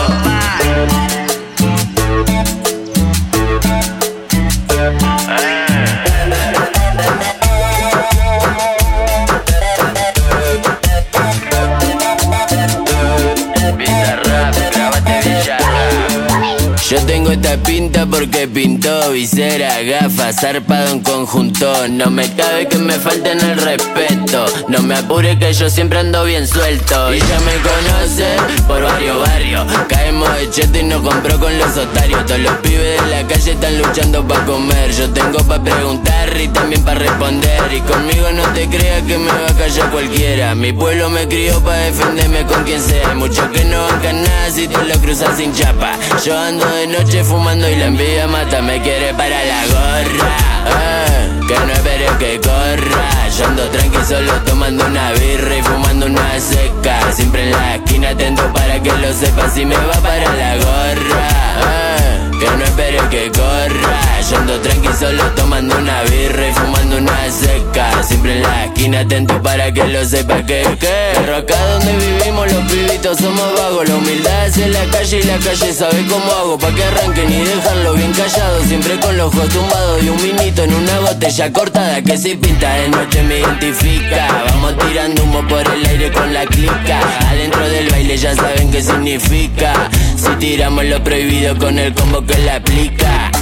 [17.32, 21.88] Esta pinta porque pintó visera, gafas, zarpado en conjunto.
[21.88, 24.44] No me cabe que me falten el respeto.
[24.68, 27.14] No me apure que yo siempre ando bien suelto.
[27.14, 29.66] Y ya me conocen por varios barrios.
[29.88, 32.24] Caemos de cheto y nos compró con los otarios.
[32.26, 34.92] Todos los pibes de la calle están luchando pa' comer.
[34.92, 37.72] Yo tengo pa' preguntar y también pa' responder.
[37.72, 40.54] Y conmigo no te creas que me va a callar cualquiera.
[40.54, 43.14] Mi pueblo me crió pa' defenderme con quien sea.
[43.14, 45.96] Muchos que no bancan nada si te lo cruzas sin chapa.
[46.24, 48.62] Yo ando de noche fumando y la envidia mata.
[48.62, 50.36] Me quiere para la gorra.
[50.66, 53.28] eh, que no espere que corra.
[53.36, 57.12] Yo ando tranqui solo tomando una birra y fumando una seca.
[57.12, 61.28] Siempre en la esquina atento para que lo sepas si me va para la gorra.
[61.60, 64.20] eh, que no espere que corra.
[64.30, 68.02] Yo ando tranqui solo tomando una birra y fumando una seca.
[68.02, 71.12] Siempre en la esquina atento para que lo sepa que que.
[71.14, 73.88] Pero acá donde vivimos los pibitos somos vagos.
[73.88, 76.58] La humildad es en la calle y la calle sabe cómo hago.
[76.58, 78.62] Pa' que arranquen y dejarlo bien callado.
[78.64, 82.72] Siempre con los ojos tumbados y un vinito en una botella cortada que si pinta
[82.74, 84.44] de noche me identifica.
[84.48, 87.00] Vamos tirando humo por el aire con la clica.
[87.28, 89.72] Adentro del baile ya saben qué significa.
[90.16, 93.41] Si tiramos lo prohibido con el combo que la aplica.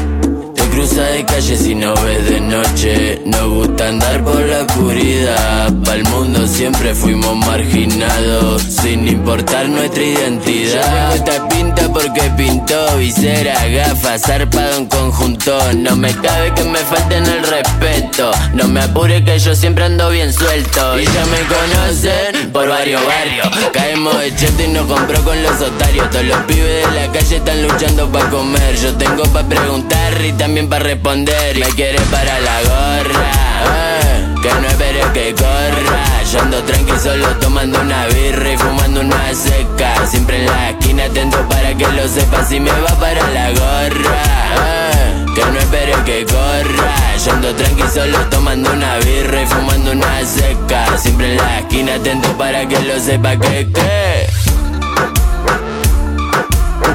[0.80, 3.20] Cruza de calle si no ves de noche.
[3.26, 5.70] Nos gusta andar por la oscuridad.
[5.84, 8.62] Pa'l mundo siempre fuimos marginados.
[8.62, 11.16] Sin importar nuestra identidad.
[11.16, 15.52] Esta pinta porque pintó visera, gafas, zarpado en conjunto.
[15.74, 18.30] No me cabe que me falten el respeto.
[18.54, 20.98] No me apure que yo siempre ando bien suelto.
[20.98, 23.48] Y ya me conocen por varios barrios.
[23.74, 26.08] Caemos de cheto y nos compró con los otarios.
[26.08, 28.76] Todos los pibes de la calle están luchando pa' comer.
[28.76, 31.58] Yo tengo pa' preguntar y también pa' responder.
[31.58, 33.32] Me quiere para la gorra.
[33.66, 36.04] eh, que no espere que corra.
[36.32, 40.06] Yo ando tranqui solo tomando una birra y fumando una seca.
[40.06, 44.22] Siempre en la esquina atento para que lo sepas si me va para la gorra.
[44.62, 47.16] eh, que no espere que corra.
[47.24, 50.96] Yo ando tranqui solo tomando una birra y fumando una seca.
[50.96, 54.26] Siempre en la esquina atento para que lo sepa que que.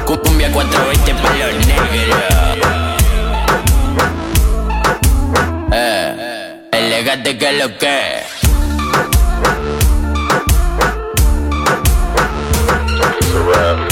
[0.06, 2.75] Cu- Cumbia 420 para los negros.
[7.34, 8.22] Que lo que.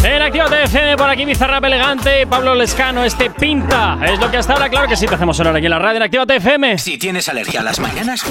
[0.05, 3.99] En Actívate FM, por aquí Bizarrap elegante, Pablo Lescano, este pinta.
[4.05, 5.97] Es lo que hasta ahora, claro que sí te hacemos sonar aquí en la radio
[5.97, 6.79] en Actívate FM.
[6.79, 8.25] Si tienes alergia a las mañanas,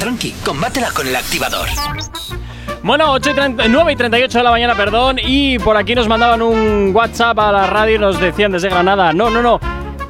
[0.00, 1.68] tranqui, combátela con el activador.
[2.82, 5.20] Bueno, 8 y 30 9 y 38 de la mañana, perdón.
[5.22, 9.12] Y por aquí nos mandaban un WhatsApp a la radio y nos decían desde Granada:
[9.12, 9.60] no, no, no,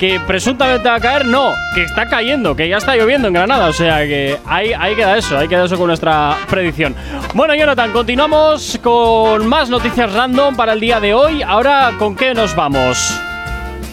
[0.03, 3.69] que presuntamente va a caer, no, que está cayendo, que ya está lloviendo en Granada.
[3.69, 6.97] O sea que ahí, ahí queda eso, ahí queda eso con nuestra predicción.
[7.35, 11.43] Bueno, Jonathan, continuamos con más noticias random para el día de hoy.
[11.43, 13.17] Ahora, ¿con qué nos vamos?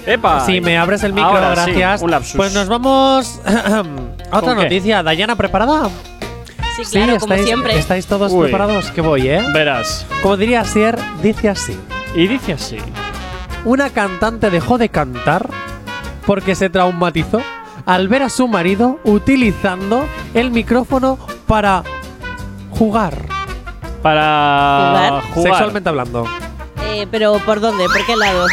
[0.08, 0.44] Epa.
[0.48, 2.02] Si me abres el micro, Ahora sí, gracias.
[2.02, 2.36] un lapsus.
[2.38, 3.84] Pues nos vamos a
[4.36, 5.04] otra noticia.
[5.04, 5.92] Dayana, ¿preparada?
[6.76, 7.78] Sí, claro, como estáis, siempre.
[7.78, 8.46] ¿Estáis todos Uy.
[8.46, 8.90] preparados?
[8.90, 9.44] Que voy, ¿eh?
[9.54, 10.08] Verás.
[10.24, 11.78] Como diría Sier, dice así.
[12.16, 12.78] Y dice así.
[13.64, 15.48] Una cantante dejó de cantar
[16.30, 17.42] porque se traumatizó
[17.88, 21.82] al ver a su marido utilizando el micrófono para
[22.70, 23.26] jugar.
[24.04, 25.54] Para jugar.
[25.54, 26.28] Sexualmente hablando.
[26.86, 27.86] Eh, pero ¿por dónde?
[27.86, 28.46] ¿Por qué lado?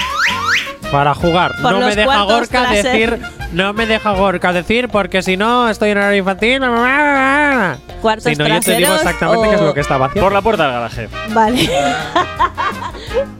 [0.90, 1.52] Para jugar.
[1.60, 3.20] Por no me deja cuartos Gorka decir.
[3.52, 6.60] No me deja Gorka decir porque si no estoy en horario infantil.
[8.00, 10.24] ¿Cuartos Si no, yo te digo traseros exactamente qué es lo que estaba haciendo.
[10.24, 11.08] Por la puerta del garaje.
[11.34, 11.70] Vale.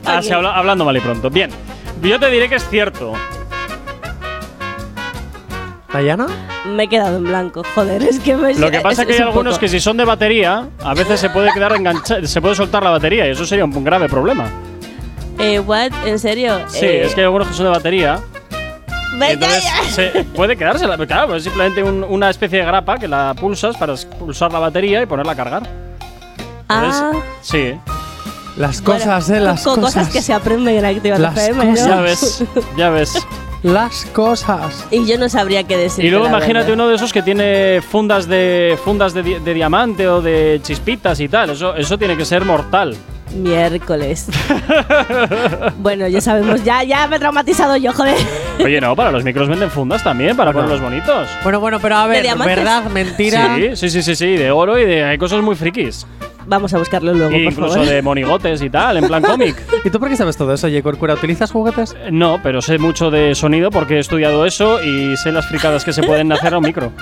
[0.05, 1.31] Así habla- hablando mal y pronto.
[1.31, 1.49] Bien.
[2.03, 3.15] Yo te diré que es cierto.
[5.97, 6.27] ¿Dayana?
[6.67, 9.21] Me he quedado en blanco, joder, es que me Lo que pasa es que hay
[9.21, 12.41] un algunos poco- que si son de batería, a veces se puede quedar enganchado, se
[12.41, 14.45] puede soltar la batería y eso sería un grave problema.
[15.39, 15.91] Eh, what?
[16.07, 16.61] ¿En serio?
[16.69, 18.19] Sí, Eh, es que hay algunos que son de batería.
[19.21, 23.35] entonces se puede quedarse, la- claro, es simplemente un- una especie de grapa que la
[23.39, 25.63] pulsas para pulsar la batería y ponerla a cargar.
[26.69, 27.13] Entonces, Ah.
[27.43, 27.75] sí.
[28.57, 30.09] Las Bueno, cosas, eh, las co- cosas.
[30.09, 31.71] que se aprenden en Activa Las FM, ¿no?
[31.73, 31.87] cosas.
[31.89, 32.45] Ya ves,
[32.77, 33.27] ya ves.
[33.73, 34.87] Las cosas.
[34.93, 36.05] Y yo no sabría qué decir.
[36.05, 40.07] Y luego imagínate uno de esos que tiene fundas de fundas de, di- de diamante
[40.07, 41.51] o de chispitas y tal.
[41.51, 42.97] Eso, eso tiene que ser mortal.
[43.35, 44.29] Miércoles.
[45.79, 48.17] bueno, ya sabemos, ya, ya me he traumatizado yo, joder.
[48.65, 51.29] Oye, no, para los micros venden fundas también, para ponerlos bonitos.
[51.43, 52.25] Bueno, bueno, pero a ver?
[52.45, 52.85] ¿verdad?
[52.85, 53.57] Mentira.
[53.57, 56.07] Sí, sí, sí, sí, sí, de oro y de hay cosas muy frikis.
[56.47, 57.89] Vamos a buscarlo luego, Y por incluso favor.
[57.89, 59.57] de monigotes y tal, en plan cómic.
[59.85, 61.13] ¿Y tú por qué sabes todo eso, J.
[61.15, 61.97] ¿Utilizas juguetes?
[62.11, 65.93] No, pero sé mucho de sonido porque he estudiado eso y sé las fricadas que
[65.93, 66.93] se pueden hacer a un micro.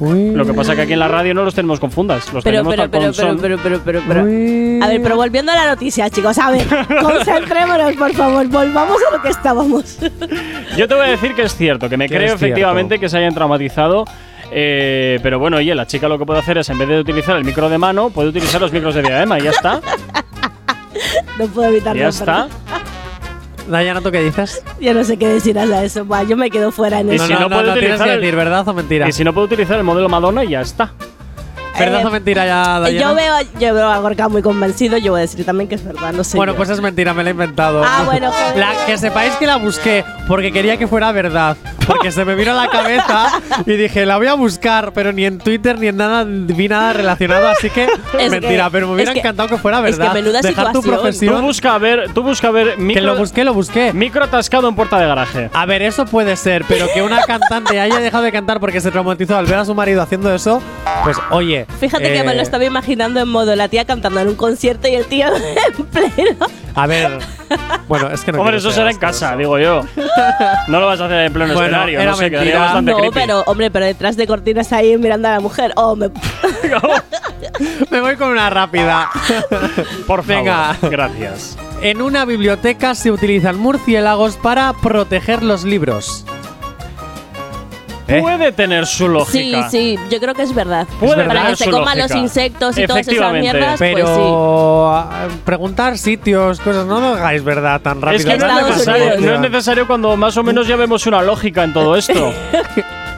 [0.00, 2.58] Lo que pasa que aquí en la radio no los tenemos con fundas, los Pero,
[2.64, 4.84] tenemos pero, tal pero, con pero, pero, pero, pero, pero.
[4.84, 6.66] A ver, pero volviendo a la noticia, chicos, a ver,
[7.02, 9.98] concentrémonos, por favor, volvamos a lo que estábamos.
[10.76, 13.18] Yo te voy a decir que es cierto, que me creo es efectivamente que se
[13.18, 14.04] hayan traumatizado.
[14.54, 17.36] Eh, pero bueno, oye, la chica lo que puede hacer es, en vez de utilizar
[17.36, 19.80] el micro de mano, puede utilizar los micros de diadema y ya está.
[21.38, 22.00] No puedo evitarlo.
[22.00, 22.46] ya está.
[23.68, 24.62] Dayana, ¿tú qué dices?
[24.80, 26.04] Yo no sé qué decir a eso.
[26.04, 27.26] Buah, yo me quedo fuera en Y eso.
[27.26, 29.08] si no, puede tienes utilizar que el- decir verdad o mentira.
[29.08, 30.92] Y si no puede utilizar el modelo Madonna, ya está.
[31.90, 33.00] ¿Verdad o mentira ya, Dayana?
[33.10, 35.84] Yo veo, yo veo a Gorka muy convencido, yo voy a decir también que es
[35.84, 36.36] verdad, no sé.
[36.36, 36.56] Bueno, yo.
[36.56, 37.82] pues es mentira, me la he inventado.
[37.84, 38.56] Ah, bueno, joder.
[38.56, 41.56] La- que sepáis que la busqué porque quería que fuera verdad.
[41.86, 43.28] Porque se me vino a la cabeza
[43.66, 46.92] y dije, la voy a buscar, pero ni en Twitter ni en nada vi nada
[46.92, 47.84] relacionado, así que
[48.18, 50.14] Es mentira, que- pero me hubiera es que- encantado que fuera es que verdad.
[50.14, 50.82] menuda Dejar tu situación.
[50.82, 51.42] Tú profesión.
[51.42, 53.92] busca a ver, tú busca a ver micro, Que lo busqué, lo busqué.
[53.92, 55.50] micro atascado en puerta de garaje.
[55.52, 58.90] A ver, eso puede ser, pero que una cantante haya dejado de cantar porque se
[58.92, 60.62] traumatizó al ver a su marido haciendo eso,
[61.02, 61.66] pues oye.
[61.80, 64.86] Fíjate que me eh, lo estaba imaginando en modo la tía cantando en un concierto
[64.88, 65.26] y el tío
[65.78, 66.46] en pleno.
[66.74, 67.18] A ver.
[67.88, 69.82] Bueno, es que no Hombre, eso ser será en casa, digo yo.
[70.68, 72.60] No lo vas a hacer en pleno Bueno, escenario, era no sé, quedaría mentira.
[72.64, 73.14] bastante No, creepy.
[73.14, 75.72] pero hombre, pero detrás de cortinas ahí mirando a la mujer.
[75.76, 76.10] Oh, me.
[77.90, 79.10] Me voy con una rápida.
[80.06, 80.76] Por favor, Venga.
[80.82, 81.58] gracias.
[81.82, 86.24] En una biblioteca se utilizan murciélagos para proteger los libros.
[88.08, 88.20] ¿Eh?
[88.20, 89.10] Puede tener su Sí,
[89.50, 89.70] lógica.
[89.70, 90.86] sí, yo creo que es verdad.
[90.98, 94.22] Puede Para tener que se coman los insectos y todas esas mierdas, Pero pues sí.
[94.24, 98.18] ah, preguntar sitios, cosas, no lo hagáis verdad tan rápido.
[98.18, 101.22] Es que no es, necesario, no es necesario cuando más o menos ya vemos una
[101.22, 102.32] lógica en todo esto.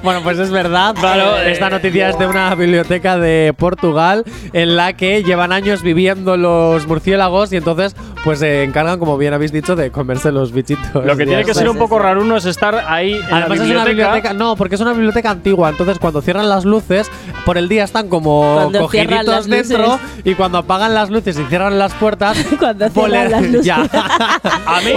[0.04, 0.94] Bueno, pues es verdad.
[0.94, 5.50] Claro, Eh, Esta eh, noticia es de una biblioteca de Portugal en la que llevan
[5.50, 10.32] años viviendo los murciélagos y entonces pues se encargan, como bien habéis dicho, de comerse
[10.32, 11.04] los bichitos.
[11.04, 13.54] Lo que tiene que ser un poco raro uno es estar ahí en Además la
[13.54, 13.90] es una biblioteca.
[14.14, 17.10] biblioteca, no, porque es una biblioteca antigua, entonces cuando cierran las luces,
[17.44, 20.00] por el día están como Cuando cierran cogiditos las dentro luces.
[20.24, 23.64] y cuando apagan las luces y cierran las puertas, Cuando cierran las luces.
[23.66, 23.76] ya.
[24.66, 24.92] A mí-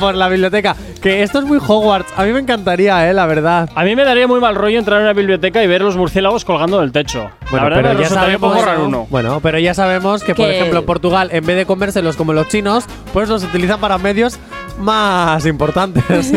[0.00, 0.74] por la biblioteca.
[1.00, 3.68] Que esto es muy Hogwarts, a mí me encantaría, eh, la verdad.
[3.76, 6.44] A mí me daría muy mal rollo entrar en una biblioteca y ver los murciélagos
[6.44, 7.30] colgando del techo.
[7.52, 9.06] la verdad me resultaría un poco raro uno.
[9.08, 12.32] Bueno, pero ya sabemos que, por Que- ejemplo, en Portugal, en vez de comérselos como
[12.32, 14.38] los chinos, pues los utilizan para medios
[14.78, 16.02] más importantes.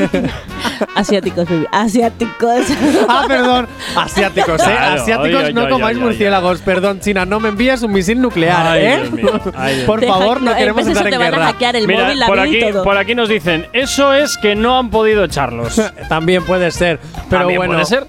[0.95, 1.65] Asiáticos, baby.
[1.71, 2.61] Asiáticos.
[3.07, 3.67] ah, perdón.
[3.95, 4.65] Asiáticos, ¿eh?
[4.65, 6.59] Claro, Asiáticos, no ay, comáis murciélagos.
[6.61, 8.97] Perdón, China, no me envíes un misil nuclear, Ay, ¿eh?
[8.99, 11.45] Dios mío, ay, Dios por favor, no, queremos entrar en te van a guerra.
[11.47, 12.83] hackear el Mira, móvil, la por aquí, todo.
[12.83, 15.81] por aquí nos dicen, eso es que no han podido echarlos.
[16.09, 16.99] También puede ser.
[17.29, 17.73] Pero También bueno.
[17.73, 18.07] puede ser.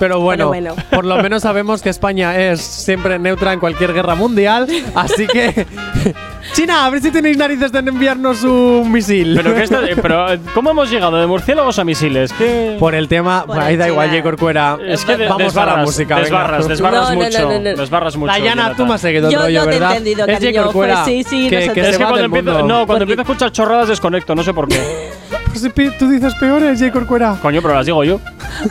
[0.00, 0.74] Pero bueno, Pero bueno.
[0.90, 4.66] por lo menos sabemos que España es siempre neutra en cualquier guerra mundial.
[4.96, 5.66] Así que.
[6.54, 9.34] China, a ver si tenéis narices de enviarnos un misil.
[9.36, 12.32] Pero, que esta- eh, pero, eh, ¿cómo hemos llegado de murciélagos a misiles?
[12.32, 12.76] ¿Qué?
[12.80, 14.08] Por el tema, Por ahí da igual.
[14.10, 14.22] J.
[14.22, 14.76] Corcuera.
[14.84, 16.14] Es que de- vamos a desbarras, la música.
[16.16, 16.24] venga.
[16.24, 17.38] desbarras, desbarras No, mucho.
[17.42, 17.76] no, no, no.
[17.76, 18.32] Desbarras mucho.
[18.32, 19.90] Dayana, tú me has seguido el Yo rollo, no te he ¿verdad?
[19.96, 20.62] entendido, es J.
[20.64, 23.52] Corcuera, Pues sí, sí, que, que Es que cuando empiezo, no, cuando empiezo a escuchar
[23.52, 25.10] chorradas desconecto, no sé por qué.
[25.52, 26.92] Pues, tú dices peores, J.
[26.92, 27.36] Corcuera.
[27.42, 28.20] Coño, pero las digo yo.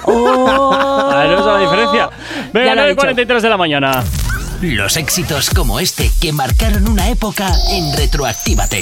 [0.03, 0.73] Oh.
[1.11, 2.10] A ver, esa es la diferencia.
[2.53, 4.03] Venga, Ya lo he 9.43 de la mañana.
[4.61, 8.81] Los éxitos como este que marcaron una época en Retroactívate.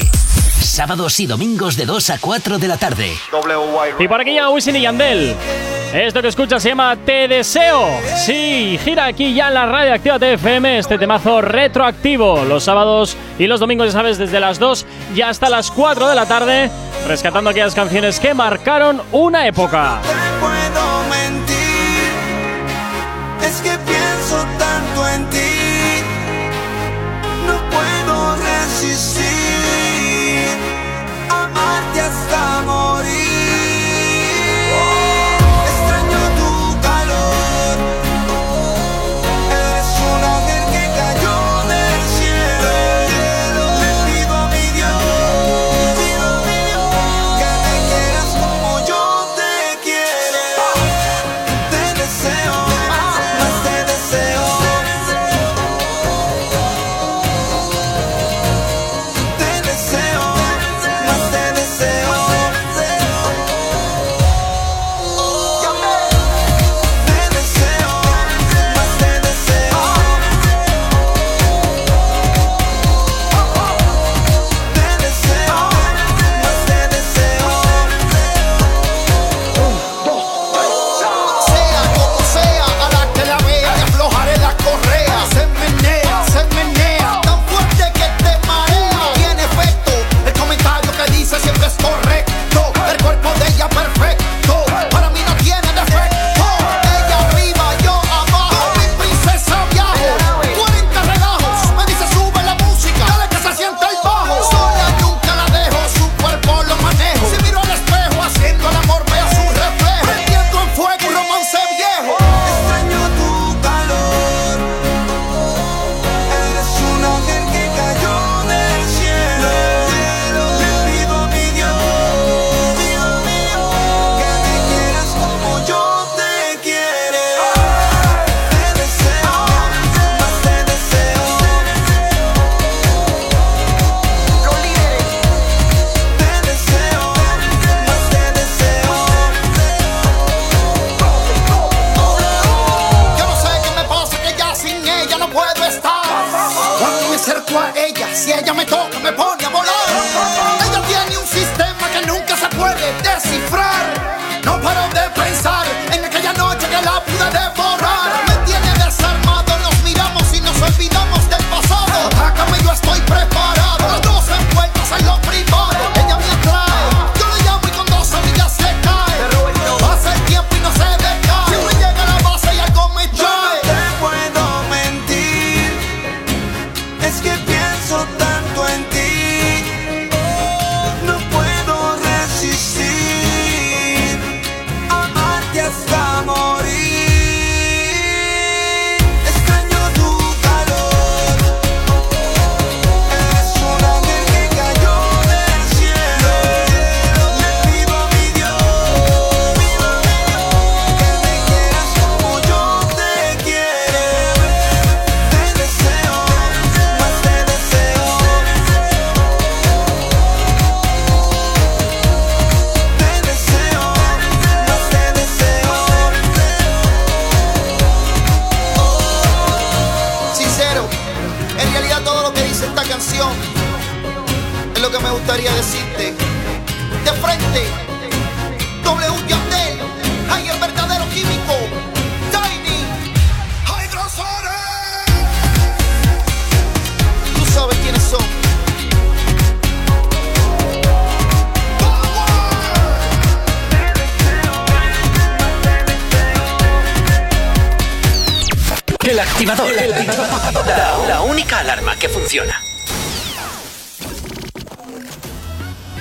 [0.59, 3.11] Sábados y domingos de 2 a 4 de la tarde.
[3.99, 5.35] Y por aquí llega Wisin y Yandel.
[5.93, 7.87] Esto que escuchas se llama Te Deseo.
[8.25, 12.43] Sí, gira aquí ya en la radio Activa TFM este temazo retroactivo.
[12.43, 14.83] Los sábados y los domingos, ya sabes, desde las 2
[15.15, 16.71] y hasta las 4 de la tarde,
[17.07, 19.99] rescatando aquellas canciones que marcaron una época.
[20.39, 21.55] puedo mentir.
[23.43, 25.56] Es que pienso tanto en ti.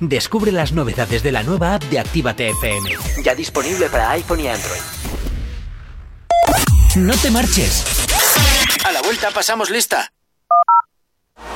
[0.00, 2.90] Descubre las novedades de la nueva app de Actívate FM.
[3.24, 4.80] Ya disponible para iPhone y Android.
[6.94, 7.84] No te marches.
[8.84, 10.12] A la vuelta pasamos lista.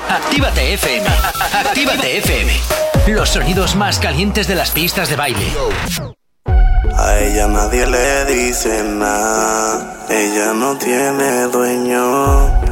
[0.08, 1.06] Actívate FM.
[1.52, 2.52] Actívate FM.
[3.08, 5.46] Los sonidos más calientes de las pistas de baile.
[6.96, 12.71] A ella nadie le dice nada, ella no tiene dueño.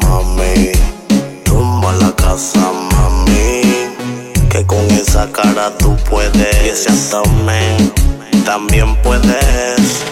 [1.43, 3.61] Tumba la casa, mami.
[4.49, 6.65] Que con esa cara tú puedes.
[6.65, 7.93] Y ese abdomen
[8.45, 10.03] también puedes.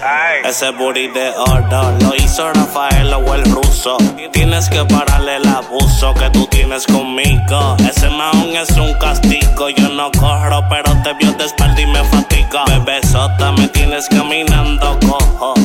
[0.46, 3.98] Ese booty de oro lo hizo Rafael o el ruso.
[4.32, 7.76] Tienes que pararle el abuso que tú tienes conmigo.
[7.88, 9.70] Ese maón es un castigo.
[9.70, 12.64] Yo no corro, pero te vio de espalda y me fatiga.
[12.66, 15.59] Bebesota, me tienes caminando cojo.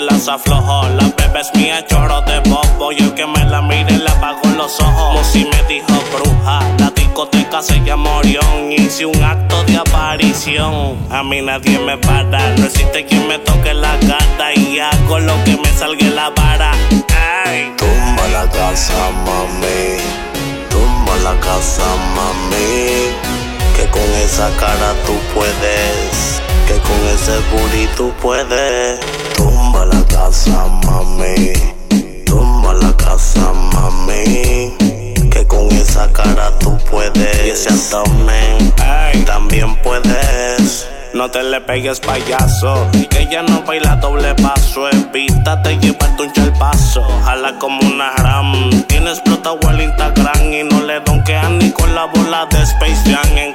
[0.00, 0.88] Las aflojo.
[0.88, 2.92] La bebé es mía, choro de bobo.
[2.92, 5.26] Y el que me la mire le apago los ojos.
[5.26, 8.72] Si me dijo bruja, la discoteca se llama Orión.
[8.72, 10.96] Hice un acto de aparición.
[11.10, 12.54] A mí nadie me para.
[12.56, 14.54] No existe quien me toque la gata.
[14.54, 16.72] Y hago lo que me salga la vara.
[17.44, 17.72] Ay.
[17.76, 19.98] Tumba la casa, mami.
[20.70, 21.84] Tumba la casa,
[22.16, 23.12] mami.
[23.76, 26.40] Que con esa cara tú puedes.
[26.66, 29.23] Que con ese booty tú puedes.
[29.34, 31.52] Tumba la casa, mami.
[32.24, 34.72] Tumba la casa, mami.
[35.30, 37.46] Que con esa cara tú puedes.
[37.46, 38.72] Y ese abdomen
[39.26, 40.86] también puedes.
[41.14, 46.32] No te le pegues payaso Y que ella no baila doble paso Evítate llevarte un
[46.32, 51.94] chalpazo Jala como una ram Tiene explotado el Instagram Y no le donkean ni con
[51.94, 53.54] la bola de Space Jam En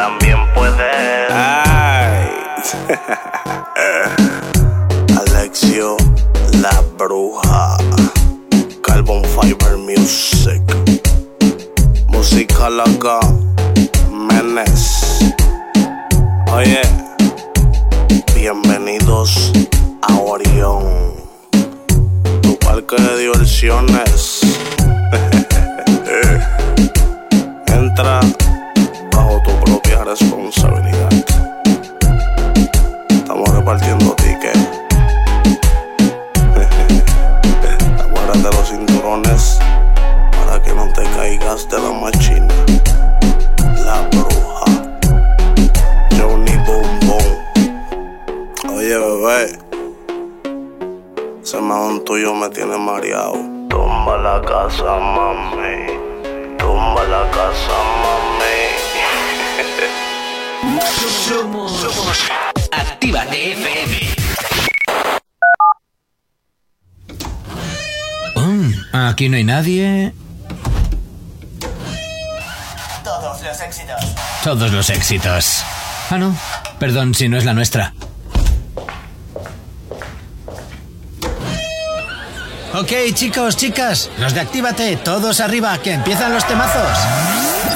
[0.00, 1.30] también puedes.
[5.18, 5.98] Alexio,
[6.62, 7.76] la bruja.
[8.82, 10.62] Carbon Fiber Music.
[12.08, 13.20] Música loca.
[14.10, 15.34] Menes.
[16.50, 16.80] Oye.
[18.34, 19.52] Bienvenidos
[20.00, 21.12] a Orión.
[22.40, 24.40] Tu parque de diversiones.
[27.66, 28.20] Entra
[30.10, 31.08] responsabilidad.
[33.10, 34.58] Estamos repartiendo tickets.
[38.00, 39.60] Acuérdate los cinturones
[40.32, 42.52] para que no te caigas de la machina.
[43.84, 44.64] La bruja.
[46.18, 46.88] Johnny Boom.
[48.74, 49.58] Oye, bebé.
[51.40, 53.36] Ese mahón tuyo me tiene mareado.
[53.68, 55.86] Tumba la casa, mami.
[56.58, 57.72] Tumba la casa,
[58.02, 58.29] mami.
[61.28, 62.30] Somos
[62.72, 64.14] Actívate FM.
[68.36, 70.12] Mm, aquí no hay nadie.
[73.04, 74.00] Todos los éxitos.
[74.44, 75.64] Todos los éxitos.
[76.10, 76.36] Ah, no.
[76.78, 77.94] Perdón si no es la nuestra.
[82.72, 86.98] Ok, chicos, chicas, los de Actívate, todos arriba, que empiezan los temazos.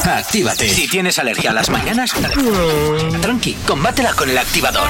[0.04, 0.68] Actívate.
[0.68, 2.12] Si tienes alergia a las mañanas,
[3.20, 4.88] tranqui, combátela con el activador.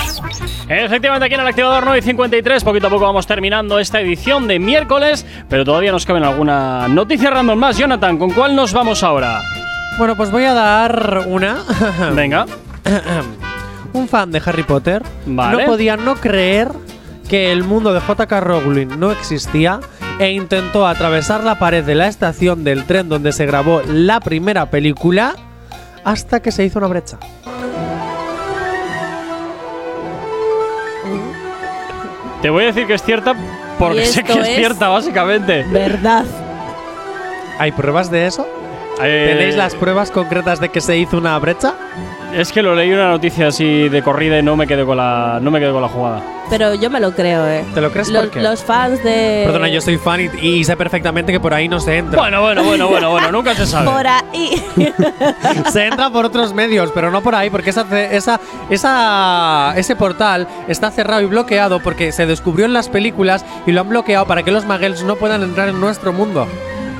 [0.68, 4.46] Efectivamente, aquí en el activador 9 y 53, poquito a poco vamos terminando esta edición
[4.48, 7.76] de miércoles, pero todavía nos caben alguna noticia random más.
[7.78, 9.42] Jonathan, ¿con cuál nos vamos ahora?
[9.98, 11.58] Bueno, pues voy a dar una.
[12.14, 12.46] Venga.
[13.92, 15.62] Un fan de Harry Potter Vale.
[15.62, 16.68] no podía no creer
[17.28, 18.40] que el mundo de J.K.
[18.40, 19.78] Rowling no existía
[20.18, 24.70] e intentó atravesar la pared de la estación del tren donde se grabó la primera
[24.70, 25.34] película
[26.04, 27.18] hasta que se hizo una brecha.
[32.42, 33.34] Te voy a decir que es cierta
[33.78, 35.64] porque sé que es es cierta, básicamente.
[35.64, 36.24] Verdad.
[37.58, 38.46] ¿Hay pruebas de eso?
[39.02, 41.74] Eh, ¿Tenéis las pruebas concretas de que se hizo una brecha?
[42.34, 45.38] Es que lo leí una noticia así de corrida y no me quedé con la,
[45.40, 46.22] no me quedé con la jugada.
[46.50, 47.64] Pero yo me lo creo, ¿eh?
[47.74, 48.40] ¿Te lo crees los, por qué?
[48.42, 49.44] los fans de.
[49.46, 52.20] Perdona, yo soy fan y, y sé perfectamente que por ahí no se entra.
[52.20, 53.88] Bueno, bueno, bueno, bueno, bueno, nunca se sabe.
[53.88, 54.62] Por ahí.
[55.72, 60.48] se entra por otros medios, pero no por ahí, porque esa, esa, esa, ese portal
[60.66, 64.42] está cerrado y bloqueado porque se descubrió en las películas y lo han bloqueado para
[64.42, 66.48] que los muggles no puedan entrar en nuestro mundo.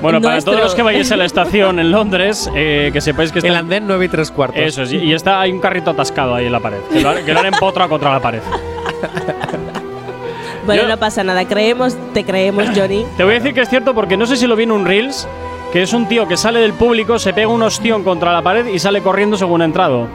[0.03, 3.33] Bueno, para Nuestro- todos los que vayáis a la estación en Londres, eh, que sepáis
[3.33, 3.49] que está.
[3.49, 4.61] El andén 9 y 3 cuartos.
[4.61, 6.79] Eso es, y- está, hay un carrito atascado ahí en la pared.
[6.93, 8.41] Que lo, han- que lo han empotrado contra la pared.
[10.67, 11.47] bueno, Yo- no pasa nada.
[11.47, 13.05] Creemos, te creemos, Johnny.
[13.17, 14.85] Te voy a decir que es cierto porque no sé si lo vi en un
[14.85, 15.27] Reels,
[15.73, 18.67] que es un tío que sale del público, se pega un ostión contra la pared
[18.67, 20.07] y sale corriendo según ha entrado.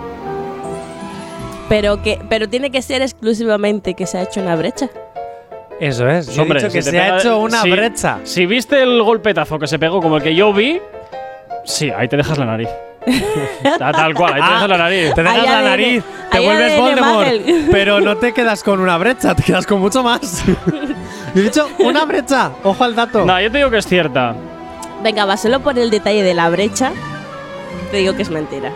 [1.68, 4.89] Pero que, pero tiene que ser exclusivamente que se ha hecho una brecha.
[5.80, 6.27] Eso es.
[6.35, 8.18] Yo he dicho que si se ha pega- hecho una si- brecha.
[8.23, 10.80] Si viste el golpetazo que se pegó como el que yo vi,
[11.65, 12.69] sí, ahí te dejas la nariz.
[13.80, 15.14] Ta- Tal cual, ahí te Ah, dejas la nariz.
[15.14, 17.27] Te dejas Hay la nariz, te vuelves ADN Voldemort,
[17.72, 20.43] pero no te quedas con una brecha, te quedas con mucho más.
[21.35, 23.23] Yo he dicho una brecha, ojo al dato.
[23.26, 24.34] No, yo te digo que es cierta.
[25.03, 26.91] Venga, va, solo por el detalle de la brecha,
[27.91, 28.72] te digo que es mentira.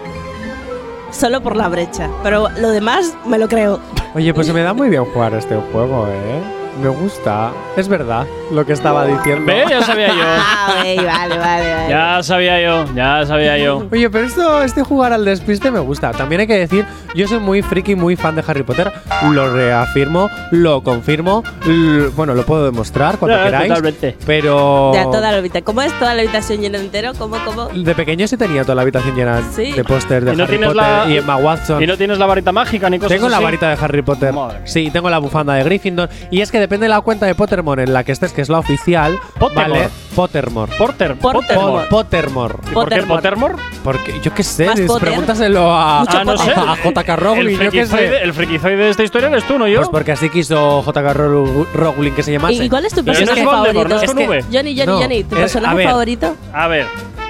[1.12, 2.10] Solo por la brecha.
[2.24, 3.80] Pero lo demás me lo creo.
[4.16, 6.63] Oye, pues se me da muy bien jugar este juego, ¿eh?
[6.82, 7.52] Me gusta.
[7.78, 9.46] Es verdad lo que estaba diciendo.
[9.46, 10.14] Ve, ya sabía yo.
[10.26, 11.90] Ah, ok, vale, vale, vale.
[11.90, 13.88] Ya sabía yo, ya sabía yo.
[13.92, 16.12] Oye, pero esto, este jugar al despiste me gusta.
[16.12, 16.86] También hay que decir,
[17.16, 18.92] yo soy muy friki, muy fan de Harry Potter.
[19.32, 21.44] Lo reafirmo, lo confirmo.
[21.66, 23.68] l- bueno, lo puedo demostrar cuando Ya, queráis.
[23.70, 24.18] totalmente.
[24.26, 24.92] Pero.
[24.94, 25.64] Ya toda la habitación.
[25.66, 27.12] ¿Cómo es toda la habitación llena entero?
[27.18, 27.66] ¿Cómo, cómo?
[27.68, 29.72] De pequeño sí tenía toda la habitación llena Sí.
[29.74, 31.84] de póster de Y no Harry tienes Potter la- y Emma Watson.
[31.84, 33.44] Y no tienes la varita mágica ni cosas Tengo la así?
[33.44, 34.34] varita de Harry Potter.
[34.34, 34.68] Madre mía.
[34.68, 36.10] Sí, tengo la bufanda de Gryffindor.
[36.32, 38.50] Y es que depende de la cuenta de Pottermore en la que estés, que es
[38.50, 39.20] la oficial.
[39.40, 39.80] Pottermore.
[39.82, 40.72] Vale, Pottermore.
[40.78, 41.84] Porter, Pottermore.
[41.86, 42.56] Po- Pottermore.
[42.70, 43.56] ¿Y por qué Pottermore?
[43.84, 46.52] Porque yo qué sé, es- pregúntaselo a, Mucho Ah, no sé.
[46.52, 47.16] a J.K.
[47.16, 48.22] Rowling, el yo sé.
[48.24, 49.78] el frikizoide de esta historia eres tú, no yo.
[49.80, 51.14] Pues porque así quiso J.K.
[51.14, 52.54] Row- Rowling que se llamase.
[52.66, 53.88] ¿Y cuál es tu personaje favorito?
[53.88, 54.42] no es con V.
[54.52, 55.88] Johnny, Johnny, No, Johnny, ¿tu es- a personaje ver.
[55.90, 56.36] favorito?
[56.54, 56.86] A ver,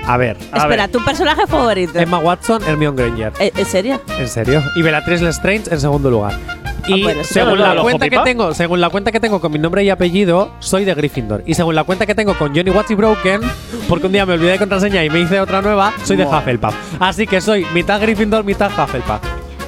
[0.05, 0.37] A ver.
[0.53, 1.97] Espera, ¿tu personaje favorito?
[1.97, 3.31] Emma Watson, Hermione Granger.
[3.39, 4.01] ¿En en serio?
[4.19, 4.61] ¿En serio?
[4.75, 6.33] Y Bellatrix Lestrange en segundo lugar.
[6.87, 9.51] Y Ah, bueno, según, ¿Pero la cuenta que tengo, según la cuenta que tengo con
[9.51, 11.43] mi nombre y apellido, soy de Gryffindor.
[11.45, 13.41] Y según la cuenta que tengo con Johnny Watts y Broken,
[13.87, 16.39] porque un día me olvidé de contraseña y me hice otra nueva, soy de Buah.
[16.39, 16.75] Hufflepuff.
[16.99, 19.21] Así que soy mitad Gryffindor, mitad Hufflepuff.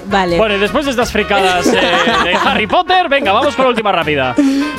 [0.07, 0.37] Vale.
[0.37, 1.79] Bueno, y después de estas fricadas eh,
[2.25, 4.35] de Harry Potter, venga, vamos con la última rápida.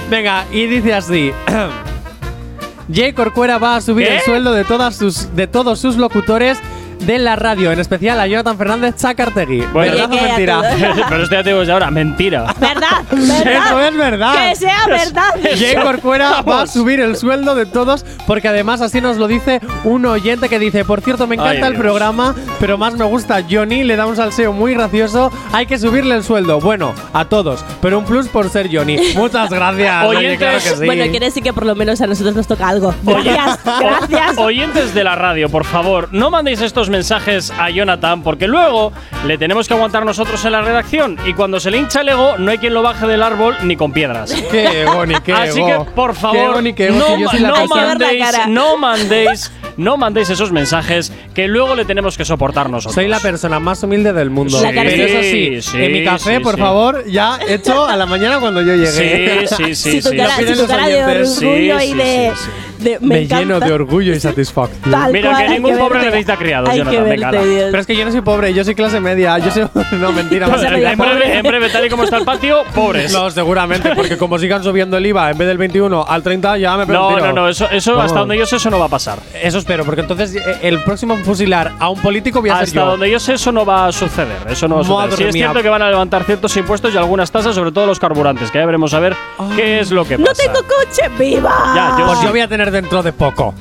[0.08, 1.32] Venga, y dice así.
[2.92, 4.16] Jay Corcuera va a subir ¿Qué?
[4.16, 6.58] el sueldo de, todas sus, de todos sus locutores
[7.00, 9.60] de la radio, en especial a Jonathan Fernández Chacartegui.
[9.72, 9.92] Bueno.
[9.92, 10.60] ¿Verdad o mentira?
[11.08, 12.54] Pero esto ya te digo desde ahora, mentira.
[12.58, 13.02] ¿Verdad?
[13.10, 13.66] ¿Verdad?
[13.66, 14.48] Eso es verdad.
[14.48, 15.30] Que sea verdad.
[15.58, 19.60] Jay Corcuera va a subir el sueldo de todos porque además así nos lo dice
[19.84, 23.42] un oyente que dice, por cierto, me encanta Ay, el programa, pero más me gusta
[23.48, 26.60] Johnny, le da un salseo muy gracioso, hay que subirle el sueldo.
[26.60, 28.98] Bueno, a todos, pero un plus por ser Johnny.
[29.16, 30.04] Muchas gracias.
[30.04, 30.86] Oye, Oyentes- claro que sí.
[30.86, 32.94] Bueno, quiere decir que por lo menos a nosotros nos toca algo.
[33.02, 34.38] Gracias, gracias.
[34.38, 38.92] Oyentes de la radio, por favor, no mandéis estos mensajes a Jonathan porque luego
[39.26, 42.38] le tenemos que aguantar nosotros en la redacción y cuando se le hincha el ego
[42.38, 44.32] no hay quien lo baje del árbol ni con piedras.
[44.50, 47.38] Qué ego, ni qué Así que, por Qué favor, ego, ni qué ego, no, si
[47.68, 52.94] mandéis, no mandéis, no mandéis esos mensajes que luego le tenemos que soportar nosotros.
[52.94, 54.58] Soy la persona más humilde del mundo.
[54.62, 56.60] Pero eso sí, Sí, en mi café, sí, por sí.
[56.60, 59.46] favor, ya hecho a la mañana cuando yo llegué.
[59.48, 60.16] Sí, sí, sí, si tu sí.
[60.16, 61.38] cara, Lo si piden tu los cara de oyentes.
[61.38, 62.32] orgullo Sí, y sí, de.
[62.34, 64.90] sí, de- me Me lleno de orgullo y satisfacción.
[64.90, 67.48] Tal Mira, cual, que ningún que pobre necesita criados, Hay que Jonathan, verte.
[67.48, 67.64] Dios.
[67.70, 69.38] Pero es que yo no soy pobre, yo soy clase media.
[69.38, 69.66] Yo soy.
[69.96, 70.46] No, mentira.
[70.46, 73.12] En breve, en breve, tal y como está el patio, pobres.
[73.12, 76.76] No, seguramente, porque como sigan subiendo el IVA en vez del 21 al 30, ya
[76.76, 78.86] me pego un No, no, no, eso, eso hasta donde yo sé, eso no va
[78.86, 79.18] a pasar.
[79.42, 82.80] Eso espero, porque entonces eh, el próximo fusilar a un político voy a ser Hasta
[82.80, 82.86] yo.
[82.86, 84.36] donde yo sé, eso no va a suceder.
[84.48, 85.00] Eso no va a suceder.
[85.10, 85.46] Madre Sí es mía.
[85.46, 88.58] cierto que van a levantar ciertos impuestos y algunas tasas, sobre todo los carburantes, que
[88.58, 89.16] ya veremos a ver
[89.56, 90.30] qué es lo que pasa.
[90.46, 91.02] ¡No tengo coche!
[91.18, 91.72] ¡Viva!
[91.74, 92.24] Ya, yo Pues sí.
[92.26, 93.52] yo voy a tener dentro de poco.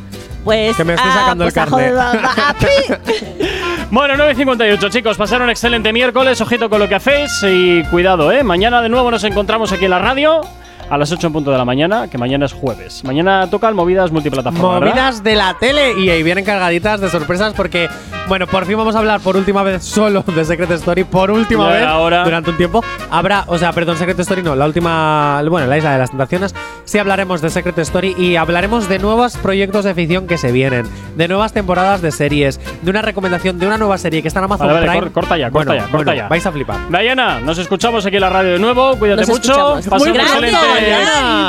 [0.44, 0.77] Pues.
[0.77, 1.95] que me estoy ah, sacando el pues a carnet.
[1.95, 3.15] joder, va- va- a pi.
[3.90, 5.18] Bueno, 9.58, chicos.
[5.18, 6.40] Pasaron un excelente miércoles.
[6.41, 8.44] Ojito con lo que hacéis y cuidado, ¿eh?
[8.44, 10.41] Mañana de nuevo nos encontramos aquí en la radio
[10.90, 13.03] a las 8 en punto de la mañana, que mañana es jueves.
[13.03, 14.80] Mañana tocan movidas multiplataforma.
[14.80, 14.95] ¿verdad?
[14.95, 17.90] Movidas de la tele y ahí vienen cargaditas de sorpresas porque,
[18.28, 21.68] bueno, por fin vamos a hablar por última vez solo de Secret Story, por última
[21.70, 22.24] vez era hora.
[22.24, 22.84] durante un tiempo.
[23.10, 26.53] Habrá, o sea, perdón, Secret Story no, la última, bueno, la isla de las tentaciones,
[26.86, 30.86] sí hablaremos de Secret Story y hablaremos de nuevos proyectos de ficción que se vienen,
[31.16, 34.45] de nuevas temporadas de series, de una recomendación de una nueva serie que está en
[34.45, 35.02] Amazon Vale, vale, Prime.
[35.03, 36.28] cor- corta ya, corta Bueno, ya, corta bueno, ya.
[36.28, 36.78] Vais a flipar.
[36.90, 38.95] Diana, nos escuchamos aquí en la radio de nuevo.
[38.98, 39.80] Cuídate Nos mucho.
[39.90, 40.57] Pasa un excelente.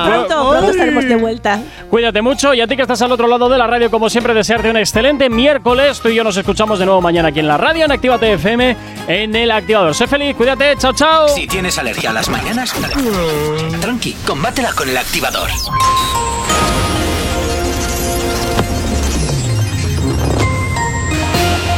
[0.06, 1.60] Pronto, pronto estaremos de vuelta.
[1.90, 4.34] Cuídate mucho y a ti que estás al otro lado de la radio, como siempre,
[4.34, 6.00] desearte un excelente miércoles.
[6.00, 8.76] Tú y yo nos escuchamos de nuevo mañana aquí en la radio, en Actívate FM,
[9.08, 9.94] en el activador.
[9.94, 11.28] Sé feliz, cuídate, chao, chao.
[11.28, 12.74] Si tienes alergia a las mañanas,
[13.80, 15.50] tranqui, combátela con el activador.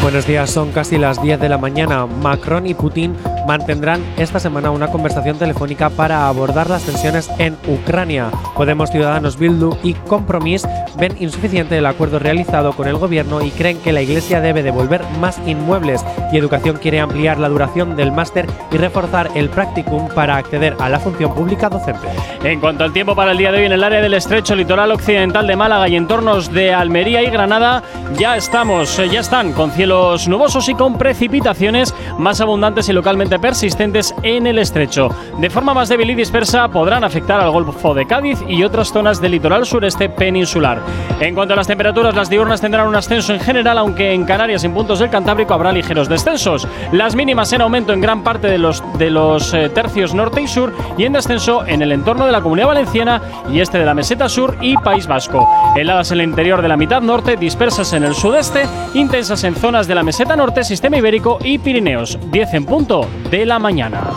[0.03, 2.07] Buenos días, son casi las 10 de la mañana.
[2.07, 3.17] Macron y Putin
[3.49, 8.31] mantendrán esta semana una conversación telefónica para abordar las tensiones en Ucrania.
[8.55, 10.69] Podemos, Ciudadanos, Bildu y Compromís
[10.99, 15.03] ven insuficiente el acuerdo realizado con el gobierno y creen que la Iglesia debe devolver
[15.19, 20.37] más inmuebles y Educación quiere ampliar la duración del máster y reforzar el practicum para
[20.37, 22.07] acceder a la función pública docente.
[22.45, 24.93] En cuanto al tiempo para el día de hoy en el área del estrecho litoral
[24.93, 27.83] occidental de Málaga y entornos de Almería y Granada,
[28.19, 33.38] ya estamos, eh, ya están con cielos nubosos y con precipitaciones más abundantes y localmente
[33.41, 35.09] persistentes en el estrecho.
[35.39, 39.21] De forma más débil y dispersa podrán afectar al Golfo de Cádiz y otras zonas
[39.21, 40.81] del litoral sureste peninsular.
[41.21, 44.63] En cuanto a las temperaturas, las diurnas tendrán un ascenso en general, aunque en Canarias
[44.63, 46.67] y en puntos del Cantábrico habrá ligeros descensos.
[46.93, 50.49] Las mínimas en aumento en gran parte de los, de los eh, tercios norte y
[50.49, 53.95] sur y en descenso en el entorno de la Comunidad Valenciana y este de la
[53.95, 55.49] Meseta Sur y País Vasco.
[55.77, 59.87] Heladas en el interior de la mitad norte, dispersas en el sudeste, intensas en zonas
[59.87, 62.19] de la Meseta Norte, Sistema Ibérico y Pirineos.
[62.31, 64.11] 10 en punto de la mañana.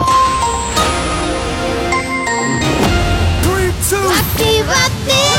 [3.94, 5.31] ¡Activate!